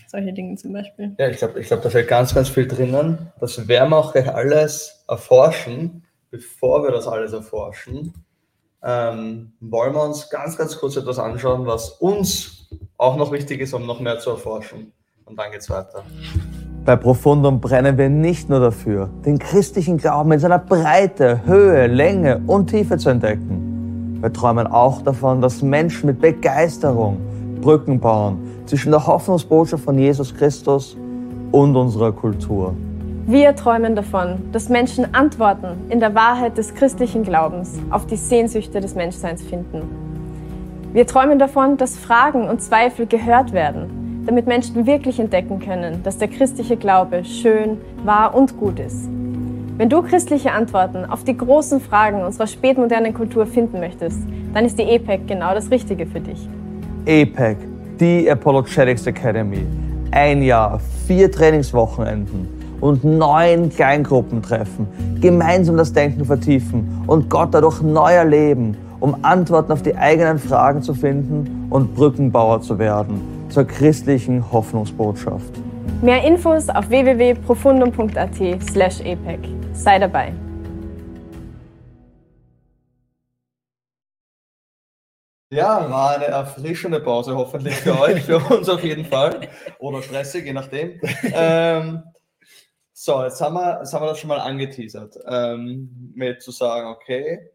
solche 0.07 0.33
Dinge 0.33 0.57
zum 0.57 0.73
Beispiel. 0.73 1.15
Ja, 1.19 1.29
ich 1.29 1.37
glaube, 1.37 1.61
ich 1.61 1.67
glaub, 1.67 1.83
da 1.83 1.91
fällt 1.91 2.09
ganz, 2.09 2.35
ganz 2.35 2.49
viel 2.49 2.67
drinnen. 2.67 3.31
Das 3.41 3.69
werden 3.69 3.91
wir 3.91 3.99
auch 3.99 4.13
gleich 4.13 4.33
alles 4.33 5.05
erforschen. 5.09 6.06
Bevor 6.31 6.83
wir 6.83 6.91
das 6.91 7.07
alles 7.07 7.33
erforschen, 7.33 8.13
ähm, 8.83 9.53
wollen 9.61 9.95
wir 9.95 10.03
uns 10.03 10.29
ganz, 10.31 10.57
ganz 10.57 10.79
kurz 10.79 10.97
etwas 10.97 11.19
anschauen, 11.19 11.67
was 11.67 11.91
uns 11.91 12.69
auch 12.97 13.17
noch 13.17 13.33
wichtig 13.33 13.61
ist, 13.61 13.73
um 13.75 13.87
noch 13.87 14.01
mehr 14.01 14.19
zu 14.19 14.31
erforschen. 14.31 14.93
Und 15.25 15.39
dann 15.39 15.51
geht 15.51 15.61
es 15.61 15.71
weiter. 15.71 16.05
Bei 16.85 16.95
Profundum 16.97 17.61
brennen 17.61 17.99
wir 17.99 18.09
nicht 18.09 18.49
nur 18.49 18.61
dafür, 18.61 19.11
den 19.25 19.39
christlichen 19.39 19.97
Glauben 19.99 20.33
in 20.33 20.39
seiner 20.39 20.59
Breite, 20.61 21.45
Höhe, 21.45 21.89
Länge 21.89 22.43
und 22.47 22.69
Tiefe 22.69 22.97
zu 22.97 23.09
entdecken 23.09 23.67
wir 24.21 24.33
träumen 24.33 24.67
auch 24.67 25.03
davon, 25.03 25.41
dass 25.41 25.63
Menschen 25.63 26.07
mit 26.07 26.21
Begeisterung 26.21 27.19
Brücken 27.61 28.01
bauen 28.01 28.39
zwischen 28.65 28.91
der 28.91 29.07
Hoffnungsbotschaft 29.07 29.85
von 29.85 29.99
Jesus 29.99 30.35
Christus 30.35 30.97
und 31.53 31.77
unserer 31.77 32.13
Kultur. 32.13 32.75
Wir 33.29 33.57
träumen 33.57 33.97
davon, 33.97 34.53
dass 34.53 34.69
Menschen 34.69 35.13
Antworten 35.13 35.91
in 35.91 35.99
der 35.99 36.15
Wahrheit 36.15 36.57
des 36.57 36.77
christlichen 36.77 37.25
Glaubens 37.25 37.77
auf 37.91 38.07
die 38.07 38.15
Sehnsüchte 38.15 38.81
des 38.81 38.95
Menschseins 38.95 39.43
finden. 39.43 39.83
Wir 40.93 41.09
träumen 41.09 41.41
davon, 41.41 41.77
dass 41.77 41.99
Fragen 41.99 42.49
und 42.49 42.63
Zweifel 42.63 43.05
gehört 43.07 43.53
werden, 43.53 44.23
damit 44.27 44.47
Menschen 44.47 44.87
wirklich 44.87 45.19
entdecken 45.19 45.59
können, 45.59 46.05
dass 46.05 46.19
der 46.19 46.29
christliche 46.29 46.77
Glaube 46.77 47.25
schön, 47.25 47.79
wahr 48.05 48.33
und 48.33 48.57
gut 48.57 48.79
ist. 48.79 49.09
Wenn 49.77 49.89
du 49.89 50.03
christliche 50.03 50.53
Antworten 50.53 51.05
auf 51.05 51.25
die 51.25 51.37
großen 51.37 51.81
Fragen 51.81 52.23
unserer 52.23 52.47
spätmodernen 52.47 53.13
Kultur 53.13 53.45
finden 53.45 53.81
möchtest, 53.81 54.21
dann 54.55 54.65
ist 54.65 54.79
die 54.79 54.85
EPEC 54.85 55.27
genau 55.27 55.53
das 55.53 55.69
Richtige 55.73 56.07
für 56.07 56.21
dich. 56.21 56.49
EPEC, 57.07 57.59
die 57.99 58.31
Apologetics 58.31 59.05
Academy. 59.05 59.67
Ein 60.13 60.43
Jahr, 60.43 60.81
vier 61.09 61.29
Trainingswochenenden 61.29 62.56
und 62.81 63.05
neun 63.05 63.71
Kleingruppentreffen. 63.71 64.89
Gemeinsam 65.21 65.77
das 65.77 65.93
Denken 65.93 66.25
vertiefen 66.25 67.05
und 67.07 67.31
Gott 67.31 67.51
dadurch 67.53 67.83
neu 67.83 68.13
erleben, 68.13 68.77
um 69.01 69.17
Antworten 69.23 69.73
auf 69.73 69.83
die 69.83 69.97
eigenen 69.97 70.39
Fragen 70.39 70.83
zu 70.83 70.95
finden 70.95 71.67
und 71.71 71.95
Brückenbauer 71.95 72.61
zu 72.63 72.79
werden 72.79 73.21
zur 73.49 73.65
christlichen 73.65 74.53
Hoffnungsbotschaft. 74.53 75.53
Mehr 76.03 76.23
Infos 76.25 76.69
auf 76.69 76.91
www.profundum.at/epec. 76.91 79.41
Sei 79.73 79.99
dabei. 79.99 80.35
Ja, 85.51 85.89
war 85.89 86.17
eine 86.17 86.27
erfrischende 86.27 87.01
Pause, 87.01 87.37
hoffentlich 87.37 87.77
für 87.77 88.01
euch, 88.01 88.25
für 88.25 88.39
uns 88.39 88.69
auf 88.69 88.83
jeden 88.83 89.05
Fall. 89.05 89.49
Oder 89.79 90.03
stressig, 90.03 90.45
je 90.45 90.53
nachdem. 90.53 91.01
Ähm, 91.33 92.03
so, 93.07 93.23
jetzt 93.23 93.41
haben, 93.41 93.55
wir, 93.55 93.79
jetzt 93.79 93.95
haben 93.95 94.03
wir 94.03 94.09
das 94.09 94.19
schon 94.19 94.27
mal 94.27 94.41
angeteasert, 94.41 95.17
ähm, 95.29 96.13
mit 96.17 96.43
zu 96.43 96.51
sagen, 96.51 96.89
okay, 96.89 97.53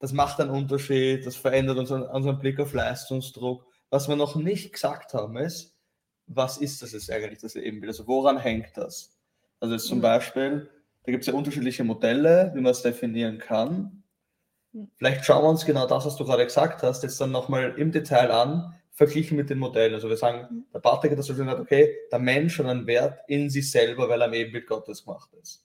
das 0.00 0.12
macht 0.12 0.40
einen 0.40 0.50
Unterschied, 0.50 1.24
das 1.24 1.36
verändert 1.36 1.78
unseren, 1.78 2.02
unseren 2.02 2.40
Blick 2.40 2.58
auf 2.58 2.72
Leistungsdruck. 2.72 3.64
Was 3.90 4.08
wir 4.08 4.16
noch 4.16 4.34
nicht 4.34 4.72
gesagt 4.72 5.14
haben, 5.14 5.36
ist, 5.36 5.76
was 6.26 6.58
ist 6.58 6.82
das 6.82 6.90
jetzt 6.90 7.12
eigentlich, 7.12 7.38
das 7.38 7.54
Ebenbild? 7.54 7.90
Also 7.90 8.08
woran 8.08 8.38
hängt 8.38 8.76
das? 8.76 9.16
Also 9.60 9.76
zum 9.76 9.98
mhm. 9.98 10.02
Beispiel, 10.02 10.70
da 11.04 11.12
gibt 11.12 11.22
es 11.22 11.28
ja 11.28 11.34
unterschiedliche 11.34 11.84
Modelle, 11.84 12.50
wie 12.56 12.60
man 12.60 12.72
es 12.72 12.82
definieren 12.82 13.38
kann. 13.38 14.02
Mhm. 14.72 14.90
Vielleicht 14.96 15.24
schauen 15.24 15.44
wir 15.44 15.50
uns 15.50 15.64
genau 15.64 15.86
das, 15.86 16.06
was 16.06 16.16
du 16.16 16.24
gerade 16.24 16.44
gesagt 16.44 16.82
hast, 16.82 17.04
jetzt 17.04 17.20
dann 17.20 17.30
nochmal 17.30 17.78
im 17.78 17.92
Detail 17.92 18.32
an, 18.32 18.74
verglichen 19.06 19.36
mit 19.36 19.50
den 19.50 19.58
Modellen. 19.58 19.94
Also 19.94 20.08
wir 20.08 20.16
sagen, 20.16 20.46
mhm. 20.50 20.64
der 20.72 20.78
Patrick 20.78 21.12
hat 21.12 21.18
das 21.18 21.26
so 21.26 21.34
gesagt, 21.34 21.60
okay, 21.60 21.96
der 22.10 22.18
Mensch 22.18 22.58
hat 22.58 22.66
einen 22.66 22.86
Wert 22.86 23.20
in 23.26 23.50
sich 23.50 23.70
selber, 23.70 24.08
weil 24.08 24.20
er 24.20 24.28
am 24.28 24.34
Ebenbild 24.34 24.66
Gottes 24.66 25.04
gemacht 25.04 25.30
ist. 25.40 25.64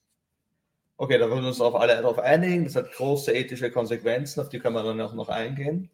Okay, 0.98 1.20
da 1.20 1.30
wollen 1.30 1.42
wir 1.42 1.50
uns 1.50 1.62
auf 1.62 1.76
alle 1.76 1.96
darauf 1.96 2.18
einigen. 2.18 2.64
Das 2.64 2.76
hat 2.76 2.92
große 2.92 3.32
ethische 3.32 3.70
Konsequenzen, 3.70 4.42
auf 4.42 4.50
die 4.50 4.60
können 4.60 4.76
wir 4.76 4.84
dann 4.84 5.00
auch 5.02 5.14
noch 5.14 5.30
eingehen. 5.30 5.92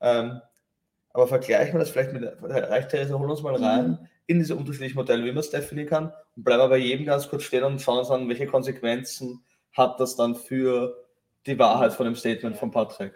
Ähm, 0.00 0.40
aber 1.12 1.28
vergleichen 1.28 1.74
wir 1.74 1.80
das 1.80 1.90
vielleicht 1.90 2.12
mit, 2.12 2.24
reicht 2.42 2.90
Theresa, 2.90 3.18
holen 3.18 3.30
uns 3.30 3.42
mal 3.42 3.56
rein 3.56 3.88
mhm. 3.88 3.98
in 4.26 4.38
diese 4.38 4.56
unterschiedlichen 4.56 4.96
Modelle, 4.96 5.24
wie 5.24 5.32
man 5.32 5.38
es 5.38 5.50
definieren 5.50 5.88
kann 5.88 6.12
und 6.36 6.44
bleiben 6.44 6.62
wir 6.62 6.68
bei 6.68 6.78
jedem 6.78 7.04
ganz 7.04 7.28
kurz 7.28 7.42
stehen 7.42 7.64
und 7.64 7.82
schauen 7.82 7.98
uns 7.98 8.10
an, 8.10 8.28
welche 8.28 8.46
Konsequenzen 8.46 9.42
hat 9.72 10.00
das 10.00 10.16
dann 10.16 10.34
für 10.34 11.04
die 11.46 11.58
Wahrheit 11.58 11.92
von 11.92 12.06
dem 12.06 12.14
Statement 12.14 12.56
von 12.56 12.70
Patrick. 12.70 13.12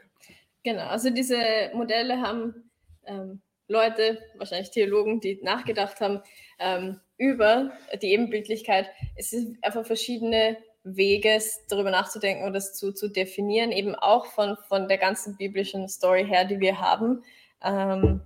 Genau, 0.64 0.86
also 0.86 1.10
diese 1.10 1.36
Modelle 1.74 2.20
haben 2.20 2.70
ähm, 3.06 3.40
Leute, 3.68 4.18
wahrscheinlich 4.36 4.70
Theologen, 4.70 5.20
die 5.20 5.40
nachgedacht 5.42 6.00
haben 6.00 6.22
ähm, 6.58 7.00
über 7.16 7.72
die 8.00 8.12
Ebenbildlichkeit. 8.12 8.90
Es 9.16 9.30
sind 9.30 9.62
einfach 9.62 9.86
verschiedene 9.86 10.56
Wege, 10.84 11.38
darüber 11.68 11.90
nachzudenken 11.90 12.42
oder 12.42 12.54
das 12.54 12.74
zu, 12.74 12.92
zu 12.92 13.08
definieren, 13.08 13.70
eben 13.70 13.94
auch 13.94 14.26
von, 14.26 14.56
von 14.68 14.88
der 14.88 14.98
ganzen 14.98 15.36
biblischen 15.36 15.88
Story 15.88 16.26
her, 16.26 16.44
die 16.44 16.60
wir 16.60 16.80
haben. 16.80 17.22
Ähm, 17.62 18.20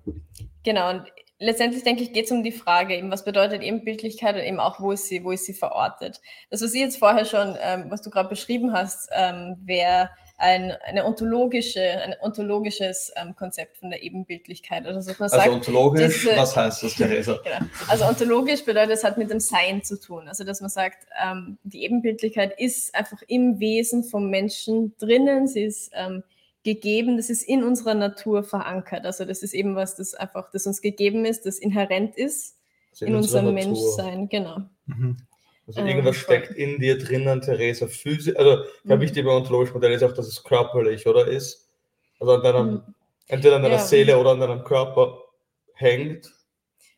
genau, 0.64 0.91
und 0.91 1.12
letztendlich 1.39 1.84
denke 1.84 2.03
ich, 2.03 2.12
geht 2.12 2.26
es 2.26 2.32
um 2.32 2.43
die 2.43 2.53
Frage, 2.53 2.97
eben, 2.97 3.11
was 3.11 3.24
bedeutet 3.24 3.62
Ebenbildlichkeit 3.62 4.37
und 4.37 4.43
eben 4.43 4.61
auch, 4.61 4.80
wo 4.80 4.93
ist 4.93 5.09
sie, 5.09 5.24
wo 5.24 5.32
ist 5.32 5.45
sie 5.45 5.55
verortet. 5.55 6.20
Das, 6.51 6.62
was 6.62 6.72
Sie 6.72 6.80
jetzt 6.80 6.99
vorher 6.99 7.24
schon, 7.24 7.57
ähm, 7.61 7.91
was 7.91 8.03
du 8.03 8.11
gerade 8.11 8.28
beschrieben 8.28 8.72
hast, 8.72 9.09
ähm, 9.12 9.57
wäre 9.64 10.11
ein, 10.39 10.72
eine 10.84 11.07
ontologische, 11.07 11.80
ein 11.80 12.14
ontologisches 12.20 13.11
ähm, 13.16 13.34
Konzept 13.37 13.78
von 13.78 13.89
der 13.89 14.03
Ebenbildlichkeit. 14.03 14.87
Also, 14.87 15.11
man 15.12 15.16
also 15.20 15.37
sagt, 15.37 15.49
ontologisch, 15.49 16.22
diese, 16.22 16.37
was 16.37 16.57
heißt 16.57 16.82
das, 16.82 16.95
Theresa? 16.95 17.41
genau. 17.45 17.70
Also 17.89 18.05
ontologisch 18.05 18.64
bedeutet, 18.64 18.93
es 18.93 19.05
hat 19.05 19.16
mit 19.16 19.30
dem 19.30 19.41
Sein 19.41 19.82
zu 19.82 19.99
tun. 19.99 20.28
Also 20.28 20.45
dass 20.45 20.61
man 20.61 20.68
sagt, 20.68 21.07
ähm, 21.24 21.59
die 21.62 21.84
Ebenbildlichkeit 21.84 22.59
ist 22.59 22.95
einfach 22.95 23.22
im 23.28 23.61
Wesen 23.61 24.05
vom 24.05 24.28
Menschen 24.28 24.95
drinnen, 24.99 25.49
sie 25.49 25.62
ist 25.62 25.91
ähm, 25.95 26.22
gegeben, 26.64 27.16
das 27.16 27.30
ist 27.30 27.43
in 27.43 27.64
unserer 27.64 27.95
Natur 27.95 28.45
verankert. 28.45 29.07
Also 29.07 29.24
das 29.24 29.43
ist 29.43 29.55
eben 29.55 29.74
was, 29.74 29.97
das 29.97 30.14
einfach, 30.14 30.51
das 30.51 30.66
uns 30.66 30.82
gegeben 30.82 31.24
ist, 31.24 31.47
das 31.47 31.59
inhärent 31.59 32.16
ist 32.16 32.59
in, 33.01 33.09
in 33.09 33.14
unserem 33.14 33.55
Menschsein, 33.55 34.28
genau. 34.28 34.59
Mhm. 34.84 35.16
Also 35.66 35.80
irgendwas 35.80 36.16
steckt 36.16 36.52
in 36.52 36.78
dir 36.78 36.96
drinnen, 36.96 37.40
Theresa, 37.40 37.88
physisch. 37.88 38.36
Also 38.36 38.64
ganz 38.86 38.98
mhm. 38.98 39.00
wichtig 39.00 39.24
beim 39.24 39.36
ontologischen 39.36 39.74
Modell 39.74 39.92
ist 39.92 40.04
auch, 40.04 40.12
dass 40.12 40.28
es 40.28 40.44
körperlich, 40.44 41.06
oder 41.06 41.26
ist? 41.26 41.68
Also 42.20 42.34
an 42.34 42.42
deinem, 42.42 42.70
mhm. 42.70 42.94
entweder 43.26 43.56
an 43.56 43.62
deiner 43.62 43.74
ja. 43.76 43.80
Seele 43.80 44.18
oder 44.18 44.30
an 44.30 44.40
deinem 44.40 44.62
Körper 44.62 45.18
hängt. 45.74 46.32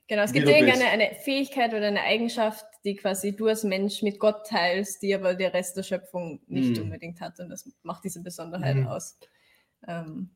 Genau, 0.07 0.23
es 0.23 0.33
gibt 0.33 0.49
irgendeine 0.49 0.87
eine 0.87 1.15
Fähigkeit 1.17 1.73
oder 1.73 1.87
eine 1.87 2.03
Eigenschaft, 2.03 2.65
die 2.85 2.97
quasi 2.97 3.37
du 3.37 3.47
als 3.47 3.65
Mensch 3.65 4.03
mit 4.03 4.19
Gott 4.19 4.47
teilst, 4.47 5.03
die 5.03 5.15
aber 5.15 5.35
der 5.35 5.53
Rest 5.53 5.77
der 5.77 5.83
Schöpfung 5.83 6.41
nicht 6.47 6.77
mhm. 6.77 6.85
unbedingt 6.85 7.21
hat. 7.21 7.41
Und 7.41 7.51
das 7.51 7.71
macht 7.83 8.05
diese 8.05 8.23
Besonderheit 8.23 8.77
mhm. 8.77 8.87
aus. 8.87 9.19
Ähm, 9.87 10.31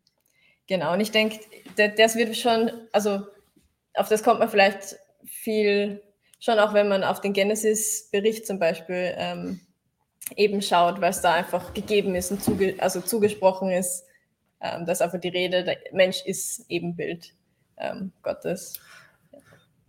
genau, 0.67 0.93
und 0.93 1.01
ich 1.01 1.11
denke, 1.11 1.41
das 1.77 2.17
wird 2.17 2.37
schon, 2.37 2.71
also 2.93 3.27
auf 3.95 4.09
das 4.09 4.23
kommt 4.23 4.41
man 4.41 4.49
vielleicht 4.49 4.97
viel 5.25 6.03
schon 6.43 6.59
auch 6.59 6.75
wenn 6.75 6.89
man 6.89 7.05
auf 7.05 7.21
den 7.21 7.33
Genesis-Bericht 7.33 8.47
zum 8.47 8.59
Beispiel 8.59 9.15
ähm, 9.17 9.61
eben 10.37 10.61
schaut, 10.61 11.01
weil 11.01 11.11
es 11.11 11.21
da 11.21 11.35
einfach 11.35 11.73
gegeben 11.73 12.17
ist 12.17 12.33
und 12.33 12.43
zuge 12.43 12.75
also 12.79 13.01
zugesprochen 13.01 13.71
ist, 13.71 14.05
ähm, 14.61 14.85
dass 14.85 15.01
einfach 15.01 15.21
die 15.21 15.29
Rede, 15.29 15.63
der 15.63 15.77
Mensch 15.93 16.25
ist 16.27 16.67
Ebenbild 16.69 17.33
ähm, 17.79 18.11
Gottes. 18.23 18.81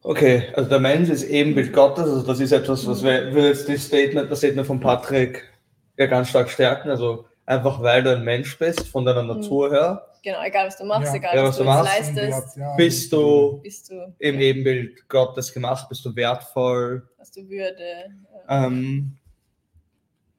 Okay, 0.04 0.50
also 0.54 0.70
der 0.70 0.80
Mensch 0.80 1.10
ist 1.10 1.24
Ebenbild 1.24 1.74
Gottes, 1.74 2.04
also 2.04 2.22
das 2.22 2.40
ist 2.40 2.52
etwas, 2.52 2.86
was 2.86 3.04
wir, 3.04 3.34
wir 3.34 3.48
jetzt 3.48 3.68
das 3.68 3.86
Statement, 3.86 4.30
das 4.30 4.38
Statement 4.38 4.68
von 4.68 4.80
Patrick 4.80 5.52
ja 5.98 6.06
ganz 6.06 6.30
stark 6.30 6.50
stärken, 6.52 6.90
also 6.90 7.26
einfach 7.48 7.82
weil 7.82 8.04
du 8.04 8.12
ein 8.12 8.24
Mensch 8.24 8.60
bist, 8.60 8.88
von 8.90 9.06
deiner 9.06 9.24
Natur 9.24 9.72
her, 9.72 10.06
Genau, 10.24 10.42
egal 10.42 10.68
was 10.68 10.78
du 10.78 10.86
machst, 10.86 11.10
ja. 11.10 11.16
egal 11.16 11.36
ja, 11.36 11.44
was, 11.44 11.50
was, 11.50 11.58
du, 11.58 11.64
machst, 11.66 12.16
leistest, 12.16 12.58
ja, 12.58 12.76
bist, 12.78 13.12
du 13.12 13.60
bist 13.62 13.90
du 13.90 14.16
im 14.20 14.40
Ebenbild 14.40 15.10
Gottes 15.10 15.54
gemacht, 15.54 15.90
bist 15.90 16.06
du 16.06 16.16
wertvoll. 16.16 17.10
Hast 17.20 17.36
du 17.36 17.50
Würde. 17.50 18.16
Ähm, 18.48 19.18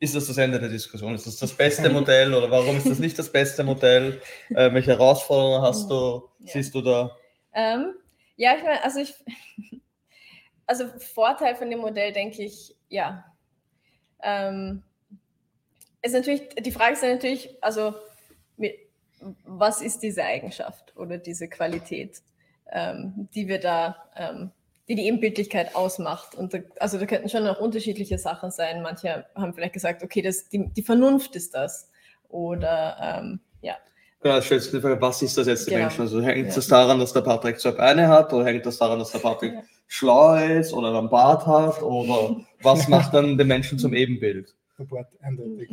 ist 0.00 0.14
das 0.14 0.26
das 0.26 0.38
Ende 0.38 0.58
der 0.58 0.70
Diskussion? 0.70 1.14
Ist 1.14 1.26
das 1.26 1.36
das 1.36 1.52
beste 1.52 1.90
Modell 1.90 2.32
oder 2.32 2.50
warum 2.50 2.78
ist 2.78 2.88
das 2.88 2.98
nicht 2.98 3.18
das 3.18 3.30
beste 3.30 3.62
Modell? 3.62 4.22
Äh, 4.54 4.72
welche 4.72 4.92
Herausforderungen 4.92 5.62
hast 5.62 5.90
du, 5.90 6.28
siehst 6.44 6.74
du 6.74 6.80
da? 6.80 7.14
Ähm, 7.52 7.94
ja, 8.36 8.56
ich 8.56 8.62
meine, 8.62 8.82
also 8.82 9.00
ich, 9.00 9.14
also 10.66 10.86
Vorteil 10.98 11.56
von 11.56 11.68
dem 11.68 11.80
Modell 11.80 12.12
denke 12.12 12.42
ich, 12.42 12.74
ja. 12.88 13.24
Ähm, 14.22 14.82
ist 16.00 16.12
natürlich, 16.12 16.48
die 16.58 16.72
Frage 16.72 16.94
ist 16.94 17.02
ja 17.02 17.10
natürlich, 17.10 17.50
also 17.60 17.94
was 19.44 19.80
ist 19.80 20.02
diese 20.02 20.24
Eigenschaft 20.24 20.94
oder 20.96 21.18
diese 21.18 21.48
Qualität, 21.48 22.22
ähm, 22.72 23.28
die 23.34 23.48
wir 23.48 23.60
da, 23.60 23.96
ähm, 24.16 24.50
die 24.88 24.94
die 24.94 25.06
Ebenbildlichkeit 25.06 25.74
ausmacht. 25.74 26.34
Und 26.34 26.54
da, 26.54 26.58
also 26.78 26.98
da 26.98 27.06
könnten 27.06 27.28
schon 27.28 27.46
auch 27.46 27.60
unterschiedliche 27.60 28.18
Sachen 28.18 28.50
sein. 28.50 28.82
Manche 28.82 29.26
haben 29.34 29.54
vielleicht 29.54 29.72
gesagt, 29.72 30.02
okay, 30.02 30.22
das, 30.22 30.48
die, 30.48 30.68
die 30.68 30.82
Vernunft 30.82 31.36
ist 31.36 31.54
das. 31.54 31.90
Oder 32.28 32.96
ähm, 33.00 33.40
ja. 33.62 33.76
Genau, 34.20 34.40
stellst 34.40 34.72
du 34.72 34.76
die 34.76 34.82
Frage, 34.82 35.00
was 35.00 35.22
ist 35.22 35.38
das 35.38 35.46
jetzt, 35.46 35.66
die 35.66 35.70
genau. 35.70 35.82
Menschen? 35.82 36.00
Also 36.02 36.20
hängt 36.20 36.48
ja. 36.48 36.54
das 36.54 36.66
daran, 36.66 36.98
dass 36.98 37.12
der 37.12 37.20
Patrick 37.20 37.60
zwei 37.60 37.72
Beine 37.72 38.08
hat 38.08 38.32
oder 38.32 38.44
hängt 38.44 38.66
das 38.66 38.78
daran, 38.78 38.98
dass 38.98 39.12
der 39.12 39.20
Patrick 39.20 39.54
ja. 39.54 39.62
schlau 39.86 40.34
ist 40.34 40.72
oder 40.72 40.96
einen 40.98 41.08
Bart 41.08 41.46
hat 41.46 41.82
oder 41.82 42.36
was 42.62 42.88
macht 42.88 43.14
dann 43.14 43.38
den 43.38 43.46
Menschen 43.46 43.78
zum 43.78 43.94
Ebenbild? 43.94 44.54
Der 44.78 44.84
Bart 44.84 45.08
eindeutig. 45.22 45.68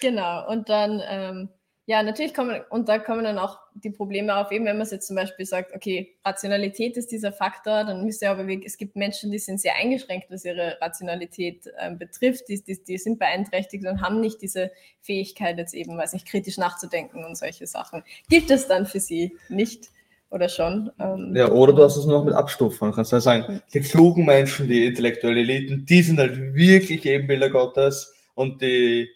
Genau, 0.00 0.48
und 0.48 0.68
dann, 0.68 1.02
ähm, 1.08 1.48
ja, 1.86 2.02
natürlich 2.02 2.34
kommen, 2.34 2.60
und 2.68 2.88
da 2.88 2.98
kommen 2.98 3.24
dann 3.24 3.38
auch 3.38 3.58
die 3.74 3.90
Probleme 3.90 4.36
auf, 4.36 4.52
eben 4.52 4.66
wenn 4.66 4.76
man 4.76 4.86
jetzt 4.86 5.06
zum 5.06 5.16
Beispiel 5.16 5.46
sagt, 5.46 5.74
okay, 5.74 6.16
Rationalität 6.24 6.96
ist 6.96 7.10
dieser 7.10 7.32
Faktor, 7.32 7.84
dann 7.84 8.04
müsste 8.04 8.26
ja 8.26 8.32
aber, 8.32 8.46
es 8.64 8.76
gibt 8.76 8.94
Menschen, 8.94 9.30
die 9.30 9.38
sind 9.38 9.60
sehr 9.60 9.74
eingeschränkt, 9.76 10.30
was 10.30 10.44
ihre 10.44 10.76
Rationalität 10.80 11.70
ähm, 11.78 11.98
betrifft, 11.98 12.48
die, 12.48 12.62
die, 12.62 12.82
die 12.84 12.98
sind 12.98 13.18
beeinträchtigt 13.18 13.86
und 13.86 14.02
haben 14.02 14.20
nicht 14.20 14.42
diese 14.42 14.70
Fähigkeit 15.00 15.56
jetzt 15.56 15.74
eben, 15.74 15.96
weiß 15.96 16.12
nicht, 16.12 16.26
kritisch 16.26 16.58
nachzudenken 16.58 17.24
und 17.24 17.36
solche 17.36 17.66
Sachen. 17.66 18.02
Gibt 18.28 18.50
es 18.50 18.66
dann 18.66 18.86
für 18.86 19.00
sie 19.00 19.36
nicht? 19.48 19.90
oder 20.30 20.48
schon. 20.48 20.90
Ähm, 20.98 21.34
ja, 21.34 21.50
oder 21.50 21.72
du 21.72 21.82
hast 21.82 21.96
es 21.96 22.06
noch 22.06 22.24
mit 22.24 22.34
Abstufung. 22.34 22.92
Kannst 22.92 23.12
du 23.12 23.20
sagen, 23.20 23.62
die 23.72 23.80
klugen 23.80 24.26
Menschen, 24.26 24.68
die 24.68 24.86
intellektuellen 24.86 25.38
Eliten, 25.38 25.86
die 25.86 26.02
sind 26.02 26.18
halt 26.18 26.54
wirklich 26.54 27.06
Ebenbilder 27.06 27.50
Gottes 27.50 28.14
und 28.34 28.60
die 28.62 29.08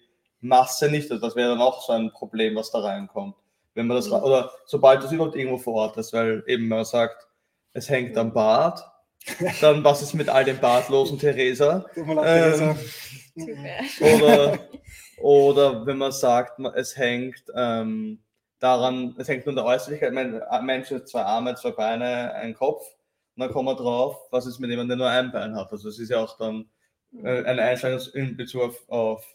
Masse 0.43 0.91
nicht. 0.91 1.11
Also 1.11 1.25
das 1.25 1.37
wäre 1.37 1.51
dann 1.51 1.61
auch 1.61 1.83
so 1.83 1.93
ein 1.93 2.13
Problem, 2.13 2.57
was 2.57 2.71
da 2.71 2.81
reinkommt. 2.81 3.37
Wenn 3.75 3.87
man 3.87 3.97
das, 3.97 4.09
mhm. 4.09 4.15
oder 4.15 4.53
sobald 4.67 5.03
das 5.03 5.13
überhaupt 5.13 5.37
irgendwo 5.37 5.59
vor 5.59 5.75
Ort 5.75 5.97
ist, 5.97 6.13
weil 6.13 6.45
eben 6.47 6.69
man 6.69 6.85
sagt, 6.85 7.27
es 7.73 7.89
hängt 7.89 8.17
am 8.19 8.33
Bart, 8.33 8.85
dann 9.61 9.83
was 9.83 10.03
ist 10.03 10.15
mit 10.15 10.29
all 10.29 10.45
den 10.45 10.59
bartlosen 10.59 11.19
Theresa? 11.19 11.87
Ähm, 11.97 12.77
oder, 14.01 14.59
oder 15.19 15.87
wenn 15.87 15.97
man 15.97 16.13
sagt, 16.13 16.59
es 16.75 16.97
hängt 16.97 17.43
ähm, 17.55 18.19
daran, 18.59 19.15
es 19.17 19.29
hängt 19.29 19.47
nur 19.47 19.53
an 19.53 19.57
der 19.57 19.65
Äußerlichkeit, 19.65 20.13
mein 20.13 20.43
Mensch 20.65 20.91
hat 20.91 21.09
zwei 21.09 21.23
Arme, 21.23 21.55
zwei 21.55 21.71
Beine, 21.71 22.35
einen 22.35 22.55
Kopf, 22.55 22.85
und 23.35 23.41
dann 23.41 23.51
kommen 23.51 23.69
wir 23.69 23.77
drauf, 23.77 24.19
was 24.31 24.47
ist 24.47 24.59
mit 24.59 24.71
jemandem, 24.71 24.99
der 24.99 25.07
nur 25.07 25.09
ein 25.09 25.33
Bein 25.33 25.57
hat. 25.57 25.73
Also 25.73 25.89
es 25.89 25.99
ist 25.99 26.11
ja 26.11 26.19
auch 26.19 26.37
dann 26.37 26.69
äh, 27.23 27.43
eine 27.45 27.63
Einschränkung 27.63 28.07
in 28.13 28.37
Bezug 28.37 28.63
auf, 28.63 28.89
auf 28.89 29.27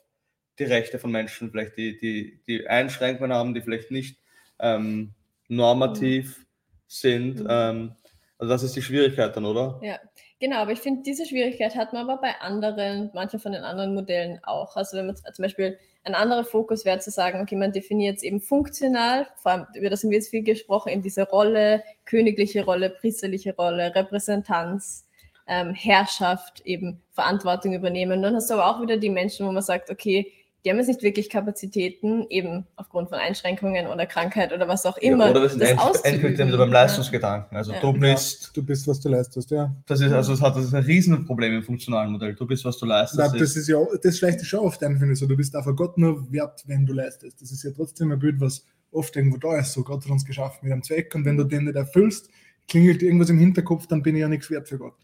die 0.60 0.64
Rechte 0.64 1.00
von 1.00 1.12
Menschen, 1.12 1.52
vielleicht 1.52 1.78
die, 1.78 1.98
die, 1.98 2.40
die 2.48 2.68
Einschränkungen 2.68 3.34
haben, 3.34 3.54
die 3.54 3.62
vielleicht 3.62 3.92
nicht 3.92 4.20
ähm, 4.60 5.14
normativ 5.48 6.46
sind. 6.88 7.42
Mhm. 7.42 7.48
Ähm, 7.50 7.96
also 8.40 8.54
das 8.54 8.64
ist 8.64 8.76
die 8.76 8.82
Schwierigkeit 8.82 9.36
dann, 9.36 9.46
oder? 9.46 9.80
Ja, 9.82 10.00
genau, 10.40 10.58
aber 10.58 10.72
ich 10.72 10.80
finde, 10.80 11.02
diese 11.04 11.26
Schwierigkeit 11.26 11.76
hat 11.76 11.94
man 11.94 12.08
aber 12.08 12.22
bei 12.22 12.40
anderen, 12.40 13.10
manchen 13.14 13.40
von 13.40 13.52
den 13.52 13.64
anderen 13.64 13.96
Modellen 13.96 14.40
auch. 14.44 14.76
Also 14.76 14.98
wenn 14.98 15.08
man 15.08 15.16
zum 15.16 15.44
Beispiel 15.44 15.78
ein 16.04 16.16
anderer 16.16 16.44
Fokus 16.44 16.86
wäre 16.86 17.00
zu 17.00 17.12
sagen, 17.12 17.42
okay, 17.42 17.56
man 17.56 17.72
definiert 17.72 18.18
es 18.18 18.24
eben 18.24 18.40
funktional, 18.40 19.28
vor 19.38 19.52
allem 19.52 19.68
über 19.76 19.90
das 19.90 20.04
haben 20.04 20.12
wir 20.12 20.18
jetzt 20.18 20.30
viel 20.30 20.44
gesprochen, 20.44 20.90
in 20.90 21.02
diese 21.02 21.24
Rolle, 21.24 21.84
königliche 22.06 22.64
Rolle, 22.64 22.90
priesterliche 22.90 23.56
Rolle, 23.56 23.94
Repräsentanz, 23.94 25.06
ähm, 25.48 25.74
Herrschaft, 25.74 26.62
eben 26.66 27.02
Verantwortung 27.12 27.74
übernehmen. 27.74 28.22
Dann 28.22 28.36
hast 28.36 28.50
du 28.50 28.54
aber 28.54 28.68
auch 28.68 28.82
wieder 28.82 28.98
die 28.98 29.10
Menschen, 29.10 29.48
wo 29.48 29.52
man 29.52 29.64
sagt, 29.64 29.90
okay, 29.90 30.32
die 30.68 30.72
haben 30.72 30.80
jetzt 30.80 30.88
nicht 30.88 31.02
wirklich 31.02 31.30
Kapazitäten, 31.30 32.26
eben 32.30 32.68
aufgrund 32.76 33.08
von 33.08 33.18
Einschränkungen 33.20 33.88
oder 33.88 34.06
Krankheit 34.06 34.52
oder 34.52 34.68
was 34.68 34.86
auch 34.86 34.98
immer. 34.98 35.28
Ja, 35.28 35.32
oder 35.32 35.42
das, 35.48 35.58
das 35.58 36.02
endgültig 36.02 36.58
beim 36.58 36.72
Leistungsgedanken. 36.74 37.56
Also 37.56 37.72
ja. 37.72 37.80
du 37.80 37.94
bist. 37.94 38.52
Du 38.54 38.62
bist, 38.62 38.86
was 38.86 39.00
du 39.00 39.08
leistest, 39.08 39.50
ja. 39.50 39.74
Das 39.86 40.02
ist, 40.02 40.12
also 40.12 40.34
es 40.34 40.42
hat 40.42 40.58
das 40.58 40.66
ist 40.66 40.74
ein 40.74 40.84
Riesenproblem 40.84 41.54
im 41.54 41.64
funktionalen 41.64 42.12
Modell. 42.12 42.36
Du 42.36 42.46
bist, 42.46 42.66
was 42.66 42.78
du 42.78 42.86
leistest. 42.86 43.18
Nein, 43.18 43.40
das 43.40 43.56
ist 43.56 43.70
ja, 43.70 43.78
das 44.04 44.18
schleicht 44.18 44.46
schon 44.46 44.60
oft 44.60 44.84
ein, 44.84 44.98
finde 44.98 45.14
ich 45.14 45.20
so. 45.20 45.26
Du 45.26 45.38
bist 45.38 45.56
einfach 45.56 45.74
Gott 45.74 45.98
nur 45.98 46.30
wert, 46.34 46.66
wenn 46.68 46.86
du 46.86 46.92
leistest. 46.92 47.42
Das 47.42 47.50
ist 47.50 47.64
ja 47.64 47.72
trotzdem 47.74 48.12
ein 48.12 48.20
Bild, 48.20 48.42
was 48.42 48.66
oft 48.92 49.16
irgendwo 49.16 49.38
da 49.38 49.58
ist. 49.60 49.72
So, 49.72 49.86
Gott 49.86 50.04
hat 50.04 50.12
uns 50.12 50.26
geschaffen 50.26 50.60
mit 50.64 50.74
einem 50.74 50.84
Zweck 50.84 51.16
und 51.16 51.24
wenn 51.24 51.38
du 51.38 51.46
den 51.46 51.64
nicht 51.64 51.78
erfüllst, 51.78 52.30
klingelt 52.68 53.02
irgendwas 53.04 53.30
im 53.30 53.40
Hinterkopf, 53.40 53.88
dann 53.88 54.04
bin 54.04 54.16
ich 54.16 54.22
ja 54.22 54.28
nichts 54.28 54.50
wert 54.50 54.68
für 54.68 54.80
Gott. 54.80 54.98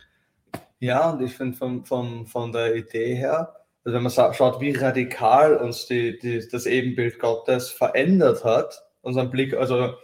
Ja, 0.82 1.12
und 1.12 1.22
ich 1.22 1.34
finde 1.34 1.56
von, 1.56 1.86
von, 1.86 2.28
von 2.28 2.52
der 2.52 2.76
Idee 2.76 3.16
her, 3.16 3.54
also 3.84 3.96
wenn 3.96 4.04
man 4.04 4.34
schaut, 4.34 4.62
wie 4.62 4.72
radikal 4.72 5.58
uns 5.58 5.88
die, 5.88 6.18
die, 6.18 6.48
das 6.50 6.66
Ebenbild 6.66 7.20
Gottes 7.20 7.70
verändert 7.70 8.46
hat, 8.46 8.82
unseren 9.02 9.30
Blick, 9.30 9.54
also 9.54 9.96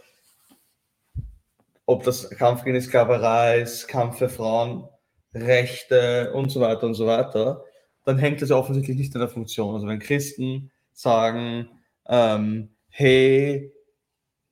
ob 1.85 2.03
das 2.03 2.29
Kampf 2.29 2.63
gegen 2.63 2.75
die 2.75 2.81
Sklaverei 2.81 3.61
ist, 3.61 3.87
Kampf 3.87 4.17
für 4.17 4.29
Frauenrechte 4.29 6.33
und 6.33 6.49
so 6.49 6.59
weiter 6.59 6.85
und 6.85 6.93
so 6.93 7.07
weiter, 7.07 7.63
dann 8.03 8.19
hängt 8.19 8.41
das 8.41 8.49
ja 8.49 8.57
offensichtlich 8.57 8.97
nicht 8.97 9.15
in 9.15 9.21
der 9.21 9.29
Funktion. 9.29 9.73
Also 9.73 9.87
wenn 9.87 9.99
Christen 9.99 10.71
sagen, 10.91 11.69
ähm, 12.07 12.75
hey, 12.89 13.73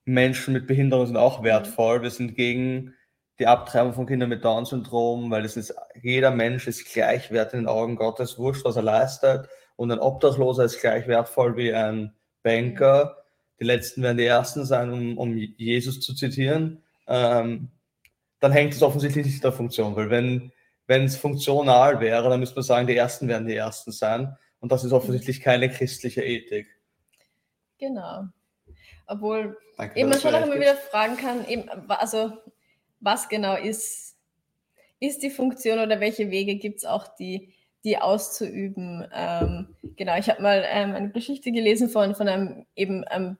Menschen 0.05 0.53
mit 0.53 0.67
Behinderung 0.67 1.05
sind 1.05 1.17
auch 1.17 1.43
wertvoll, 1.43 2.01
wir 2.01 2.11
sind 2.11 2.35
gegen 2.35 2.93
die 3.39 3.47
Abtreibung 3.47 3.93
von 3.93 4.07
Kindern 4.07 4.29
mit 4.29 4.43
Down-Syndrom, 4.43 5.29
weil 5.29 5.45
es 5.45 5.57
ist, 5.57 5.75
jeder 6.01 6.31
Mensch 6.31 6.67
ist 6.67 6.91
gleichwert 6.91 7.53
in 7.53 7.61
den 7.61 7.67
Augen 7.67 7.95
Gottes, 7.95 8.37
wurscht, 8.37 8.65
was 8.65 8.75
er 8.75 8.83
leistet. 8.83 9.47
Und 9.75 9.91
ein 9.91 9.99
Obdachloser 9.99 10.63
ist 10.63 10.81
gleich 10.81 11.07
wertvoll 11.07 11.55
wie 11.55 11.73
ein 11.73 12.13
Banker. 12.41 13.23
Die 13.59 13.65
Letzten 13.65 14.01
werden 14.01 14.17
die 14.17 14.25
Ersten 14.25 14.65
sein, 14.65 14.91
um, 14.91 15.17
um 15.17 15.37
Jesus 15.37 15.99
zu 15.99 16.15
zitieren. 16.15 16.83
Ähm, 17.07 17.69
dann 18.39 18.51
hängt 18.51 18.73
es 18.73 18.81
offensichtlich 18.81 19.25
nicht 19.25 19.43
der 19.43 19.51
Funktion, 19.51 19.95
weil 19.95 20.09
wenn 20.09 20.51
wenn 20.87 21.03
es 21.03 21.17
funktional 21.17 21.99
wäre, 21.99 22.29
dann 22.29 22.39
müsste 22.39 22.55
man 22.55 22.63
sagen, 22.63 22.87
die 22.87 22.95
Ersten 22.95 23.27
werden 23.27 23.47
die 23.47 23.55
Ersten 23.55 23.91
sein. 23.91 24.35
Und 24.59 24.71
das 24.71 24.83
ist 24.83 24.93
offensichtlich 24.93 25.41
keine 25.41 25.69
christliche 25.69 26.23
Ethik. 26.23 26.67
Genau. 27.77 28.23
Obwohl 29.05 29.57
Danke, 29.77 29.99
eben 29.99 30.09
man 30.09 30.19
schon 30.19 30.33
auch 30.33 30.45
immer 30.45 30.55
wieder 30.55 30.75
fragen 30.75 31.17
kann, 31.17 31.45
eben, 31.47 31.69
also 31.89 32.31
was 32.99 33.29
genau 33.29 33.55
ist, 33.55 34.15
ist 34.99 35.23
die 35.23 35.29
Funktion 35.29 35.79
oder 35.79 35.99
welche 35.99 36.31
Wege 36.31 36.55
gibt 36.55 36.77
es 36.77 36.85
auch, 36.85 37.07
die, 37.07 37.53
die 37.83 37.97
auszuüben. 37.97 39.05
Ähm, 39.13 39.67
genau, 39.95 40.17
ich 40.17 40.29
habe 40.29 40.41
mal 40.41 40.65
ähm, 40.67 40.93
eine 40.95 41.09
Geschichte 41.09 41.51
gelesen 41.51 41.89
von, 41.89 42.15
von 42.15 42.27
einem 42.27 42.65
eben 42.75 43.03
einem 43.05 43.37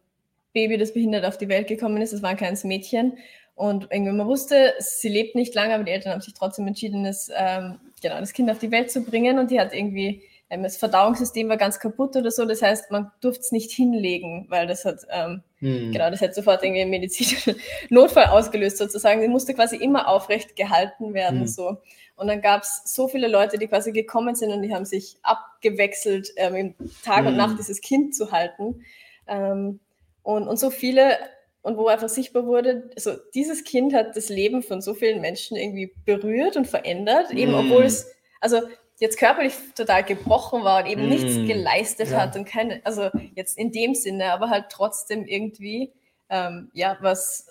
Baby, 0.54 0.78
das 0.78 0.94
behindert 0.94 1.26
auf 1.26 1.38
die 1.38 1.50
Welt 1.50 1.68
gekommen 1.68 2.02
ist. 2.02 2.14
Das 2.14 2.22
war 2.22 2.30
ein 2.32 2.38
kleines 2.38 2.64
Mädchen. 2.64 3.18
Und 3.56 3.88
irgendwie 3.92 4.12
man 4.12 4.28
wusste, 4.28 4.74
sie 4.80 5.10
lebt 5.10 5.34
nicht 5.36 5.56
lange, 5.56 5.74
aber 5.74 5.84
die 5.84 5.92
Eltern 5.92 6.14
haben 6.14 6.22
sich 6.22 6.36
trotzdem 6.36 6.68
entschieden, 6.68 7.04
das, 7.04 7.30
ähm, 7.36 7.80
genau, 8.02 8.20
das 8.20 8.34
Kind 8.34 8.52
auf 8.52 8.60
die 8.60 8.72
Welt 8.72 8.92
zu 8.92 9.04
bringen. 9.04 9.40
Und 9.40 9.50
die 9.50 9.60
hat 9.60 9.74
irgendwie 9.74 10.22
ähm, 10.50 10.64
das 10.64 10.78
Verdauungssystem 10.78 11.50
war 11.50 11.58
ganz 11.58 11.80
kaputt 11.80 12.16
oder 12.16 12.32
so. 12.32 12.46
Das 12.46 12.62
heißt, 12.62 12.90
man 12.92 13.12
durfte 13.20 13.42
es 13.42 13.52
nicht 13.52 13.72
hinlegen, 13.72 14.46
weil 14.50 14.66
das 14.66 14.86
hat, 14.86 15.00
ähm, 15.10 15.44
hm. 15.60 15.92
genau, 15.92 16.10
das 16.10 16.22
hätte 16.22 16.36
sofort 16.36 16.64
irgendwie 16.64 16.82
einen 16.82 16.92
medizinischen 16.92 17.56
Notfall 17.90 18.28
ausgelöst 18.28 18.78
sozusagen. 18.78 19.22
Sie 19.22 19.28
musste 19.28 19.54
quasi 19.54 19.76
immer 19.76 20.08
aufrecht 20.08 20.56
gehalten 20.56 21.14
werden, 21.14 21.42
hm. 21.42 21.48
so. 21.48 21.78
Und 22.16 22.28
dann 22.28 22.42
gab 22.42 22.64
es 22.64 22.82
so 22.86 23.08
viele 23.08 23.28
Leute, 23.28 23.58
die 23.58 23.68
quasi 23.68 23.92
gekommen 23.92 24.36
sind 24.36 24.52
und 24.52 24.62
die 24.62 24.74
haben 24.74 24.86
sich 24.86 25.18
abgewechselt, 25.22 26.32
ähm, 26.38 26.76
Tag 27.04 27.20
hm. 27.20 27.28
und 27.28 27.38
Nacht 27.38 27.60
dieses 27.60 27.82
Kind 27.82 28.16
zu 28.16 28.32
halten. 28.32 28.86
Ähm, 29.28 29.80
und, 30.24 30.48
und 30.48 30.58
so 30.58 30.70
viele, 30.70 31.18
und 31.62 31.78
wo 31.78 31.88
einfach 31.88 32.10
sichtbar 32.10 32.46
wurde, 32.46 32.90
so 32.96 33.12
dieses 33.34 33.66
Kind 33.66 33.94
hat 33.94 34.16
das 34.16 34.30
Leben 34.30 34.64
von 34.64 34.82
so 34.82 34.94
vielen 34.94 35.20
Menschen 35.20 35.58
irgendwie 35.58 35.94
berührt 36.06 36.56
und 36.56 36.68
verändert, 36.68 37.32
eben 37.32 37.54
obwohl 37.54 37.84
es, 37.84 38.10
also 38.40 38.62
jetzt 39.00 39.18
körperlich 39.18 39.54
total 39.76 40.04
gebrochen 40.04 40.64
war 40.64 40.84
und 40.84 40.90
eben 40.90 41.06
mm. 41.06 41.10
nichts 41.10 41.36
geleistet 41.36 42.10
ja. 42.10 42.22
hat 42.22 42.36
und 42.36 42.46
keine, 42.46 42.82
also 42.84 43.10
jetzt 43.36 43.58
in 43.58 43.72
dem 43.72 43.94
Sinne, 43.94 44.32
aber 44.32 44.50
halt 44.50 44.66
trotzdem 44.70 45.26
irgendwie, 45.26 45.94
ähm, 46.30 46.70
ja, 46.74 46.98
was, 47.02 47.48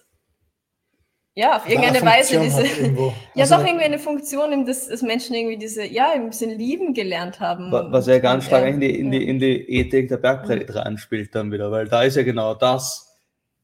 ja, 1.35 1.57
auf 1.57 1.69
irgendeine 1.69 2.03
Weise 2.05 2.41
diese, 2.41 2.65
ja, 3.35 3.43
also, 3.43 3.57
doch 3.57 3.65
irgendwie 3.65 3.85
eine 3.85 3.99
Funktion, 3.99 4.67
dass, 4.67 4.89
dass 4.89 5.03
Menschen 5.03 5.37
irgendwie 5.37 5.59
diese, 5.59 5.85
ja, 5.87 6.11
ein 6.13 6.29
bisschen 6.31 6.51
lieben 6.51 6.95
gelernt 6.95 7.41
haben. 7.41 7.71
Was 7.71 8.07
ja 8.07 8.19
ganz 8.19 8.47
stark 8.47 8.67
in 8.67 8.81
die, 8.81 8.99
in, 8.99 9.11
die, 9.11 9.29
in 9.29 9.39
die 9.39 9.71
Ethik 9.71 10.09
der 10.09 10.17
Bergpredigt 10.17 10.71
mhm. 10.71 10.77
reinspielt 10.79 11.35
dann 11.35 11.53
wieder, 11.53 11.71
weil 11.71 11.87
da 11.87 12.03
ist 12.03 12.17
ja 12.17 12.23
genau 12.23 12.55
das, 12.55 13.15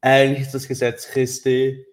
eigentlich 0.01 0.51
das 0.51 0.67
Gesetz 0.67 1.07
Christi, 1.07 1.85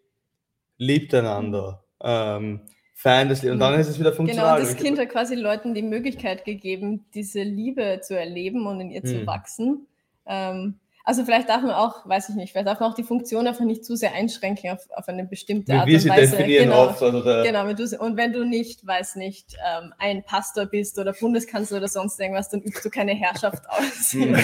liebt 0.77 1.15
einander. 1.15 1.85
Ähm, 2.03 2.61
Fan 3.03 3.31
und 3.31 3.59
dann 3.59 3.81
ist 3.81 3.89
es 3.89 3.99
wieder 3.99 4.13
funktional. 4.13 4.59
Genau, 4.59 4.69
das 4.69 4.77
Kind 4.77 4.99
hat 4.99 5.09
quasi 5.09 5.35
Leuten 5.35 5.73
die 5.73 5.81
Möglichkeit 5.81 6.45
gegeben, 6.45 7.07
diese 7.15 7.43
Liebe 7.43 8.01
zu 8.03 8.15
erleben 8.15 8.67
und 8.67 8.79
in 8.79 8.91
ihr 8.91 9.01
hm. 9.01 9.09
zu 9.09 9.27
wachsen. 9.27 9.87
Ähm, 10.27 10.75
also 11.03 11.25
vielleicht 11.25 11.49
darf 11.49 11.63
man 11.63 11.71
auch, 11.71 12.07
weiß 12.07 12.29
ich 12.29 12.35
nicht, 12.35 12.53
vielleicht 12.53 12.69
darf 12.69 12.79
man 12.79 12.91
auch 12.91 12.95
die 12.95 13.03
Funktion 13.03 13.47
einfach 13.47 13.65
nicht 13.65 13.87
zu 13.87 13.97
sehr 13.97 14.15
einschränken 14.15 14.73
auf, 14.73 14.87
auf 14.95 15.09
eine 15.09 15.25
bestimmte 15.25 15.73
Art 15.73 15.87
Wie 15.87 15.95
und 15.95 16.11
Weise. 16.11 16.37
definieren 16.37 16.65
genau, 16.65 16.89
oft, 16.89 17.03
also 17.03 17.23
genau 17.23 17.67
wenn 17.67 17.77
du, 17.77 17.99
und 17.99 18.17
wenn 18.19 18.35
du 18.35 18.45
nicht, 18.45 18.87
weiß 18.87 19.17
nicht, 19.17 19.57
ähm, 19.67 19.95
ein 19.99 20.23
Pastor 20.23 20.67
bist 20.67 20.99
oder 20.99 21.15
Bundeskanzler 21.15 21.79
oder 21.79 21.89
sonst 21.89 22.21
irgendwas, 22.21 22.51
dann 22.51 22.61
übst 22.61 22.85
du 22.85 22.91
keine 22.91 23.15
Herrschaft 23.15 23.65
aus 23.71 24.13
hm. 24.13 24.37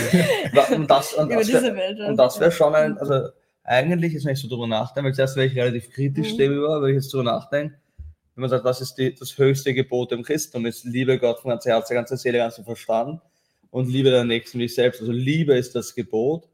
und 0.74 0.90
das, 0.90 1.12
und 1.12 1.26
über 1.30 1.40
das 1.40 1.52
wär, 1.52 1.60
diese 1.60 1.76
Welt. 1.76 2.00
Und 2.00 2.16
das 2.16 2.40
wäre 2.40 2.50
schon 2.50 2.74
ein, 2.74 2.96
also 2.96 3.28
eigentlich 3.64 4.14
ist, 4.14 4.26
ich 4.26 4.40
so 4.40 4.48
drüber 4.48 4.66
nachdenke, 4.66 5.08
weil 5.08 5.14
zuerst 5.14 5.36
wäre 5.36 5.46
ich 5.46 5.56
relativ 5.56 5.90
kritisch 5.90 6.32
mhm. 6.32 6.38
darüber, 6.38 6.80
wenn 6.80 6.88
ich 6.88 7.02
jetzt 7.02 7.12
drüber 7.12 7.24
nachdenke, 7.24 7.74
wenn 8.36 8.42
man 8.42 8.50
sagt, 8.50 8.64
was 8.64 8.82
ist 8.82 8.96
die, 8.96 9.14
das 9.14 9.38
höchste 9.38 9.72
Gebot 9.72 10.12
im 10.12 10.22
Christentum, 10.22 10.66
ist 10.66 10.84
Liebe 10.84 11.18
Gott 11.18 11.40
von 11.40 11.48
ganzer 11.48 11.70
Herz, 11.70 11.88
ganzer 11.88 12.18
Seele, 12.18 12.38
ganzer 12.38 12.64
Verstand 12.64 13.22
und 13.70 13.88
Liebe 13.88 14.10
der 14.10 14.24
Nächsten 14.24 14.58
wie 14.58 14.68
selbst. 14.68 15.00
Also 15.00 15.10
Liebe 15.10 15.54
ist 15.54 15.74
das 15.74 15.94
Gebot. 15.94 16.46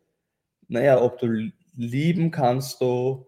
Naja, 0.68 1.02
ob 1.02 1.18
du 1.18 1.50
lieben 1.74 2.30
kannst 2.30 2.80
du 2.80 3.26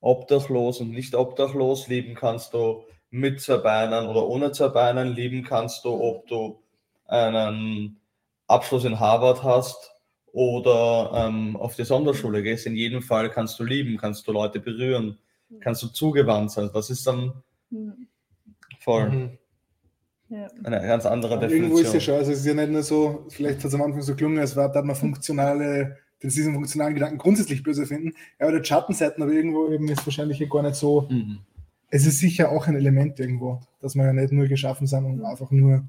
obdachlos 0.00 0.80
und 0.80 0.92
nicht 0.92 1.16
obdachlos, 1.16 1.88
lieben 1.88 2.14
kannst 2.14 2.54
du 2.54 2.84
mit 3.10 3.40
zwei 3.40 3.56
Beinen 3.56 4.06
oder 4.06 4.28
ohne 4.28 4.52
zwei 4.52 4.68
Beinen, 4.68 5.14
lieben 5.14 5.42
kannst 5.42 5.84
du, 5.84 6.00
ob 6.00 6.28
du 6.28 6.62
einen 7.06 8.00
Abschluss 8.46 8.84
in 8.84 9.00
Harvard 9.00 9.42
hast 9.42 9.90
oder 10.32 11.10
ähm, 11.16 11.56
auf 11.56 11.74
die 11.74 11.84
Sonderschule 11.84 12.44
gehst. 12.44 12.64
In 12.66 12.76
jedem 12.76 13.02
Fall 13.02 13.28
kannst 13.28 13.58
du 13.58 13.64
lieben, 13.64 13.96
kannst 13.96 14.28
du 14.28 14.32
Leute 14.32 14.60
berühren, 14.60 15.18
kannst 15.58 15.82
du 15.82 15.88
zugewandt 15.88 16.52
sein. 16.52 16.70
Das 16.72 16.90
ist 16.90 17.04
dann 17.04 17.42
Voll. 18.80 19.10
Mhm. 19.10 19.38
Ja. 20.30 20.46
Eine 20.62 20.86
ganz 20.86 21.06
andere 21.06 21.34
Aber 21.34 21.46
Definition. 21.46 21.70
Irgendwo 21.70 21.88
ist 21.88 21.94
ja 21.94 22.00
schon, 22.00 22.14
also 22.14 22.32
es 22.32 22.40
ist 22.40 22.46
ja 22.46 22.54
nicht 22.54 22.70
nur 22.70 22.82
so, 22.82 23.26
vielleicht 23.30 23.58
hat 23.58 23.66
es 23.66 23.74
am 23.74 23.82
Anfang 23.82 24.02
so 24.02 24.14
gelungen, 24.14 24.38
als 24.38 24.56
war, 24.56 24.70
da 24.70 24.82
man 24.82 24.94
funktionale, 24.94 25.96
den 26.22 26.30
diesen 26.30 26.52
funktionalen 26.52 26.94
Gedanken 26.94 27.18
grundsätzlich 27.18 27.62
böse 27.62 27.86
finden. 27.86 28.12
Ja, 28.38 28.46
aber 28.46 28.58
der 28.58 28.64
Schattenseiten, 28.64 29.22
aber 29.22 29.32
irgendwo 29.32 29.70
eben 29.72 29.88
ist 29.88 30.06
wahrscheinlich 30.06 30.46
gar 30.50 30.62
nicht 30.62 30.74
so. 30.74 31.08
Mhm. 31.08 31.38
Es 31.90 32.06
ist 32.06 32.18
sicher 32.18 32.50
auch 32.50 32.66
ein 32.66 32.76
Element 32.76 33.18
irgendwo, 33.18 33.60
dass 33.80 33.94
wir 33.94 34.04
ja 34.04 34.12
nicht 34.12 34.32
nur 34.32 34.46
geschaffen 34.46 34.86
sind, 34.86 35.06
um 35.06 35.24
einfach 35.24 35.50
nur 35.50 35.84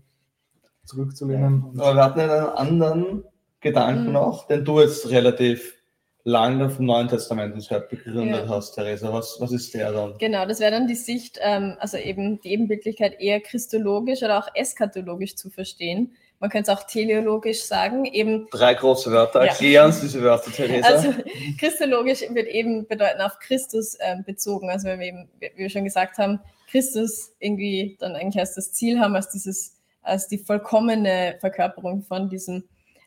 zurückzulehnen. 0.86 1.66
Aber 1.78 1.96
wir 1.96 2.04
hatten 2.04 2.20
einen 2.22 2.32
anderen 2.32 3.24
Gedanken 3.60 4.08
mhm. 4.08 4.14
noch, 4.14 4.48
den 4.48 4.64
du 4.64 4.80
jetzt 4.80 5.10
relativ 5.10 5.79
lange 6.24 6.70
vom 6.70 6.86
Neuen 6.86 7.08
Testament 7.08 7.56
ins 7.56 7.72
Haupt 7.72 7.90
begründet 7.90 8.46
ja. 8.46 8.50
hast, 8.50 8.74
Theresa. 8.74 9.12
Was, 9.12 9.38
was 9.40 9.52
ist 9.52 9.74
der 9.74 9.92
dann? 9.92 10.18
Genau, 10.18 10.46
das 10.46 10.60
wäre 10.60 10.72
dann 10.72 10.88
die 10.88 10.96
Sicht, 10.96 11.40
ähm, 11.42 11.76
also 11.80 11.98
eben 11.98 12.42
die 12.42 12.52
Ebenbildlichkeit 12.52 13.20
eher 13.20 13.40
christologisch 13.40 14.22
oder 14.22 14.40
auch 14.40 14.48
eschatologisch 14.54 15.36
zu 15.36 15.50
verstehen. 15.50 16.14
Man 16.40 16.50
könnte 16.50 16.72
es 16.72 16.78
auch 16.78 16.84
teleologisch 16.84 17.64
sagen. 17.64 18.06
Eben, 18.06 18.48
Drei 18.52 18.74
große 18.74 19.12
Wörter. 19.12 19.42
Erklär 19.42 19.86
uns 19.86 20.00
diese 20.00 20.22
Wörter, 20.22 20.52
Theresa. 20.52 20.88
Also 20.88 21.14
christologisch 21.60 22.22
wird 22.22 22.48
eben 22.48 22.88
bedeuten 22.88 23.22
auf 23.22 23.40
Christus 23.40 23.98
ähm, 24.00 24.24
bezogen. 24.24 24.70
Also 24.70 24.88
wenn 24.88 25.00
wir 25.00 25.08
eben, 25.08 25.30
wie 25.40 25.52
wir 25.56 25.70
schon 25.70 25.84
gesagt 25.84 26.18
haben, 26.18 26.40
Christus 26.70 27.34
irgendwie 27.40 27.98
dann 28.00 28.16
eigentlich 28.16 28.40
als 28.40 28.56
das 28.56 28.72
Ziel 28.72 29.00
haben, 29.00 29.16
als 29.16 29.30
dieses, 29.30 29.78
als 30.02 30.28
die 30.28 30.38
vollkommene 30.38 31.36
Verkörperung 31.40 32.04
von 32.04 32.30
diesem 32.30 32.64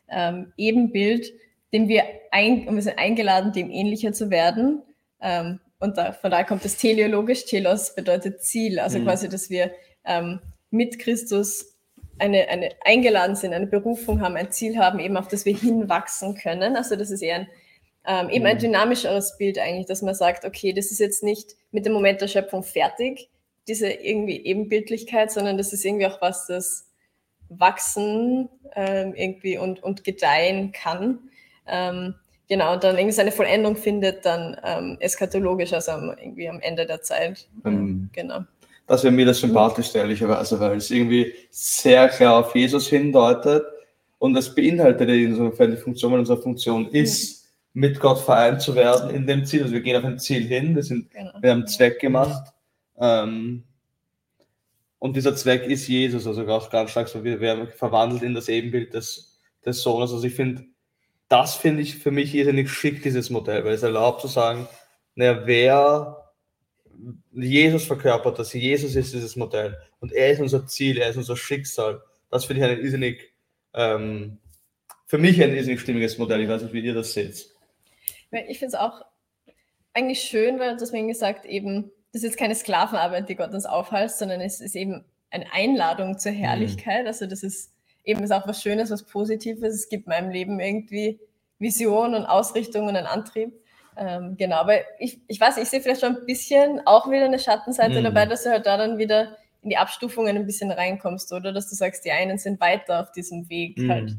ähm, 0.09 0.53
Ebenbild 0.57 1.33
dem 1.73 1.87
wir, 1.87 2.03
ein, 2.31 2.73
wir 2.73 2.81
sind 2.81 2.99
eingeladen, 2.99 3.51
dem 3.51 3.71
ähnlicher 3.71 4.13
zu 4.13 4.29
werden. 4.29 4.83
Ähm, 5.21 5.59
und 5.79 5.97
da, 5.97 6.13
von 6.13 6.31
daher 6.31 6.45
kommt 6.45 6.63
das 6.63 6.77
teleologisch. 6.77 7.45
Telos 7.45 7.95
bedeutet 7.95 8.43
Ziel, 8.43 8.79
also 8.79 8.99
mhm. 8.99 9.05
quasi, 9.05 9.27
dass 9.27 9.49
wir 9.49 9.71
ähm, 10.05 10.39
mit 10.69 10.99
Christus 10.99 11.75
eine, 12.19 12.47
eine 12.47 12.69
eingeladen 12.85 13.35
sind, 13.35 13.53
eine 13.53 13.67
Berufung 13.67 14.21
haben, 14.21 14.35
ein 14.35 14.51
Ziel 14.51 14.77
haben, 14.77 14.99
eben 14.99 15.17
auf 15.17 15.27
das 15.27 15.45
wir 15.45 15.57
hinwachsen 15.57 16.35
können. 16.35 16.75
Also 16.77 16.95
das 16.95 17.09
ist 17.09 17.21
eher 17.21 17.35
ein, 17.35 17.47
ähm, 18.05 18.29
eben 18.29 18.45
ein 18.45 18.57
mhm. 18.57 18.61
dynamischeres 18.61 19.37
Bild 19.37 19.57
eigentlich, 19.57 19.87
dass 19.87 20.03
man 20.03 20.13
sagt, 20.13 20.45
okay, 20.45 20.73
das 20.73 20.91
ist 20.91 20.99
jetzt 20.99 21.23
nicht 21.23 21.55
mit 21.71 21.85
dem 21.85 21.93
Moment 21.93 22.21
der 22.21 22.27
Schöpfung 22.27 22.63
fertig, 22.63 23.29
diese 23.67 23.89
irgendwie 23.89 24.45
Ebenbildlichkeit, 24.45 25.31
sondern 25.31 25.57
das 25.57 25.73
ist 25.73 25.83
irgendwie 25.83 26.05
auch 26.05 26.21
was, 26.21 26.45
das 26.47 26.87
wachsen 27.49 28.49
ähm, 28.75 29.15
irgendwie 29.15 29.57
und, 29.57 29.81
und 29.81 30.03
gedeihen 30.03 30.71
kann 30.71 31.29
ähm, 31.67 32.15
genau, 32.47 32.73
und 32.73 32.83
dann 32.83 32.97
irgendwie 32.97 33.13
seine 33.13 33.31
Vollendung 33.31 33.75
findet, 33.75 34.25
dann 34.25 34.57
ähm, 34.63 34.97
eschatologisch, 34.99 35.73
also 35.73 35.91
irgendwie 35.91 36.49
am 36.49 36.59
Ende 36.59 36.85
der 36.85 37.01
Zeit. 37.01 37.47
Ähm, 37.65 38.09
genau. 38.13 38.41
Das 38.87 39.03
wäre 39.03 39.13
mir 39.13 39.25
das 39.25 39.39
sympathischste, 39.39 39.99
ehrlicherweise, 39.99 40.59
weil 40.59 40.77
es 40.77 40.91
irgendwie 40.91 41.33
sehr 41.49 42.09
klar 42.09 42.45
auf 42.45 42.55
Jesus 42.55 42.87
hindeutet 42.87 43.63
und 44.19 44.33
das 44.33 44.53
beinhaltet 44.53 45.09
insofern 45.09 45.71
die 45.71 45.77
Funktion, 45.77 46.13
unsere 46.13 46.41
Funktion 46.41 46.89
ist, 46.89 47.45
mhm. 47.73 47.81
mit 47.81 47.99
Gott 47.99 48.19
vereint 48.19 48.61
zu 48.61 48.75
werden 48.75 49.09
in 49.09 49.25
dem 49.25 49.45
Ziel. 49.45 49.61
Also 49.63 49.73
wir 49.73 49.81
gehen 49.81 49.95
auf 49.95 50.03
ein 50.03 50.19
Ziel 50.19 50.43
hin, 50.43 50.75
wir, 50.75 50.83
sind, 50.83 51.11
genau. 51.11 51.31
wir 51.41 51.51
haben 51.51 51.67
Zweck 51.67 51.99
gemacht. 51.99 52.53
Ähm, 52.99 53.63
Und 54.99 55.17
dieser 55.17 55.35
Zweck 55.35 55.67
ist 55.67 55.89
Jesus, 55.89 56.25
also 56.25 56.47
auch 56.47 56.69
ganz 56.69 56.91
stark 56.91 57.09
so, 57.09 57.25
wir 57.25 57.41
werden 57.41 57.67
verwandelt 57.67 58.23
in 58.23 58.33
das 58.33 58.47
Ebenbild 58.47 58.93
des, 58.93 59.37
des 59.65 59.81
Sohnes. 59.81 60.13
Also 60.13 60.25
ich 60.25 60.33
finde, 60.33 60.63
das 61.33 61.55
finde 61.55 61.81
ich 61.81 61.97
für 61.97 62.11
mich 62.11 62.35
irrsinnig 62.35 62.69
schick, 62.69 63.01
dieses 63.01 63.31
Modell, 63.31 63.65
weil 63.65 63.73
es 63.73 63.81
erlaubt 63.81 64.21
zu 64.21 64.27
sagen, 64.27 64.67
naja, 65.15 65.47
wer 65.47 66.31
Jesus 67.31 67.85
verkörpert, 67.85 68.37
dass 68.37 68.53
Jesus 68.53 68.95
ist 68.95 69.15
dieses 69.15 69.35
Modell 69.35 69.75
und 69.99 70.13
er 70.13 70.29
ist 70.29 70.41
unser 70.41 70.67
Ziel, 70.67 70.99
er 70.99 71.09
ist 71.09 71.17
unser 71.17 71.35
Schicksal. 71.35 72.03
Das 72.29 72.45
finde 72.45 72.63
ich 72.63 72.71
ein 72.71 72.79
irrsinnig, 72.85 73.33
ähm, 73.73 74.37
für 75.07 75.17
mich 75.17 75.41
ein 75.41 75.55
irrsinnig 75.55 75.81
stimmiges 75.81 76.19
Modell. 76.19 76.41
Ich 76.41 76.49
weiß 76.49 76.61
nicht, 76.61 76.73
wie 76.73 76.81
ihr 76.81 76.93
das 76.93 77.13
seht. 77.13 77.49
Ich 78.47 78.59
finde 78.59 78.75
es 78.75 78.75
auch 78.75 79.01
eigentlich 79.95 80.21
schön, 80.21 80.59
weil 80.59 80.77
deswegen 80.77 81.07
gesagt 81.07 81.45
eben, 81.45 81.91
das 82.11 82.21
ist 82.21 82.37
keine 82.37 82.53
Sklavenarbeit, 82.53 83.27
die 83.27 83.35
Gott 83.35 83.55
uns 83.55 83.65
aufhalst, 83.65 84.19
sondern 84.19 84.39
es 84.39 84.61
ist 84.61 84.75
eben 84.75 85.03
eine 85.31 85.51
Einladung 85.51 86.19
zur 86.19 86.31
mhm. 86.31 86.37
Herrlichkeit. 86.37 87.01
Mhm. 87.01 87.07
Also 87.07 87.25
das 87.25 87.41
ist 87.41 87.72
eben 88.03 88.23
ist 88.23 88.31
auch 88.31 88.47
was 88.47 88.61
Schönes, 88.61 88.91
was 88.91 89.03
Positives. 89.03 89.73
Es 89.73 89.89
gibt 89.89 90.07
meinem 90.07 90.29
Leben 90.29 90.59
irgendwie 90.59 91.19
Vision 91.59 92.15
und 92.15 92.25
Ausrichtung 92.25 92.87
und 92.87 92.95
einen 92.95 93.07
Antrieb. 93.07 93.53
Ähm, 93.95 94.35
genau, 94.37 94.57
aber 94.57 94.75
ich, 94.99 95.19
ich 95.27 95.39
weiß, 95.39 95.57
ich 95.57 95.69
sehe 95.69 95.81
vielleicht 95.81 96.01
schon 96.01 96.17
ein 96.17 96.25
bisschen 96.25 96.81
auch 96.85 97.09
wieder 97.09 97.25
eine 97.25 97.39
Schattenseite 97.39 97.99
mhm. 97.99 98.03
dabei, 98.03 98.25
dass 98.25 98.43
du 98.43 98.49
halt 98.49 98.65
da 98.65 98.77
dann 98.77 98.97
wieder 98.97 99.37
in 99.61 99.69
die 99.69 99.77
Abstufungen 99.77 100.35
ein 100.35 100.45
bisschen 100.45 100.71
reinkommst, 100.71 101.31
oder? 101.31 101.53
Dass 101.53 101.69
du 101.69 101.75
sagst, 101.75 102.03
die 102.05 102.11
einen 102.11 102.37
sind 102.37 102.59
weiter 102.59 103.01
auf 103.01 103.11
diesem 103.11 103.49
Weg 103.49 103.77
mhm. 103.77 103.91
halt 103.91 104.17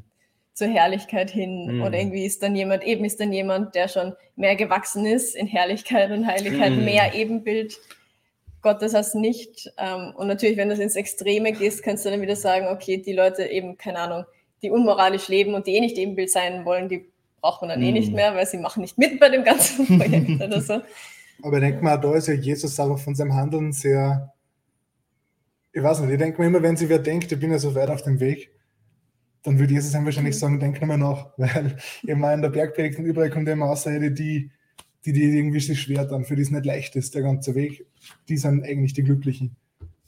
zur 0.55 0.69
Herrlichkeit 0.69 1.31
hin. 1.31 1.77
Mhm. 1.77 1.83
Oder 1.83 1.99
irgendwie 1.99 2.25
ist 2.25 2.43
dann 2.43 2.55
jemand, 2.55 2.85
eben 2.85 3.05
ist 3.05 3.21
dann 3.21 3.33
jemand, 3.33 3.75
der 3.75 3.89
schon 3.89 4.15
mehr 4.37 4.57
gewachsen 4.57 5.05
ist 5.05 5.35
in 5.35 5.47
Herrlichkeit 5.47 6.11
und 6.11 6.27
Heiligkeit, 6.27 6.73
mhm. 6.73 6.85
mehr 6.85 7.15
Ebenbild 7.15 7.79
Gottes 8.65 8.97
als 8.97 9.15
nicht. 9.15 9.73
Ähm, 9.79 10.13
und 10.17 10.27
natürlich, 10.27 10.57
wenn 10.57 10.69
du 10.69 10.75
ins 10.75 10.97
Extreme 10.97 11.53
gehst, 11.53 11.85
kannst 11.85 12.05
du 12.05 12.11
dann 12.11 12.21
wieder 12.21 12.35
sagen, 12.35 12.67
okay, 12.67 12.97
die 12.97 13.13
Leute 13.13 13.45
eben, 13.45 13.79
keine 13.79 14.01
Ahnung, 14.01 14.25
die 14.63 14.71
unmoralisch 14.71 15.29
leben 15.29 15.55
und 15.55 15.69
die 15.69 15.77
eh 15.77 15.81
nicht 15.81 15.97
Ebenbild 15.97 16.31
sein 16.31 16.65
wollen, 16.65 16.89
die 16.89 17.07
braucht 17.41 17.61
man 17.61 17.69
dann 17.69 17.81
mhm. 17.81 17.87
eh 17.87 17.93
nicht 17.93 18.09
mhm. 18.09 18.17
mehr, 18.17 18.35
weil 18.35 18.47
sie 18.47 18.59
machen 18.59 18.81
nicht 18.81 18.99
mit 18.99 19.21
bei 19.21 19.29
dem 19.29 19.45
ganzen 19.45 19.87
Projekt 19.99 20.41
oder 20.41 20.61
so. 20.61 20.81
Aber 21.43 21.59
ich 21.59 21.63
denke 21.63 21.85
mal, 21.85 21.97
da 21.99 22.15
ist 22.15 22.27
ja 22.27 22.35
Jesus 22.35 22.81
auch 22.81 22.99
von 22.99 23.15
seinem 23.15 23.35
Handeln 23.35 23.73
sehr, 23.73 24.33
ich 25.73 25.83
weiß 25.83 26.01
nicht, 26.01 26.11
ich 26.11 26.19
denke 26.19 26.41
mir 26.41 26.49
immer, 26.49 26.63
wenn 26.63 26.77
sie 26.77 26.89
wer 26.89 26.99
denkt, 26.99 27.31
ich 27.31 27.39
bin 27.39 27.53
ja 27.53 27.59
so 27.59 27.75
weit 27.75 27.91
auf 27.91 28.03
dem 28.03 28.19
Weg, 28.19 28.51
dann 29.43 29.59
würde 29.59 29.75
Jesus 29.75 29.95
einem 29.95 30.07
wahrscheinlich 30.07 30.39
sagen, 30.39 30.59
denk 30.59 30.81
nochmal 30.81 30.99
nach, 30.99 31.29
weil 31.37 31.77
immer 32.03 32.33
in 32.33 32.43
der 32.43 32.49
Bergpredigt 32.49 32.99
und 32.99 33.05
überall 33.05 33.31
kommt 33.31 33.49
immer 33.49 33.67
Aussage, 33.67 34.01
die, 34.01 34.15
die, 34.15 34.51
die 35.13 35.23
irgendwie 35.23 35.61
sich 35.61 35.81
schwer 35.81 36.05
dann, 36.05 36.25
für 36.25 36.37
die 36.37 36.43
es 36.43 36.51
nicht 36.51 36.65
leicht 36.65 36.97
ist, 36.97 37.15
der 37.15 37.23
ganze 37.23 37.55
Weg, 37.55 37.87
die 38.29 38.37
sind 38.37 38.65
eigentlich 38.65 38.95
die 38.95 39.03
Glücklichen. 39.03 39.57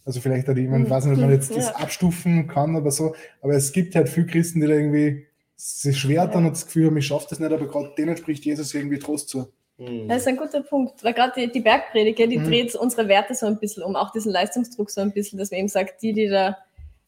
Also 0.04 0.20
vielleicht 0.20 0.46
hat 0.46 0.56
jemand, 0.56 0.86
mhm. 0.86 0.90
weiß 0.90 1.06
nicht, 1.06 1.14
ob 1.14 1.20
man 1.20 1.30
jetzt 1.30 1.54
das 1.54 1.74
abstufen 1.74 2.46
kann 2.46 2.76
oder 2.76 2.90
so, 2.90 3.14
aber 3.42 3.54
es 3.54 3.72
gibt 3.72 3.94
halt 3.94 4.08
viele 4.08 4.26
Christen, 4.26 4.60
die 4.60 4.66
da 4.68 4.74
irgendwie 4.74 5.26
sich 5.56 5.98
schwer 5.98 6.26
dann 6.26 6.44
und 6.44 6.52
das 6.52 6.66
Gefühl 6.66 6.86
haben, 6.86 6.96
ich 6.96 7.06
schaffe 7.06 7.26
das 7.30 7.40
nicht, 7.40 7.52
aber 7.52 7.66
gerade 7.66 7.92
denen 7.98 8.16
spricht 8.16 8.44
Jesus 8.44 8.72
irgendwie 8.74 8.98
Trost 8.98 9.28
zu. 9.30 9.48
Mhm. 9.78 10.08
Das 10.08 10.18
ist 10.18 10.28
ein 10.28 10.36
guter 10.36 10.62
Punkt, 10.62 11.02
weil 11.02 11.12
gerade 11.12 11.32
die, 11.36 11.52
die 11.52 11.60
Bergpredigt, 11.60 12.18
die 12.18 12.38
mhm. 12.38 12.44
dreht 12.44 12.74
unsere 12.74 13.08
Werte 13.08 13.34
so 13.34 13.46
ein 13.46 13.58
bisschen 13.58 13.82
um, 13.82 13.96
auch 13.96 14.12
diesen 14.12 14.32
Leistungsdruck 14.32 14.90
so 14.90 15.00
ein 15.00 15.12
bisschen, 15.12 15.38
dass 15.38 15.50
man 15.50 15.60
eben 15.60 15.68
sagt, 15.68 16.02
die, 16.02 16.12
die 16.12 16.28
da 16.28 16.56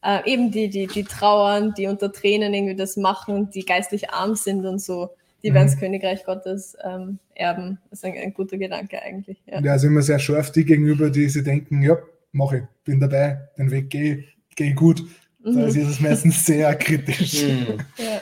äh, 0.03 0.31
eben 0.31 0.51
die, 0.51 0.69
die, 0.69 0.87
die 0.87 1.03
trauern, 1.03 1.73
die 1.77 1.87
unter 1.87 2.11
Tränen 2.11 2.53
irgendwie 2.53 2.75
das 2.75 2.97
machen 2.97 3.33
und 3.33 3.55
die 3.55 3.65
geistlich 3.65 4.11
arm 4.11 4.35
sind 4.35 4.65
und 4.65 4.79
so, 4.79 5.09
die 5.43 5.51
mhm. 5.51 5.55
werden 5.55 5.67
das 5.67 5.79
Königreich 5.79 6.25
Gottes 6.25 6.77
ähm, 6.83 7.19
erben. 7.39 7.79
Das 7.89 7.99
ist 7.99 8.05
ein, 8.05 8.17
ein, 8.17 8.33
guter 8.33 8.57
Gedanke 8.57 9.01
eigentlich. 9.01 9.41
Ja. 9.45 9.61
ja, 9.61 9.71
also 9.71 9.87
immer 9.87 10.01
sehr 10.01 10.19
scharf 10.19 10.51
die 10.51 10.65
gegenüber, 10.65 11.09
die 11.09 11.29
sie 11.29 11.43
denken, 11.43 11.81
ja, 11.81 11.97
mache 12.31 12.57
ich, 12.57 12.63
bin 12.83 12.99
dabei, 12.99 13.49
den 13.57 13.71
Weg 13.71 13.89
gehe 13.89 14.25
geh 14.55 14.73
gut. 14.73 15.01
Mhm. 15.39 15.55
Da 15.55 15.65
ist 15.67 15.77
es 15.77 15.99
meistens 15.99 16.45
sehr 16.45 16.75
kritisch. 16.75 17.43
Mhm. 17.43 17.79
Ja. 17.97 18.21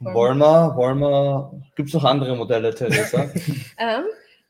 Wollen 0.00 0.38
wir, 0.38 0.76
wollen 0.76 0.98
wir, 0.98 1.62
gibt 1.76 1.88
es 1.88 1.94
noch 1.94 2.04
andere 2.04 2.36
Modelle, 2.36 2.74
Theresa? 2.74 3.22
ähm, 3.78 4.04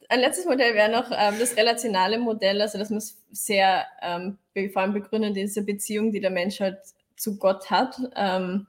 ein 0.08 0.20
letztes 0.20 0.46
Modell 0.46 0.74
wäre 0.74 0.90
noch 0.90 1.10
ähm, 1.10 1.34
das 1.38 1.56
relationale 1.56 2.18
Modell, 2.18 2.60
also 2.60 2.78
das 2.78 2.90
muss 2.90 3.18
sehr 3.30 3.84
ähm, 4.02 4.38
vor 4.72 4.82
allem 4.82 4.94
begründen, 4.94 5.34
diese 5.34 5.62
Beziehung, 5.62 6.10
die 6.10 6.20
der 6.20 6.30
Mensch 6.30 6.60
halt 6.60 6.78
zu 7.16 7.38
Gott 7.38 7.70
hat. 7.70 8.00
Ähm, 8.16 8.66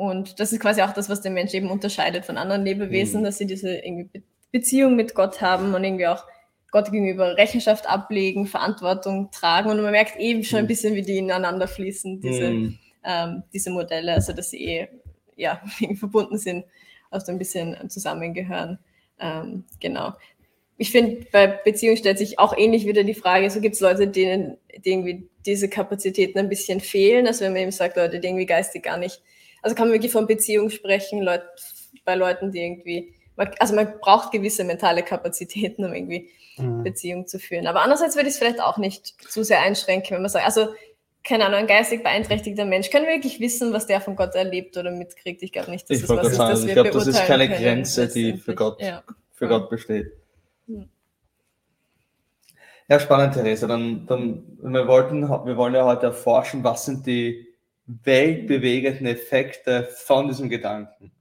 und 0.00 0.40
das 0.40 0.50
ist 0.50 0.60
quasi 0.60 0.80
auch 0.80 0.92
das, 0.92 1.10
was 1.10 1.20
den 1.20 1.34
Mensch 1.34 1.52
eben 1.52 1.70
unterscheidet 1.70 2.24
von 2.24 2.38
anderen 2.38 2.64
Lebewesen, 2.64 3.20
mhm. 3.20 3.24
dass 3.24 3.36
sie 3.36 3.46
diese 3.46 3.76
irgendwie 3.76 4.22
Beziehung 4.50 4.96
mit 4.96 5.14
Gott 5.14 5.42
haben 5.42 5.74
und 5.74 5.84
irgendwie 5.84 6.06
auch 6.06 6.24
Gott 6.70 6.90
gegenüber 6.90 7.36
Rechenschaft 7.36 7.86
ablegen, 7.86 8.46
Verantwortung 8.46 9.30
tragen. 9.30 9.68
Und 9.68 9.82
man 9.82 9.90
merkt 9.90 10.18
eben 10.18 10.42
schon 10.42 10.60
ein 10.60 10.64
mhm. 10.64 10.68
bisschen, 10.68 10.94
wie 10.94 11.02
die 11.02 11.18
ineinander 11.18 11.68
fließen, 11.68 12.20
diese, 12.22 12.50
mhm. 12.50 12.78
ähm, 13.04 13.42
diese 13.52 13.70
Modelle, 13.70 14.14
also 14.14 14.32
dass 14.32 14.48
sie 14.48 14.64
eh 14.64 14.88
ja, 15.36 15.60
verbunden 15.98 16.38
sind, 16.38 16.64
also 17.10 17.30
ein 17.30 17.38
bisschen 17.38 17.76
zusammengehören. 17.90 18.78
Ähm, 19.18 19.64
genau 19.80 20.14
ich 20.80 20.92
finde, 20.92 21.26
bei 21.30 21.46
Beziehungen 21.46 21.98
stellt 21.98 22.16
sich 22.16 22.38
auch 22.38 22.56
ähnlich 22.56 22.86
wieder 22.86 23.04
die 23.04 23.12
Frage, 23.12 23.50
so 23.50 23.60
gibt 23.60 23.74
es 23.74 23.82
Leute, 23.82 24.08
denen 24.08 24.56
die 24.78 24.90
irgendwie 24.90 25.28
diese 25.44 25.68
Kapazitäten 25.68 26.38
ein 26.38 26.48
bisschen 26.48 26.80
fehlen. 26.80 27.26
Also 27.26 27.44
wenn 27.44 27.52
man 27.52 27.60
eben 27.60 27.70
sagt, 27.70 27.98
Leute, 27.98 28.18
die 28.18 28.26
irgendwie 28.26 28.46
geistig 28.46 28.84
gar 28.84 28.96
nicht, 28.96 29.20
also 29.62 29.74
kann 29.74 29.88
man 29.88 29.94
wirklich 29.94 30.12
von 30.12 30.26
Beziehung 30.26 30.70
sprechen, 30.70 31.22
Leute, 31.22 31.48
bei 32.04 32.14
Leuten, 32.14 32.52
die 32.52 32.60
irgendwie, 32.60 33.14
also 33.58 33.74
man 33.74 33.98
braucht 34.00 34.32
gewisse 34.32 34.64
mentale 34.64 35.02
Kapazitäten, 35.02 35.84
um 35.84 35.92
irgendwie 35.92 36.30
mhm. 36.56 36.82
Beziehung 36.82 37.26
zu 37.26 37.38
führen. 37.38 37.66
Aber 37.66 37.82
andererseits 37.82 38.16
würde 38.16 38.28
ich 38.28 38.34
es 38.34 38.38
vielleicht 38.38 38.60
auch 38.60 38.78
nicht 38.78 39.14
zu 39.30 39.42
sehr 39.42 39.60
einschränken, 39.60 40.14
wenn 40.14 40.22
man 40.22 40.30
sagt, 40.30 40.46
also 40.46 40.68
keine 41.22 41.44
Ahnung, 41.44 41.60
ein 41.60 41.66
geistig 41.66 42.02
beeinträchtigter 42.02 42.64
Mensch 42.64 42.88
kann 42.88 43.04
wirklich 43.04 43.40
wissen, 43.40 43.74
was 43.74 43.86
der 43.86 44.00
von 44.00 44.16
Gott 44.16 44.34
erlebt 44.34 44.76
oder 44.78 44.90
mitkriegt. 44.90 45.42
Ich 45.42 45.52
glaube 45.52 45.70
nicht, 45.70 45.88
dass 45.90 45.98
ich 45.98 46.06
das 46.06 46.16
was 46.16 46.28
ist, 46.28 46.36
sagen, 46.36 46.50
das 46.50 46.64
Ich 46.64 46.72
glaube, 46.72 46.90
das 46.90 47.06
ist 47.06 47.26
keine 47.26 47.48
Grenze, 47.48 48.08
die 48.08 48.38
für 48.38 48.54
Gott, 48.54 48.80
ja. 48.80 49.02
für 49.34 49.46
Gott 49.46 49.68
besteht. 49.68 50.12
Ja, 52.88 52.98
spannend, 52.98 53.34
Theresa. 53.34 53.68
Dann, 53.68 54.06
dann, 54.06 54.58
wir 54.62 54.88
wollten, 54.88 55.22
wir 55.22 55.56
wollen 55.56 55.74
ja 55.74 55.84
heute 55.84 56.06
erforschen, 56.06 56.64
was 56.64 56.86
sind 56.86 57.06
die 57.06 57.46
weltbewegenden 58.04 59.06
Effekte 59.06 59.88
von 60.04 60.28
diesem 60.28 60.48
Gedanken. 60.48 61.12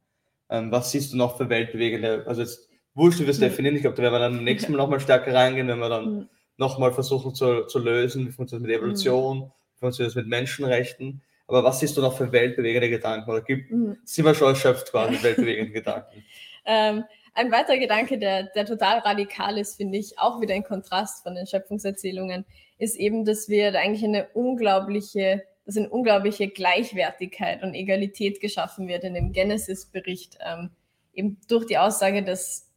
Ähm, 0.50 0.72
was 0.72 0.92
siehst 0.92 1.14
du 1.14 1.18
noch 1.18 1.38
für 1.38 1.50
weltbewegende, 1.50 2.24
also 2.28 2.42
jetzt 2.42 2.70
wurscht, 2.94 3.20
wie 3.20 3.24
wir 3.24 3.32
es 3.32 3.40
definieren, 3.40 3.76
ich 3.76 3.82
glaube, 3.82 3.98
da 3.98 4.04
werden 4.04 4.14
wir 4.14 4.20
dann 4.20 4.36
beim 4.36 4.44
nächsten 4.44 4.72
Mal 4.72 4.78
nochmal 4.78 5.00
stärker 5.00 5.34
reingehen, 5.34 5.68
wenn 5.68 5.80
wir 5.80 5.90
dann 5.90 6.14
mhm. 6.14 6.30
nochmal 6.58 6.92
versuchen 6.92 7.34
zu, 7.36 7.66
zu 7.66 7.80
lösen, 7.80 8.28
wie 8.28 8.32
funktioniert 8.32 8.70
das 8.70 8.70
mit 8.70 8.78
Evolution, 8.78 9.38
mhm. 9.38 9.52
wie 9.76 9.80
funktioniert 9.80 10.16
das 10.16 10.16
mit 10.16 10.28
Menschenrechten, 10.28 11.22
aber 11.48 11.64
was 11.64 11.80
siehst 11.80 11.98
du 11.98 12.02
noch 12.02 12.16
für 12.16 12.32
weltbewegende 12.32 12.90
Gedanken? 12.90 13.30
Oder 13.30 13.42
gibt, 13.42 13.72
mhm. 13.72 13.98
sind 14.04 14.26
wir 14.26 14.36
schon 14.36 14.50
erschöpft 14.50 14.92
quasi 14.92 15.22
weltbewegende 15.22 15.72
Gedanken? 15.72 16.24
Ähm, 16.66 17.06
ein 17.34 17.52
weiterer 17.52 17.78
Gedanke, 17.78 18.20
der, 18.20 18.44
der 18.44 18.66
total 18.66 19.00
radikal 19.00 19.58
ist, 19.58 19.78
finde 19.78 19.98
ich, 19.98 20.20
auch 20.20 20.42
wieder 20.42 20.54
ein 20.54 20.64
Kontrast 20.64 21.24
von 21.24 21.34
den 21.34 21.48
Schöpfungserzählungen, 21.48 22.46
ist 22.78 22.96
eben, 22.96 23.26
dass 23.26 23.50
wir 23.50 23.72
da 23.72 23.80
eigentlich 23.80 24.04
eine 24.04 24.28
unglaubliche, 24.34 25.44
dass 25.70 25.78
eine 25.78 25.90
unglaubliche 25.90 26.48
Gleichwertigkeit 26.48 27.62
und 27.62 27.76
Egalität 27.76 28.42
geschaffen 28.42 28.88
wird 28.88 29.04
in 29.04 29.14
dem 29.14 29.34
Genesis-Bericht, 29.34 30.40
ähm, 30.44 30.72
eben 31.14 31.38
durch 31.48 31.68
die 31.68 31.78
Aussage, 31.78 32.24
dass 32.24 32.68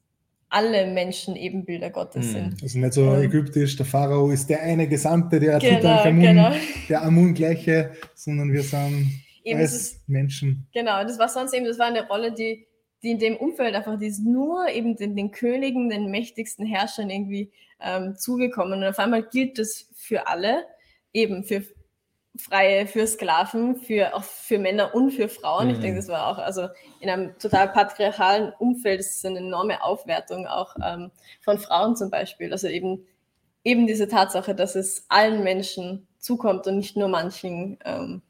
alle 0.50 0.86
Menschen 0.92 1.34
Ebenbilder 1.34 1.88
Gottes 1.88 2.26
hm. 2.26 2.32
sind. 2.32 2.62
Also 2.62 2.78
nicht 2.78 2.92
so 2.92 3.14
ähm, 3.14 3.22
ägyptisch, 3.22 3.76
der 3.76 3.86
Pharao 3.86 4.30
ist 4.30 4.50
der 4.50 4.60
eine 4.60 4.86
Gesamte, 4.86 5.40
der 5.40 5.58
genau, 5.58 6.04
genau. 6.04 6.52
der 6.90 7.00
Amun-gleiche, 7.00 7.92
sondern 8.14 8.52
wir 8.52 8.62
sind 8.62 9.22
eben 9.42 9.58
als 9.58 10.02
Menschen. 10.06 10.66
Genau, 10.74 11.02
das 11.02 11.18
war 11.18 11.30
sonst 11.30 11.54
eben, 11.54 11.64
das 11.64 11.78
war 11.78 11.86
eine 11.86 12.06
Rolle, 12.06 12.34
die 12.34 12.66
die 13.02 13.10
in 13.10 13.18
dem 13.18 13.36
Umfeld 13.36 13.74
einfach, 13.74 13.98
die 13.98 14.06
ist 14.06 14.20
nur 14.20 14.68
eben 14.68 14.94
den, 14.94 15.16
den 15.16 15.32
Königen, 15.32 15.88
den 15.88 16.12
mächtigsten 16.12 16.64
Herrschern 16.64 17.10
irgendwie 17.10 17.50
ähm, 17.80 18.14
zugekommen. 18.16 18.74
Und 18.74 18.84
auf 18.84 18.98
einmal 19.00 19.24
gilt 19.24 19.58
das 19.58 19.88
für 19.94 20.28
alle, 20.28 20.64
eben 21.12 21.42
für 21.42 21.64
Freie, 22.36 22.86
für 22.86 23.06
Sklaven, 23.06 23.76
für, 23.76 24.14
auch 24.14 24.24
für 24.24 24.58
Männer 24.58 24.94
und 24.94 25.10
für 25.10 25.28
Frauen. 25.28 25.68
Mhm. 25.68 25.74
Ich 25.74 25.80
denke, 25.80 25.96
das 25.96 26.08
war 26.08 26.28
auch, 26.28 26.38
also 26.38 26.68
in 27.00 27.10
einem 27.10 27.38
total 27.38 27.68
patriarchalen 27.68 28.52
Umfeld, 28.58 29.00
das 29.00 29.16
ist 29.16 29.26
eine 29.26 29.38
enorme 29.38 29.82
Aufwertung 29.82 30.46
auch 30.46 30.74
ähm, 30.82 31.10
von 31.42 31.58
Frauen 31.58 31.94
zum 31.94 32.10
Beispiel. 32.10 32.50
Also 32.50 32.68
eben, 32.68 33.06
eben 33.64 33.86
diese 33.86 34.08
Tatsache, 34.08 34.54
dass 34.54 34.76
es 34.76 35.04
allen 35.08 35.44
Menschen 35.44 36.06
zukommt 36.18 36.66
und 36.66 36.78
nicht 36.78 36.96
nur 36.96 37.08
manchen. 37.08 37.78
Ähm, 37.84 38.22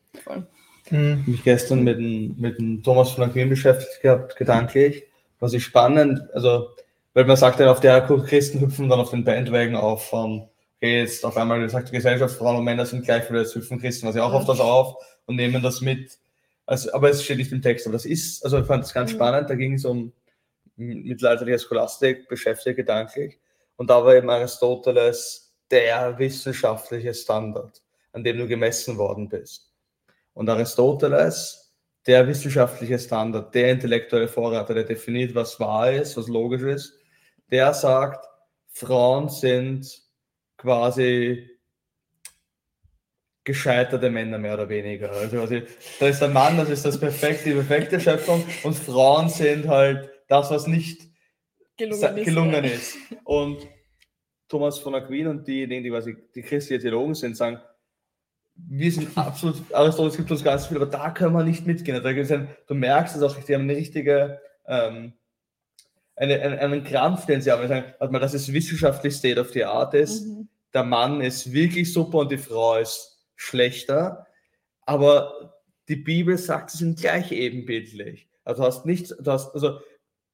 Mhm. 0.90 1.24
mich 1.26 1.44
gestern 1.44 1.84
mit 1.84 1.98
dem, 1.98 2.34
mit 2.38 2.58
dem 2.58 2.82
Thomas 2.82 3.12
von 3.12 3.24
Aquin 3.24 3.48
beschäftigt 3.48 4.02
gehabt, 4.02 4.36
gedanklich. 4.36 5.04
Was 5.38 5.52
ich 5.52 5.64
spannend, 5.64 6.20
also, 6.34 6.68
weil 7.14 7.24
man 7.24 7.36
sagt 7.36 7.60
ja, 7.60 7.70
auf 7.70 7.80
der 7.80 8.00
Christen 8.00 8.60
hüpfen 8.60 8.88
dann 8.88 9.00
auf 9.00 9.10
den 9.10 9.24
Bandwagen 9.24 9.76
auf 9.76 10.08
von, 10.08 10.40
okay, 10.40 10.51
jetzt 10.88 11.24
auf 11.24 11.36
einmal 11.36 11.68
sagt 11.70 11.88
die 11.88 11.92
Gesellschaft, 11.92 12.36
Frauen 12.36 12.56
und 12.56 12.64
Männer 12.64 12.86
sind 12.86 13.04
gleich, 13.04 13.30
weil 13.30 13.40
jetzt 13.40 13.54
hüpfen 13.54 13.80
Christen 13.80 14.08
was 14.08 14.16
ja 14.16 14.24
auch 14.24 14.32
auf 14.32 14.46
das 14.46 14.60
auf 14.60 14.96
und 15.26 15.36
nehmen 15.36 15.62
das 15.62 15.80
mit. 15.80 16.18
Also, 16.66 16.92
aber 16.92 17.10
es 17.10 17.24
steht 17.24 17.38
nicht 17.38 17.52
im 17.52 17.62
Text, 17.62 17.86
aber 17.86 17.94
das 17.94 18.04
ist, 18.04 18.44
also 18.44 18.58
ich 18.58 18.66
fand 18.66 18.84
es 18.84 18.92
ganz 18.92 19.12
mhm. 19.12 19.16
spannend, 19.16 19.50
da 19.50 19.54
ging 19.54 19.74
es 19.74 19.84
um 19.84 20.12
mittelalterliche 20.76 21.58
Scholastik, 21.58 22.28
beschäftigt 22.28 22.76
gedanklich. 22.76 23.38
Und 23.76 23.90
da 23.90 24.04
war 24.04 24.14
eben 24.14 24.30
Aristoteles 24.30 25.54
der 25.70 26.18
wissenschaftliche 26.18 27.14
Standard, 27.14 27.82
an 28.12 28.24
dem 28.24 28.38
du 28.38 28.46
gemessen 28.46 28.98
worden 28.98 29.28
bist. 29.28 29.72
Und 30.34 30.48
Aristoteles, 30.48 31.74
der 32.06 32.26
wissenschaftliche 32.26 32.98
Standard, 32.98 33.54
der 33.54 33.72
intellektuelle 33.72 34.28
Vorreiter, 34.28 34.74
der 34.74 34.84
definiert, 34.84 35.34
was 35.34 35.58
wahr 35.60 35.92
ist, 35.92 36.16
was 36.16 36.28
logisch 36.28 36.62
ist, 36.62 36.98
der 37.50 37.72
sagt, 37.74 38.26
Frauen 38.68 39.28
sind 39.28 40.02
quasi 40.62 41.50
gescheiterte 43.44 44.08
Männer 44.08 44.38
mehr 44.38 44.54
oder 44.54 44.68
weniger. 44.68 45.10
Also, 45.10 45.40
also 45.40 45.56
da 45.98 46.06
ist 46.06 46.20
der 46.20 46.28
Mann, 46.28 46.56
das 46.56 46.70
ist 46.70 46.84
das 46.84 46.98
perfekte, 46.98 47.50
die 47.50 47.54
perfekte 47.54 48.00
Schöpfung 48.00 48.44
und 48.62 48.74
Frauen 48.74 49.28
sind 49.28 49.66
halt 49.68 50.10
das, 50.28 50.50
was 50.50 50.66
nicht 50.68 51.08
gelungen, 51.76 52.16
ist, 52.16 52.24
gelungen 52.24 52.64
ist. 52.64 52.96
Und 53.24 53.68
Thomas 54.48 54.78
von 54.78 54.94
Aquin 54.94 55.26
und 55.26 55.46
diejenigen, 55.46 55.82
die 55.82 55.90
quasi 55.90 56.16
die 56.34 56.42
christliche 56.42 56.80
Theologen 56.80 57.14
sind, 57.14 57.36
sagen, 57.36 57.60
wir 58.54 58.92
sind 58.92 59.16
absolut, 59.16 59.56
Aristoteles 59.74 60.16
gibt 60.16 60.30
uns 60.30 60.44
ganz 60.44 60.66
viel, 60.66 60.76
aber 60.76 60.86
da 60.86 61.10
können 61.10 61.34
wir 61.34 61.42
nicht 61.42 61.66
mitgehen. 61.66 62.00
Da 62.00 62.10
ein, 62.10 62.48
du 62.68 62.74
merkst 62.74 63.16
es 63.16 63.22
auch, 63.22 63.34
die 63.42 63.54
haben 63.54 63.62
eine 63.62 63.76
richtige, 63.76 64.40
ähm, 64.66 65.14
eine, 66.16 66.40
einen, 66.40 66.58
einen 66.58 66.84
Krampf, 66.84 67.26
den 67.26 67.40
sie 67.40 67.50
haben. 67.50 67.66
Sagen, 67.68 67.94
warte 67.98 68.12
mal, 68.12 68.18
das 68.18 68.34
ist 68.34 68.52
wissenschaftlich 68.52 69.14
State 69.14 69.40
of 69.40 69.50
the 69.50 69.64
Art 69.64 69.94
ist. 69.94 70.26
Mhm. 70.26 70.48
Der 70.74 70.84
Mann 70.84 71.20
ist 71.20 71.52
wirklich 71.52 71.92
super 71.92 72.18
und 72.18 72.30
die 72.30 72.38
Frau 72.38 72.76
ist 72.76 73.18
schlechter, 73.36 74.26
aber 74.86 75.60
die 75.88 75.96
Bibel 75.96 76.38
sagt, 76.38 76.70
sie 76.70 76.78
sind 76.78 76.98
gleich 76.98 77.32
ebenbildlich. 77.32 78.28
Also 78.44 78.62
du 78.62 78.68
hast 78.68 78.86
nichts, 78.86 79.14
du 79.18 79.30
hast, 79.30 79.52
also 79.54 79.80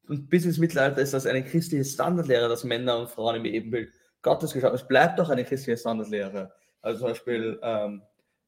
und 0.08 0.30
bis 0.30 0.44
ins 0.44 0.58
Mittelalter 0.58 1.02
ist 1.02 1.12
das 1.12 1.26
eine 1.26 1.44
christliche 1.44 1.84
Standardlehre, 1.84 2.48
dass 2.48 2.64
Männer 2.64 2.98
und 2.98 3.10
Frauen 3.10 3.36
im 3.36 3.44
Ebenbild 3.44 3.92
Gottes 4.22 4.52
geschaffen 4.52 4.76
Es 4.76 4.88
bleibt 4.88 5.18
doch 5.18 5.28
eine 5.28 5.44
christliche 5.44 5.78
Standardlehre. 5.78 6.52
Also 6.80 7.00
zum 7.00 7.08
Beispiel, 7.08 7.58
ähm, 7.62 8.02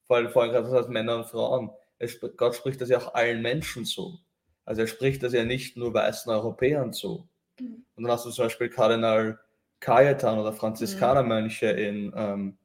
vorhin, 0.06 0.30
vorhin 0.30 0.52
gerade 0.52 0.66
das 0.66 0.74
heißt 0.74 0.88
Männer 0.88 1.16
und 1.16 1.26
Frauen. 1.26 1.70
Es, 1.98 2.18
Gott 2.36 2.54
spricht 2.54 2.80
das 2.80 2.88
ja 2.88 2.98
auch 2.98 3.14
allen 3.14 3.42
Menschen 3.42 3.84
zu. 3.84 4.18
Also 4.64 4.82
er 4.82 4.86
spricht 4.86 5.22
das 5.22 5.32
ja 5.32 5.44
nicht 5.44 5.76
nur 5.76 5.94
weißen 5.94 6.30
Europäern 6.32 6.92
zu. 6.92 7.28
Mhm. 7.58 7.84
Und 7.94 8.04
dann 8.04 8.12
hast 8.12 8.26
du 8.26 8.30
zum 8.30 8.46
Beispiel 8.46 8.68
Kardinal 8.68 9.38
Cajetan 9.80 10.38
oder 10.38 10.52
Franziskanermönche 10.52 11.72
mhm. 11.72 11.78
in, 11.78 12.12
ähm, 12.14 12.58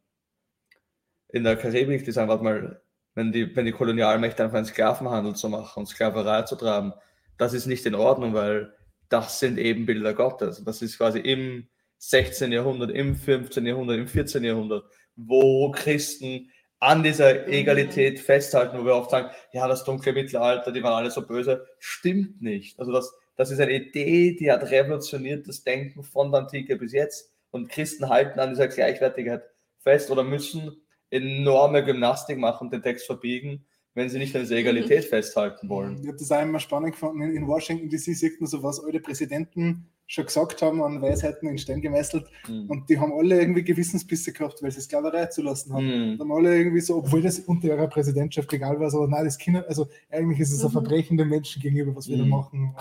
in 1.30 1.44
der 1.44 1.56
Karibik, 1.56 2.06
die 2.06 2.12
sagen, 2.12 2.30
warte 2.30 2.44
mal, 2.44 2.82
wenn 3.16 3.32
die, 3.32 3.56
wenn 3.56 3.66
die 3.66 3.72
Kolonialmächte 3.72 4.44
einfach 4.44 4.58
einen 4.58 4.66
Sklavenhandel 4.66 5.36
zu 5.36 5.50
machen 5.50 5.80
und 5.80 5.86
Sklaverei 5.86 6.44
zu 6.44 6.56
treiben, 6.56 6.94
das 7.38 7.54
ist 7.54 7.66
nicht 7.66 7.86
in 7.86 7.96
Ordnung, 7.96 8.34
weil 8.34 8.74
das 9.10 9.40
sind 9.40 9.58
Ebenbilder 9.58 10.14
Gottes. 10.14 10.64
Das 10.64 10.82
ist 10.82 10.98
quasi 10.98 11.20
im 11.20 11.68
16. 11.98 12.52
Jahrhundert, 12.52 12.92
im 12.92 13.16
15. 13.16 13.66
Jahrhundert, 13.66 13.98
im 13.98 14.08
14. 14.08 14.44
Jahrhundert, 14.44 14.86
wo 15.16 15.72
Christen 15.72 16.52
an 16.80 17.04
dieser 17.04 17.48
Egalität 17.48 18.20
festhalten, 18.20 18.78
wo 18.78 18.86
wir 18.86 18.96
oft 18.96 19.12
sagen, 19.12 19.30
ja, 19.54 19.68
das 19.68 19.84
dunkle 19.84 20.14
Mittelalter, 20.14 20.72
die 20.72 20.84
waren 20.84 20.94
alle 20.94 21.12
so 21.12 21.26
böse, 21.26 21.66
stimmt 21.80 22.42
nicht. 22.42 22.80
Also 22.80 22.92
das, 22.92 23.14
das 23.36 23.52
ist 23.52 23.60
eine 23.60 23.74
Idee, 23.74 24.36
die 24.36 24.52
hat 24.52 24.70
revolutioniert 24.70 25.48
das 25.48 25.64
Denken 25.64 26.04
von 26.04 26.32
der 26.32 26.42
Antike 26.42 26.76
bis 26.76 26.92
jetzt 26.92 27.32
und 27.52 27.70
Christen 27.70 28.10
halten 28.10 28.40
an 28.40 28.50
dieser 28.50 28.68
Gleichwertigkeit 28.68 29.44
fest 29.80 30.12
oder 30.12 30.24
müssen 30.24 30.82
enorme 31.10 31.84
Gymnastik 31.84 32.38
machen, 32.38 32.70
den 32.70 32.82
Text 32.82 33.06
verbiegen, 33.06 33.66
wenn 33.94 34.10
sie 34.10 34.18
nicht 34.18 34.36
an 34.36 34.42
dieser 34.42 34.58
Egalität 34.58 35.06
mhm. 35.06 35.10
festhalten 35.10 35.70
wollen. 35.70 36.02
Ich 36.02 36.08
habe 36.08 36.18
das 36.18 36.32
auch 36.32 36.42
immer 36.42 36.60
spannend 36.60 36.92
gefunden. 36.92 37.22
In 37.22 37.48
Washington 37.48 37.90
DC 37.90 38.16
sieht 38.16 38.42
man 38.42 38.48
so, 38.48 38.62
was 38.62 38.84
alle 38.84 39.00
Präsidenten 39.00 39.88
schon 40.08 40.26
gesagt 40.26 40.62
haben, 40.62 40.84
an 40.84 41.02
Weisheiten 41.02 41.50
in 41.50 41.58
Stein 41.58 41.82
gemeißelt. 41.82 42.28
Mhm. 42.48 42.70
Und 42.70 42.90
die 42.90 43.00
haben 43.00 43.14
alle 43.14 43.40
irgendwie 43.40 43.64
Gewissensbisse 43.64 44.34
gehabt, 44.34 44.62
weil 44.62 44.72
sie 44.72 44.82
Sklaverei 44.82 45.26
zulassen 45.28 45.74
haben. 45.74 45.86
Mhm. 45.86 46.12
Und 46.14 46.20
haben 46.20 46.32
alle 46.32 46.58
irgendwie 46.58 46.82
so, 46.82 46.98
obwohl 46.98 47.22
das 47.22 47.40
unter 47.40 47.68
ihrer 47.68 47.88
Präsidentschaft 47.88 48.52
egal 48.54 48.80
war, 48.80 48.92
so, 48.92 49.06
nein, 49.08 49.26
das 49.26 49.38
Kinder, 49.38 49.66
also 49.68 49.88
eigentlich 50.12 50.40
ist 50.40 50.52
es 50.52 50.62
ein 50.62 50.68
mhm. 50.68 50.74
Verbrechen 50.74 51.18
den 51.18 51.30
Menschen 51.30 51.62
gegenüber, 51.62 51.96
was 51.96 52.08
wir 52.08 52.18
da 52.18 52.24
mhm. 52.24 52.30
machen. 52.30 52.76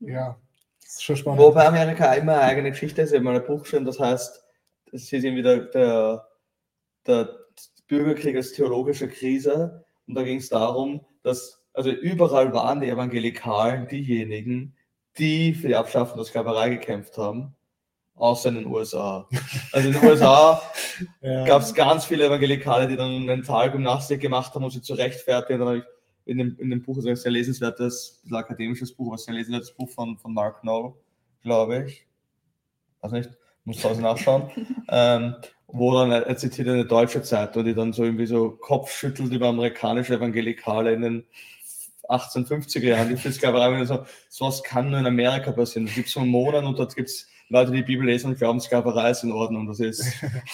Und 0.00 0.08
ja, 0.08 0.36
das 0.80 0.94
ist 0.94 1.04
schon 1.04 1.16
spannend. 1.16 1.40
Wobei 1.40 1.66
Amerika 1.66 2.12
immer 2.14 2.34
eine 2.34 2.42
eigene 2.42 2.70
Geschichte 2.70 3.02
ist, 3.02 3.10
ich 3.10 3.16
habe 3.16 3.24
mal 3.24 3.36
ein 3.36 3.46
Buch 3.46 3.62
geschrieben, 3.62 3.84
das 3.84 4.00
heißt, 4.00 4.44
das 4.90 5.02
ist 5.02 5.12
irgendwie 5.12 5.42
der, 5.42 5.58
der, 5.66 6.28
der 7.06 7.28
Bürgerkrieg 7.86 8.36
als 8.36 8.52
theologische 8.52 9.08
Krise. 9.08 9.84
Und 10.08 10.16
da 10.16 10.22
ging 10.22 10.38
es 10.38 10.48
darum, 10.48 11.02
dass 11.22 11.62
also 11.74 11.90
überall 11.90 12.52
waren 12.52 12.80
die 12.80 12.88
Evangelikalen 12.88 13.88
diejenigen, 13.88 14.74
die 15.18 15.54
für 15.54 15.68
die 15.68 15.76
Abschaffung 15.76 16.16
der 16.16 16.24
Sklaverei 16.24 16.70
gekämpft 16.70 17.18
haben, 17.18 17.54
außer 18.14 18.48
in 18.48 18.56
den 18.56 18.66
USA. 18.66 19.28
Also 19.72 19.88
in 19.88 19.94
den 19.94 20.04
USA 20.04 20.62
ja. 21.20 21.44
gab 21.44 21.62
es 21.62 21.74
ganz 21.74 22.04
viele 22.04 22.26
Evangelikale, 22.26 22.88
die 22.88 22.96
dann 22.96 23.24
Mentalgymnastik 23.24 24.20
gemacht 24.20 24.54
haben, 24.54 24.64
um 24.64 24.70
sie 24.70 24.82
zu 24.82 24.94
rechtfertigen. 24.94 25.58
Dann 25.58 25.68
habe 25.68 25.78
ich 25.78 25.84
in 26.24 26.38
dem, 26.38 26.56
in 26.58 26.70
dem 26.70 26.82
Buch, 26.82 26.98
ist 26.98 27.06
ein 27.06 27.16
sehr 27.16 27.32
lesenswertes, 27.32 28.22
ein 28.24 28.34
akademisches 28.34 28.92
Buch, 28.92 29.12
was 29.12 29.26
ein 29.28 29.34
lesenswertes 29.34 29.72
Buch 29.72 29.90
von, 29.90 30.16
von 30.18 30.32
Mark 30.32 30.62
No, 30.64 30.96
glaube 31.42 31.84
ich. 31.86 32.06
Weiß 33.00 33.12
nicht, 33.12 33.30
muss 33.64 33.78
zu 33.78 33.90
Hause 33.90 34.02
nachschauen. 34.02 34.50
ähm, 34.88 35.34
wo 35.72 35.94
dann 35.94 36.12
er 36.12 36.36
zitiert 36.36 36.68
eine 36.68 36.84
deutsche 36.84 37.22
Zeitung, 37.22 37.64
die 37.64 37.74
dann 37.74 37.92
so 37.92 38.04
irgendwie 38.04 38.26
so 38.26 38.50
Kopf 38.50 38.92
schüttelt 38.92 39.32
über 39.32 39.48
amerikanische 39.48 40.14
Evangelikale 40.14 40.92
in 40.92 41.00
den 41.00 41.24
1850er 42.12 42.84
Jahren, 42.84 43.08
die 43.08 43.32
Sklaverei 43.32 43.80
und 43.80 43.86
so, 43.86 44.04
sowas 44.28 44.62
kann 44.62 44.90
nur 44.90 45.00
in 45.00 45.06
Amerika 45.06 45.52
passieren. 45.52 45.86
Es 45.86 45.94
gibt 45.94 46.08
so 46.08 46.20
Monate 46.20 46.66
und 46.66 46.78
dort 46.78 46.94
gibt 46.94 47.08
es 47.08 47.28
Leute, 47.48 47.70
die 47.70 47.78
die 47.78 47.84
Bibel 47.84 48.06
lesen 48.06 48.30
und 48.30 48.38
glauben, 48.38 48.60
Sklaverei 48.60 49.10
ist 49.10 49.24
in 49.24 49.32
Ordnung. 49.32 49.66
Das 49.66 49.80
ist 49.80 50.04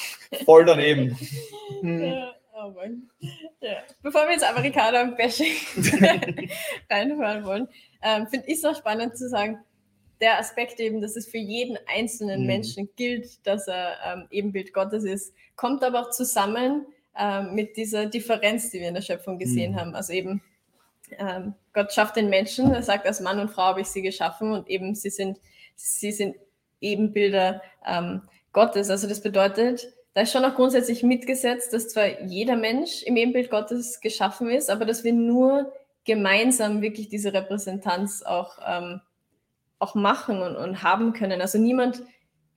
voll 0.44 0.64
daneben. 0.64 1.16
Ja, 1.82 2.34
oh 2.54 2.74
ja. 3.60 3.78
Bevor 4.02 4.22
wir 4.26 4.32
jetzt 4.32 4.48
Amerikaner-Bashing 4.48 5.54
reinfahren 6.90 7.44
wollen, 7.44 7.68
ähm, 8.02 8.26
finde 8.28 8.46
ich 8.48 8.58
es 8.58 8.64
auch 8.64 8.76
spannend 8.76 9.16
zu 9.16 9.28
sagen, 9.28 9.58
der 10.20 10.38
Aspekt 10.38 10.80
eben, 10.80 11.00
dass 11.00 11.16
es 11.16 11.28
für 11.28 11.38
jeden 11.38 11.78
einzelnen 11.86 12.40
mhm. 12.40 12.46
Menschen 12.46 12.88
gilt, 12.96 13.46
dass 13.46 13.68
er 13.68 13.96
ähm, 14.04 14.26
Ebenbild 14.30 14.72
Gottes 14.72 15.04
ist, 15.04 15.34
kommt 15.56 15.84
aber 15.84 16.02
auch 16.02 16.10
zusammen 16.10 16.86
ähm, 17.16 17.54
mit 17.54 17.76
dieser 17.76 18.06
Differenz, 18.06 18.70
die 18.70 18.80
wir 18.80 18.88
in 18.88 18.94
der 18.94 19.02
Schöpfung 19.02 19.38
gesehen 19.38 19.72
mhm. 19.72 19.76
haben. 19.76 19.94
Also 19.94 20.12
eben, 20.12 20.42
ähm, 21.18 21.54
Gott 21.72 21.92
schafft 21.92 22.16
den 22.16 22.28
Menschen, 22.28 22.72
er 22.72 22.82
sagt, 22.82 23.06
als 23.06 23.20
Mann 23.20 23.40
und 23.40 23.50
Frau 23.50 23.62
habe 23.62 23.80
ich 23.80 23.88
sie 23.88 24.02
geschaffen 24.02 24.52
und 24.52 24.68
eben 24.68 24.94
sie 24.94 25.10
sind, 25.10 25.38
sie 25.76 26.12
sind 26.12 26.36
Ebenbilder 26.80 27.62
ähm, 27.86 28.22
Gottes. 28.52 28.90
Also 28.90 29.08
das 29.08 29.20
bedeutet, 29.20 29.92
da 30.14 30.22
ist 30.22 30.32
schon 30.32 30.44
auch 30.44 30.54
grundsätzlich 30.54 31.02
mitgesetzt, 31.02 31.72
dass 31.72 31.88
zwar 31.88 32.22
jeder 32.22 32.56
Mensch 32.56 33.02
im 33.02 33.16
Ebenbild 33.16 33.50
Gottes 33.50 34.00
geschaffen 34.00 34.50
ist, 34.50 34.70
aber 34.70 34.84
dass 34.84 35.04
wir 35.04 35.12
nur 35.12 35.72
gemeinsam 36.04 36.82
wirklich 36.82 37.08
diese 37.08 37.32
Repräsentanz 37.32 38.22
auch 38.22 38.58
ähm, 38.66 39.00
auch 39.78 39.94
machen 39.94 40.42
und, 40.42 40.56
und 40.56 40.82
haben 40.82 41.12
können. 41.12 41.40
Also 41.40 41.58
niemand, 41.58 42.02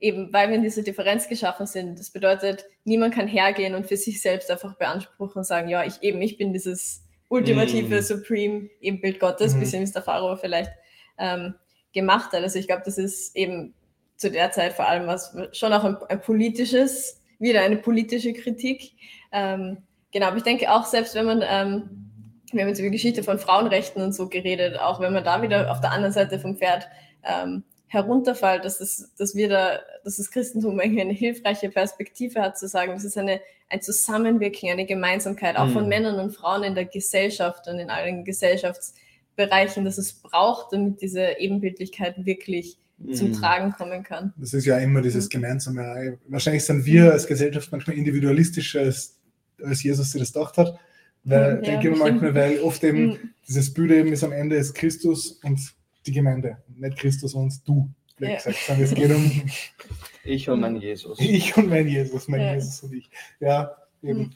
eben 0.00 0.32
weil 0.32 0.48
wir 0.48 0.56
in 0.56 0.62
dieser 0.62 0.82
Differenz 0.82 1.28
geschaffen 1.28 1.66
sind, 1.66 1.98
das 1.98 2.10
bedeutet, 2.10 2.64
niemand 2.84 3.14
kann 3.14 3.28
hergehen 3.28 3.74
und 3.74 3.86
für 3.86 3.96
sich 3.96 4.20
selbst 4.20 4.50
einfach 4.50 4.76
beanspruchen 4.76 5.38
und 5.38 5.44
sagen, 5.44 5.68
ja, 5.68 5.84
ich 5.84 6.02
eben, 6.02 6.20
ich 6.20 6.36
bin 6.36 6.52
dieses 6.52 7.04
ultimative, 7.32 7.98
mm. 7.98 8.02
supreme 8.02 8.70
Ebenbild 8.80 9.18
Gottes, 9.18 9.54
mm. 9.54 9.60
bisschen 9.60 9.80
wie 9.80 9.84
es 9.84 9.92
der 9.92 10.02
Pharao 10.02 10.36
vielleicht 10.36 10.70
ähm, 11.18 11.54
gemacht 11.92 12.32
hat. 12.32 12.42
Also 12.42 12.58
ich 12.58 12.66
glaube, 12.66 12.82
das 12.84 12.98
ist 12.98 13.34
eben 13.34 13.74
zu 14.16 14.30
der 14.30 14.52
Zeit 14.52 14.74
vor 14.74 14.86
allem 14.86 15.06
was 15.06 15.34
schon 15.52 15.72
auch 15.72 15.84
ein, 15.84 15.96
ein 16.08 16.20
politisches, 16.20 17.20
wieder 17.38 17.62
eine 17.62 17.76
politische 17.76 18.32
Kritik. 18.34 18.92
Ähm, 19.32 19.78
genau, 20.12 20.26
aber 20.26 20.36
ich 20.36 20.42
denke 20.42 20.70
auch, 20.70 20.84
selbst 20.84 21.14
wenn 21.14 21.26
man 21.26 21.42
ähm, 21.44 22.08
wir 22.52 22.62
haben 22.62 22.68
jetzt 22.68 22.80
über 22.80 22.88
die 22.88 22.96
Geschichte 22.96 23.22
von 23.22 23.38
Frauenrechten 23.38 24.02
und 24.02 24.12
so 24.12 24.28
geredet, 24.28 24.78
auch 24.78 25.00
wenn 25.00 25.14
man 25.14 25.24
da 25.24 25.40
wieder 25.40 25.72
auf 25.72 25.80
der 25.80 25.92
anderen 25.92 26.12
Seite 26.12 26.38
vom 26.38 26.56
Pferd 26.56 26.86
ähm, 27.22 27.64
herunterfällt, 27.92 28.64
dass, 28.64 28.78
das, 28.78 29.12
dass 29.18 29.34
wir 29.34 29.50
da, 29.50 29.80
dass 30.02 30.16
das 30.16 30.30
Christentum 30.30 30.80
irgendwie 30.80 31.02
eine 31.02 31.12
hilfreiche 31.12 31.68
Perspektive 31.68 32.40
hat, 32.40 32.58
zu 32.58 32.66
sagen, 32.66 32.92
das 32.92 33.04
ist 33.04 33.18
eine, 33.18 33.42
ein 33.68 33.82
Zusammenwirken, 33.82 34.70
eine 34.70 34.86
Gemeinsamkeit, 34.86 35.56
auch 35.56 35.66
mhm. 35.66 35.72
von 35.72 35.88
Männern 35.88 36.18
und 36.18 36.34
Frauen 36.34 36.62
in 36.62 36.74
der 36.74 36.86
Gesellschaft 36.86 37.68
und 37.68 37.78
in 37.78 37.90
allen 37.90 38.24
Gesellschaftsbereichen, 38.24 39.84
dass 39.84 39.98
es 39.98 40.14
braucht, 40.14 40.72
damit 40.72 41.02
diese 41.02 41.38
Ebenbildlichkeit 41.38 42.24
wirklich 42.24 42.78
mhm. 42.96 43.12
zum 43.12 43.32
Tragen 43.34 43.72
kommen 43.72 44.02
kann. 44.02 44.32
Das 44.38 44.54
ist 44.54 44.64
ja 44.64 44.78
immer 44.78 45.02
dieses 45.02 45.26
mhm. 45.26 45.30
Gemeinsame. 45.30 46.18
Wahrscheinlich 46.28 46.64
sind 46.64 46.86
wir 46.86 47.12
als 47.12 47.26
Gesellschaft 47.26 47.70
manchmal 47.72 47.98
individualistischer, 47.98 48.80
als, 48.80 49.20
als 49.62 49.82
Jesus 49.82 50.12
sich 50.12 50.22
das 50.22 50.32
gedacht 50.32 50.56
hat. 50.56 50.78
Weil, 51.24 51.56
ja, 51.56 51.60
denke 51.60 51.90
ich 51.90 51.98
manchmal, 51.98 52.34
weil 52.34 52.58
oft 52.60 52.82
eben 52.84 53.06
mhm. 53.06 53.18
dieses 53.46 53.74
Bild 53.74 53.90
eben 53.90 54.14
ist 54.14 54.24
am 54.24 54.32
Ende 54.32 54.56
ist 54.56 54.72
Christus 54.72 55.32
und 55.44 55.60
die 56.06 56.12
Gemeinde, 56.12 56.58
nicht 56.74 56.98
Christus 56.98 57.34
und 57.34 57.66
du. 57.66 57.90
Ja. 58.18 58.36
Gesagt, 58.36 58.80
es 58.80 58.94
geht 58.94 59.10
um 59.10 59.42
ich 60.24 60.48
und 60.48 60.60
mein 60.60 60.76
Jesus. 60.76 61.18
Ich 61.20 61.56
und 61.56 61.68
mein 61.68 61.88
Jesus, 61.88 62.28
mein 62.28 62.40
ja. 62.40 62.54
Jesus 62.54 62.82
und 62.82 62.94
ich. 62.94 63.10
Ja, 63.40 63.76
eben. 64.02 64.34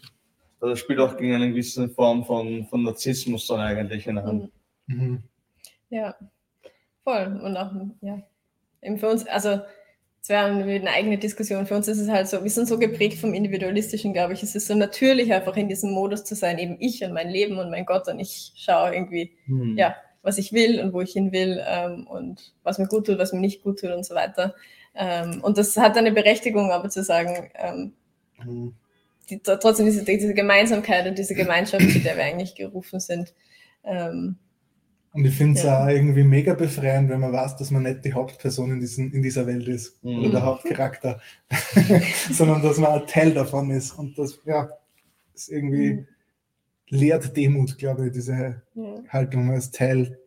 Also 0.60 0.72
das 0.72 0.80
spielt 0.80 0.98
auch 1.00 1.16
gegen 1.16 1.34
eine 1.34 1.50
gewisse 1.50 1.88
Form 1.88 2.24
von, 2.24 2.66
von 2.66 2.82
Narzissmus 2.82 3.46
dann 3.46 3.60
eigentlich 3.60 4.04
hinein. 4.04 4.50
Mhm. 4.86 4.96
mhm. 4.96 5.22
Ja, 5.88 6.16
voll. 7.04 7.40
Und 7.44 7.56
auch, 7.56 7.70
ja, 8.00 8.20
eben 8.82 8.98
für 8.98 9.08
uns, 9.08 9.24
also 9.26 9.60
das 10.20 10.28
wäre 10.30 10.46
eine 10.46 10.90
eigene 10.90 11.18
Diskussion. 11.18 11.66
Für 11.66 11.76
uns 11.76 11.86
ist 11.86 12.00
es 12.00 12.08
halt 12.08 12.26
so, 12.26 12.42
wir 12.42 12.50
sind 12.50 12.66
so 12.66 12.78
geprägt 12.78 13.18
vom 13.18 13.32
Individualistischen, 13.32 14.12
glaube 14.12 14.32
ich. 14.32 14.42
Es 14.42 14.56
ist 14.56 14.66
so 14.66 14.74
natürlich, 14.74 15.32
einfach 15.32 15.56
in 15.56 15.68
diesem 15.68 15.92
Modus 15.92 16.24
zu 16.24 16.34
sein, 16.34 16.58
eben 16.58 16.76
ich 16.80 17.04
und 17.04 17.12
mein 17.12 17.30
Leben 17.30 17.58
und 17.58 17.70
mein 17.70 17.86
Gott 17.86 18.08
und 18.08 18.18
ich 18.18 18.52
schaue 18.56 18.92
irgendwie, 18.92 19.36
hm. 19.44 19.78
ja, 19.78 19.94
was 20.27 20.39
ich 20.39 20.53
will 20.53 20.81
und 20.81 20.93
wo 20.93 21.01
ich 21.01 21.12
hin 21.12 21.31
will 21.33 21.62
ähm, 21.66 22.07
und 22.07 22.53
was 22.64 22.79
mir 22.79 22.89
gut 22.89 23.07
tut, 23.07 23.18
was 23.18 23.33
mir 23.33 23.41
nicht 23.41 23.62
gut 23.62 23.79
tut 23.79 23.93
und 23.93 24.05
so 24.05 24.14
weiter. 24.14 24.55
Ähm, 24.95 25.41
und 25.43 25.57
das 25.57 25.77
hat 25.77 25.97
eine 25.97 26.11
Berechtigung, 26.11 26.72
aber 26.72 26.91
zu 26.91 27.05
sagen, 27.05 27.51
ähm, 27.55 27.93
hm. 28.39 28.74
die, 29.31 29.39
trotzdem 29.39 29.87
diese, 29.87 30.05
diese, 30.05 30.35
Gemeinsamkeit 30.35 31.07
und 31.07 31.16
diese 31.16 31.35
Gemeinschaft, 31.35 31.89
zu 31.91 32.01
der 32.01 32.16
wir 32.16 32.24
eigentlich 32.24 32.57
gerufen 32.57 32.99
sind, 32.99 33.33
ähm, 33.85 34.37
und 35.12 35.24
ich 35.24 35.35
finde 35.35 35.59
es 35.59 35.64
ja. 35.64 35.83
auch 35.83 35.89
irgendwie 35.89 36.24
mega 36.24 36.53
befreiend, 36.53 37.09
wenn 37.09 37.20
man 37.20 37.33
weiß, 37.33 37.57
dass 37.57 37.70
man 37.70 37.85
nicht 37.85 38.05
die 38.05 38.12
Hauptperson 38.12 38.72
in, 38.72 38.81
diesen, 38.81 39.14
in 39.14 39.22
dieser 39.22 39.47
Welt 39.47 39.66
ist 39.66 40.05
mhm. 40.05 40.18
oder 40.18 40.31
der 40.31 40.43
Hauptcharakter, 40.43 41.22
sondern 42.31 42.61
dass 42.61 42.77
man 42.77 43.01
ein 43.01 43.07
Teil 43.07 43.33
davon 43.33 43.70
ist. 43.70 43.93
Und 43.93 44.18
das, 44.18 44.39
ja, 44.45 44.68
ist 45.35 45.49
irgendwie 45.49 45.95
mhm. 45.95 46.09
Lehrt 46.89 47.37
Demut, 47.37 47.78
glaube 47.78 48.07
ich, 48.07 48.12
diese 48.12 48.62
ja. 48.74 49.03
Haltung 49.09 49.51
als 49.51 49.70
Teil 49.70 50.18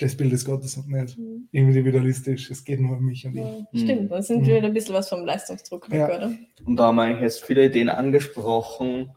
des 0.00 0.16
Bildes 0.16 0.44
Gottes 0.44 0.76
und 0.76 0.88
nicht 0.88 1.18
mhm. 1.18 1.48
individualistisch. 1.50 2.50
Es 2.50 2.64
geht 2.64 2.80
nur 2.80 2.96
um 2.96 3.04
mich 3.04 3.26
und 3.26 3.34
ja, 3.34 3.66
ich. 3.72 3.82
Stimmt, 3.82 4.10
da 4.10 4.22
sind 4.22 4.46
wir 4.46 4.58
mhm. 4.58 4.66
ein 4.66 4.74
bisschen 4.74 4.94
was 4.94 5.08
vom 5.08 5.24
Leistungsdruck 5.24 5.90
weg, 5.90 6.04
oder? 6.04 6.32
Und 6.64 6.76
da 6.76 6.84
haben 6.84 6.96
wir 6.96 7.02
eigentlich 7.02 7.22
jetzt 7.22 7.44
viele 7.44 7.66
Ideen 7.66 7.88
angesprochen, 7.88 9.10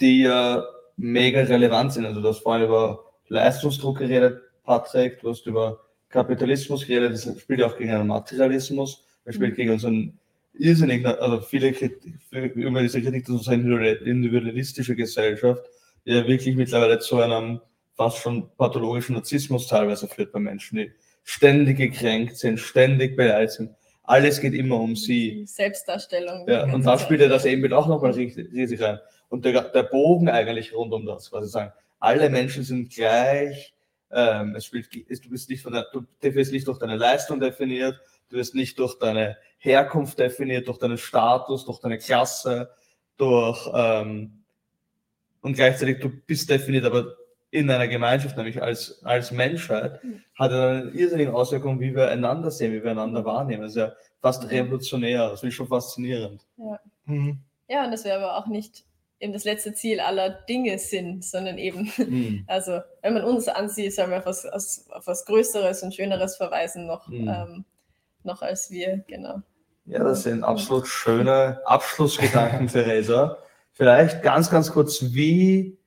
die 0.00 0.22
ja 0.22 0.64
mega 0.96 1.40
relevant 1.40 1.92
sind. 1.92 2.06
Also 2.06 2.20
du 2.20 2.28
hast 2.28 2.38
vorhin 2.38 2.64
über 2.66 3.04
Leistungsdruck 3.28 3.98
geredet, 3.98 4.40
Patrick, 4.64 5.20
du 5.20 5.30
hast 5.30 5.46
über 5.46 5.80
Kapitalismus 6.08 6.86
geredet, 6.86 7.12
das 7.12 7.40
spielt 7.40 7.60
ja 7.60 7.66
auch 7.66 7.76
gegen 7.76 7.90
einen 7.90 8.06
Materialismus, 8.06 9.04
das 9.24 9.34
spielt 9.34 9.52
mhm. 9.52 9.56
gegen 9.56 9.70
unseren 9.72 10.18
irrsinnigen, 10.54 11.06
also 11.06 11.40
viele 11.40 11.72
Kritik, 11.72 12.14
über 12.54 12.82
diese 12.82 13.00
Kritik, 13.00 13.24
dass 13.26 13.36
unsere 13.36 13.92
individualistische 13.94 14.94
Gesellschaft 14.94 15.62
ja 16.04 16.26
wirklich 16.26 16.56
mittlerweile 16.56 16.98
zu 16.98 17.18
einem 17.20 17.60
fast 17.94 18.18
schon 18.18 18.50
pathologischen 18.56 19.14
Narzissmus 19.14 19.68
teilweise 19.68 20.08
führt 20.08 20.32
bei 20.32 20.40
Menschen, 20.40 20.78
die 20.78 20.92
ständig 21.24 21.78
gekränkt 21.78 22.36
sind, 22.36 22.58
ständig 22.58 23.16
beleidigt 23.16 23.52
sind. 23.52 23.70
Alles 24.04 24.40
geht 24.40 24.54
immer 24.54 24.80
um 24.80 24.96
sie. 24.96 25.44
Selbstdarstellung. 25.46 26.48
Ja, 26.48 26.64
und 26.72 26.84
da 26.84 26.98
spielt 26.98 27.20
ja 27.20 27.28
das 27.28 27.44
Ebenbild 27.44 27.72
auch 27.72 27.86
nochmal 27.86 28.10
riesig 28.12 28.80
rein. 28.80 28.98
Und 29.28 29.44
der, 29.44 29.62
der 29.62 29.84
Bogen 29.84 30.28
eigentlich 30.28 30.74
rund 30.74 30.92
um 30.92 31.06
das, 31.06 31.32
was 31.32 31.44
sie 31.44 31.50
sagen. 31.50 31.72
Alle 32.00 32.28
Menschen 32.28 32.64
sind 32.64 32.92
gleich, 32.92 33.74
ähm, 34.10 34.56
es 34.56 34.66
spielt, 34.66 34.92
du 34.92 35.30
bist 35.30 35.48
nicht 35.48 35.62
von 35.62 35.72
der, 35.72 35.86
du 35.92 36.04
wirst 36.20 36.52
nicht 36.52 36.66
durch 36.66 36.78
deine 36.78 36.96
Leistung 36.96 37.38
definiert, 37.38 37.98
du 38.28 38.36
wirst 38.36 38.54
nicht 38.54 38.78
durch 38.78 38.98
deine 38.98 39.36
Herkunft 39.58 40.18
definiert, 40.18 40.66
durch 40.66 40.78
deinen 40.78 40.98
Status, 40.98 41.64
durch 41.64 41.78
deine 41.78 41.98
Klasse, 41.98 42.70
durch 43.16 43.70
ähm, 43.72 44.41
und 45.42 45.54
gleichzeitig 45.54 46.00
du 46.00 46.08
bist 46.08 46.48
definiert, 46.48 46.84
aber 46.84 47.16
in 47.50 47.70
einer 47.70 47.86
Gemeinschaft, 47.86 48.36
nämlich 48.36 48.62
als, 48.62 49.04
als 49.04 49.30
Menschheit, 49.30 50.02
mhm. 50.02 50.22
hat 50.38 50.52
eine 50.52 50.90
irrsinnige 50.94 51.34
Auswirkung, 51.34 51.78
wie 51.80 51.94
wir 51.94 52.08
einander 52.08 52.50
sehen, 52.50 52.72
wie 52.72 52.82
wir 52.82 52.92
einander 52.92 53.24
wahrnehmen. 53.26 53.62
Das 53.62 53.72
ist 53.72 53.76
ja 53.76 53.92
fast 54.22 54.50
revolutionär, 54.50 55.28
das 55.28 55.40
finde 55.40 55.50
ich 55.50 55.56
schon 55.56 55.68
faszinierend. 55.68 56.46
Ja, 56.56 56.80
mhm. 57.04 57.38
ja 57.68 57.84
und 57.84 57.90
das 57.90 58.04
wäre 58.04 58.24
aber 58.24 58.38
auch 58.38 58.46
nicht 58.46 58.84
eben 59.20 59.32
das 59.32 59.44
letzte 59.44 59.72
Ziel 59.72 60.00
aller 60.00 60.30
Dinge 60.30 60.78
sind, 60.78 61.24
sondern 61.24 61.58
eben, 61.58 61.92
mhm. 61.96 62.44
also 62.48 62.80
wenn 63.02 63.14
man 63.14 63.24
uns 63.24 63.48
ansieht, 63.48 63.94
sollen 63.94 64.10
wir 64.10 64.18
auf 64.18 64.26
was, 64.26 64.46
auf 64.90 65.06
was 65.06 65.24
Größeres 65.26 65.82
und 65.82 65.94
Schöneres 65.94 66.36
verweisen, 66.36 66.86
noch, 66.86 67.06
mhm. 67.08 67.28
ähm, 67.28 67.64
noch 68.24 68.42
als 68.42 68.70
wir, 68.70 69.04
genau. 69.06 69.42
Ja, 69.84 70.02
das 70.02 70.22
sind 70.22 70.42
absolut 70.42 70.86
schöne 70.86 71.60
Abschlussgedanken, 71.66 72.66
Theresa. 72.68 73.38
Vielleicht 73.72 74.22
ganz, 74.22 74.50
ganz 74.50 74.70
kurz, 74.70 75.02
wie, 75.02 75.78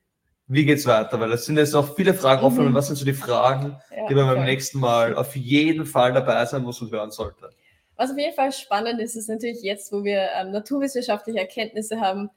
wie 0.48 0.64
geht's 0.64 0.86
weiter? 0.86 1.20
Weil 1.20 1.32
es 1.32 1.44
sind 1.44 1.56
jetzt 1.56 1.72
noch 1.72 1.94
viele 1.94 2.14
Fragen 2.14 2.42
offen. 2.42 2.68
Mhm. 2.68 2.74
Was 2.74 2.88
sind 2.88 2.96
so 2.96 3.04
die 3.04 3.12
Fragen, 3.12 3.76
ja, 3.96 4.06
die 4.08 4.14
man 4.14 4.26
beim 4.26 4.44
nächsten 4.44 4.80
Mal 4.80 5.14
auf 5.14 5.36
jeden 5.36 5.86
Fall 5.86 6.12
dabei 6.12 6.44
sein 6.46 6.62
muss 6.62 6.80
und 6.80 6.90
hören 6.90 7.10
sollte? 7.10 7.50
Was 7.96 8.10
auf 8.10 8.18
jeden 8.18 8.34
Fall 8.34 8.52
spannend 8.52 9.00
ist, 9.00 9.16
ist 9.16 9.28
natürlich 9.28 9.62
jetzt, 9.62 9.92
wo 9.92 10.04
wir 10.04 10.28
ähm, 10.36 10.50
naturwissenschaftliche 10.50 11.38
Erkenntnisse 11.38 12.00
haben, 12.00 12.30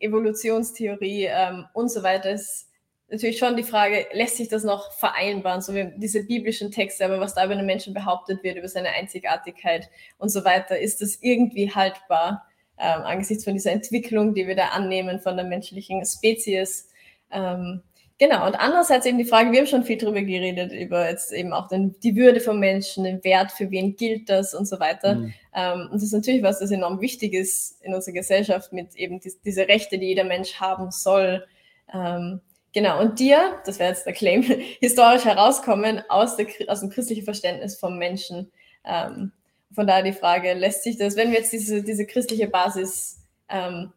Evolutionstheorie 0.00 1.28
ähm, 1.30 1.66
und 1.72 1.90
so 1.90 2.02
weiter 2.02 2.30
ist 2.30 2.68
natürlich 3.08 3.38
schon 3.38 3.56
die 3.56 3.62
Frage, 3.62 4.06
lässt 4.12 4.36
sich 4.36 4.48
das 4.48 4.64
noch 4.64 4.92
vereinbaren, 4.92 5.60
so 5.60 5.74
wie 5.74 5.92
diese 5.96 6.24
biblischen 6.24 6.72
Texte, 6.72 7.04
aber 7.04 7.20
was 7.20 7.34
da 7.34 7.44
über 7.44 7.54
den 7.54 7.66
Menschen 7.66 7.94
behauptet 7.94 8.42
wird, 8.42 8.56
über 8.56 8.68
seine 8.68 8.90
Einzigartigkeit 8.90 9.88
und 10.18 10.30
so 10.30 10.44
weiter, 10.44 10.78
ist 10.78 11.00
das 11.00 11.16
irgendwie 11.20 11.72
haltbar 11.72 12.46
ähm, 12.78 13.02
angesichts 13.02 13.44
von 13.44 13.54
dieser 13.54 13.72
Entwicklung, 13.72 14.34
die 14.34 14.46
wir 14.46 14.56
da 14.56 14.68
annehmen 14.68 15.20
von 15.20 15.36
der 15.36 15.46
menschlichen 15.46 16.04
Spezies? 16.04 16.88
Ähm, 17.30 17.82
Genau, 18.18 18.46
und 18.46 18.54
andererseits 18.54 19.04
eben 19.04 19.18
die 19.18 19.26
Frage, 19.26 19.52
wir 19.52 19.58
haben 19.58 19.66
schon 19.66 19.84
viel 19.84 19.98
darüber 19.98 20.22
geredet, 20.22 20.72
über 20.72 21.06
jetzt 21.06 21.34
eben 21.34 21.52
auch 21.52 21.68
den, 21.68 22.00
die 22.00 22.16
Würde 22.16 22.40
von 22.40 22.58
Menschen, 22.58 23.04
den 23.04 23.22
Wert, 23.24 23.52
für 23.52 23.70
wen 23.70 23.94
gilt 23.94 24.30
das 24.30 24.54
und 24.54 24.66
so 24.66 24.80
weiter. 24.80 25.16
Mhm. 25.16 25.34
Ähm, 25.54 25.80
und 25.90 25.94
das 25.96 26.04
ist 26.04 26.12
natürlich 26.12 26.42
was, 26.42 26.58
das 26.58 26.70
enorm 26.70 27.02
wichtig 27.02 27.34
ist 27.34 27.82
in 27.82 27.92
unserer 27.92 28.14
Gesellschaft 28.14 28.72
mit 28.72 28.94
eben 28.94 29.20
die, 29.20 29.32
diese 29.44 29.68
Rechte, 29.68 29.98
die 29.98 30.06
jeder 30.06 30.24
Mensch 30.24 30.54
haben 30.54 30.90
soll. 30.90 31.46
Ähm, 31.92 32.40
genau, 32.72 33.00
und 33.02 33.18
dir, 33.18 33.60
das 33.66 33.78
wäre 33.78 33.90
jetzt 33.90 34.06
der 34.06 34.14
Claim, 34.14 34.42
historisch 34.80 35.26
herauskommen 35.26 36.02
aus, 36.08 36.36
der, 36.36 36.46
aus 36.68 36.80
dem 36.80 36.88
christlichen 36.88 37.24
Verständnis 37.24 37.76
vom 37.76 37.98
Menschen. 37.98 38.50
Ähm, 38.86 39.32
von 39.72 39.86
daher 39.86 40.02
die 40.02 40.12
Frage, 40.12 40.54
lässt 40.54 40.82
sich 40.82 40.96
das, 40.96 41.16
wenn 41.16 41.30
wir 41.30 41.38
jetzt 41.38 41.52
diese, 41.52 41.82
diese 41.82 42.06
christliche 42.06 42.48
Basis 42.48 43.20
ähm, 43.48 43.92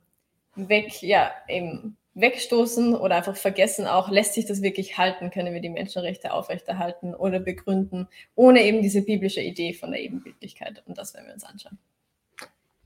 weg, 0.55 1.01
ja, 1.01 1.31
eben 1.47 1.97
wegstoßen 2.15 2.95
oder 2.95 3.15
einfach 3.15 3.35
vergessen 3.35 3.87
auch, 3.87 4.09
lässt 4.09 4.33
sich 4.33 4.45
das 4.45 4.61
wirklich 4.61 4.97
halten, 4.97 5.31
können 5.31 5.53
wir 5.53 5.61
die 5.61 5.69
Menschenrechte 5.69 6.33
aufrechterhalten 6.33 7.13
oder 7.13 7.39
begründen, 7.39 8.07
ohne 8.35 8.63
eben 8.63 8.81
diese 8.81 9.01
biblische 9.03 9.41
Idee 9.41 9.73
von 9.73 9.91
der 9.91 10.01
Ebenbildlichkeit. 10.01 10.83
Und 10.85 10.97
das 10.97 11.13
werden 11.13 11.27
wir 11.27 11.33
uns 11.33 11.43
anschauen. 11.43 11.77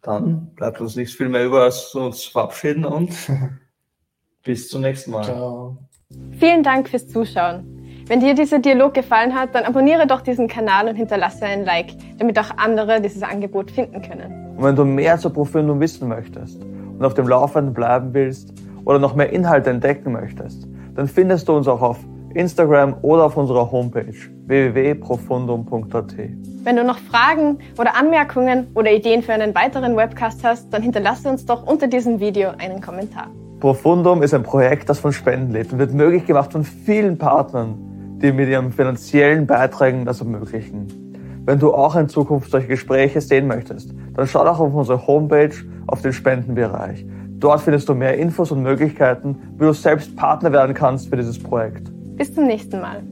Dann 0.02 0.54
bleibt 0.56 0.82
uns 0.82 0.96
nichts 0.96 1.16
viel 1.16 1.30
mehr 1.30 1.46
über, 1.46 1.64
als 1.64 1.96
uns 1.96 2.26
verabschieden 2.26 2.86
und 2.86 3.12
bis 4.44 4.70
zum 4.70 4.82
nächsten 4.82 5.12
Mal. 5.12 5.24
Ciao. 5.24 5.78
Vielen 6.38 6.62
Dank 6.62 6.90
fürs 6.90 7.08
Zuschauen. 7.08 7.83
Wenn 8.08 8.20
dir 8.20 8.36
dieser 8.36 8.60
Dialog 8.60 8.94
gefallen 8.94 9.34
hat, 9.34 9.56
dann 9.56 9.64
abonniere 9.64 10.08
doch 10.08 10.22
diesen 10.22 10.48
Kanal 10.48 10.88
und 10.88 10.96
hinterlasse 10.96 11.46
einen 11.46 11.66
Like, 11.66 11.94
damit 12.18 12.38
auch 12.40 12.58
andere 12.58 13.02
dieses 13.02 13.24
Angebot 13.24 13.72
finden 13.72 14.02
können. 14.02 14.56
Und 14.58 14.64
wenn 14.64 14.76
du 14.76 14.86
mehr 14.86 15.18
zur 15.18 15.34
Profilung 15.34 15.80
wissen 15.80 16.08
möchtest 16.08 16.62
und 16.62 17.04
auf 17.04 17.14
dem 17.14 17.28
Laufenden 17.28 17.74
bleiben 17.74 18.14
willst, 18.14 18.54
oder 18.86 19.00
noch 19.00 19.16
mehr 19.16 19.32
Inhalte 19.32 19.70
entdecken 19.70 20.12
möchtest, 20.12 20.68
dann 20.96 21.08
findest 21.08 21.48
du 21.48 21.54
uns 21.54 21.68
auch 21.68 21.82
auf 21.82 21.98
Instagram 22.34 22.96
oder 23.02 23.26
auf 23.26 23.38
unserer 23.38 23.72
Homepage 23.72 24.14
www.profundum.at. 24.48 26.16
Wenn 26.64 26.76
du 26.76 26.84
noch 26.84 26.98
Fragen 26.98 27.60
oder 27.78 27.96
Anmerkungen 27.96 28.68
oder 28.74 28.92
Ideen 28.92 29.22
für 29.22 29.34
einen 29.34 29.54
weiteren 29.54 29.96
Webcast 29.96 30.44
hast, 30.44 30.74
dann 30.74 30.82
hinterlasse 30.82 31.30
uns 31.30 31.46
doch 31.46 31.66
unter 31.68 31.88
diesem 31.88 32.20
Video 32.20 32.50
einen 32.58 32.82
Kommentar. 32.82 33.28
Profundum 33.60 34.24
ist 34.24 34.34
ein 34.34 34.44
Projekt, 34.44 34.90
das 34.90 35.00
von 35.00 35.14
Spenden 35.14 35.54
lebt 35.54 35.72
und 35.72 35.80
wird 35.80 35.94
möglich 35.94 36.26
gemacht 36.26 36.52
von 36.52 36.64
vielen 36.64 37.18
Partnern, 37.18 37.78
die 38.24 38.32
mit 38.32 38.50
ihren 38.50 38.72
finanziellen 38.72 39.46
Beiträgen 39.46 40.06
das 40.06 40.22
ermöglichen. 40.22 40.88
Wenn 41.46 41.60
du 41.60 41.74
auch 41.74 41.96
in 41.98 42.08
Zukunft 42.08 42.50
solche 42.50 42.68
Gespräche 42.68 43.20
sehen 43.20 43.48
möchtest, 43.48 43.94
dann 44.16 44.26
schau 44.26 44.46
doch 44.46 44.60
auf 44.60 44.74
unsere 44.74 45.06
Homepage 45.06 45.54
auf 45.88 46.02
den 46.02 46.14
Spendenbereich. 46.14 47.06
Dort 47.40 47.62
findest 47.62 47.90
du 47.90 47.94
mehr 47.94 48.18
Infos 48.18 48.52
und 48.52 48.64
Möglichkeiten, 48.64 49.36
wie 49.58 49.66
du 49.66 49.74
selbst 49.74 50.16
Partner 50.16 50.54
werden 50.54 50.74
kannst 50.74 51.10
für 51.10 51.18
dieses 51.18 51.38
Projekt. 51.38 51.92
Bis 52.16 52.34
zum 52.34 52.46
nächsten 52.46 52.80
Mal. 52.80 53.04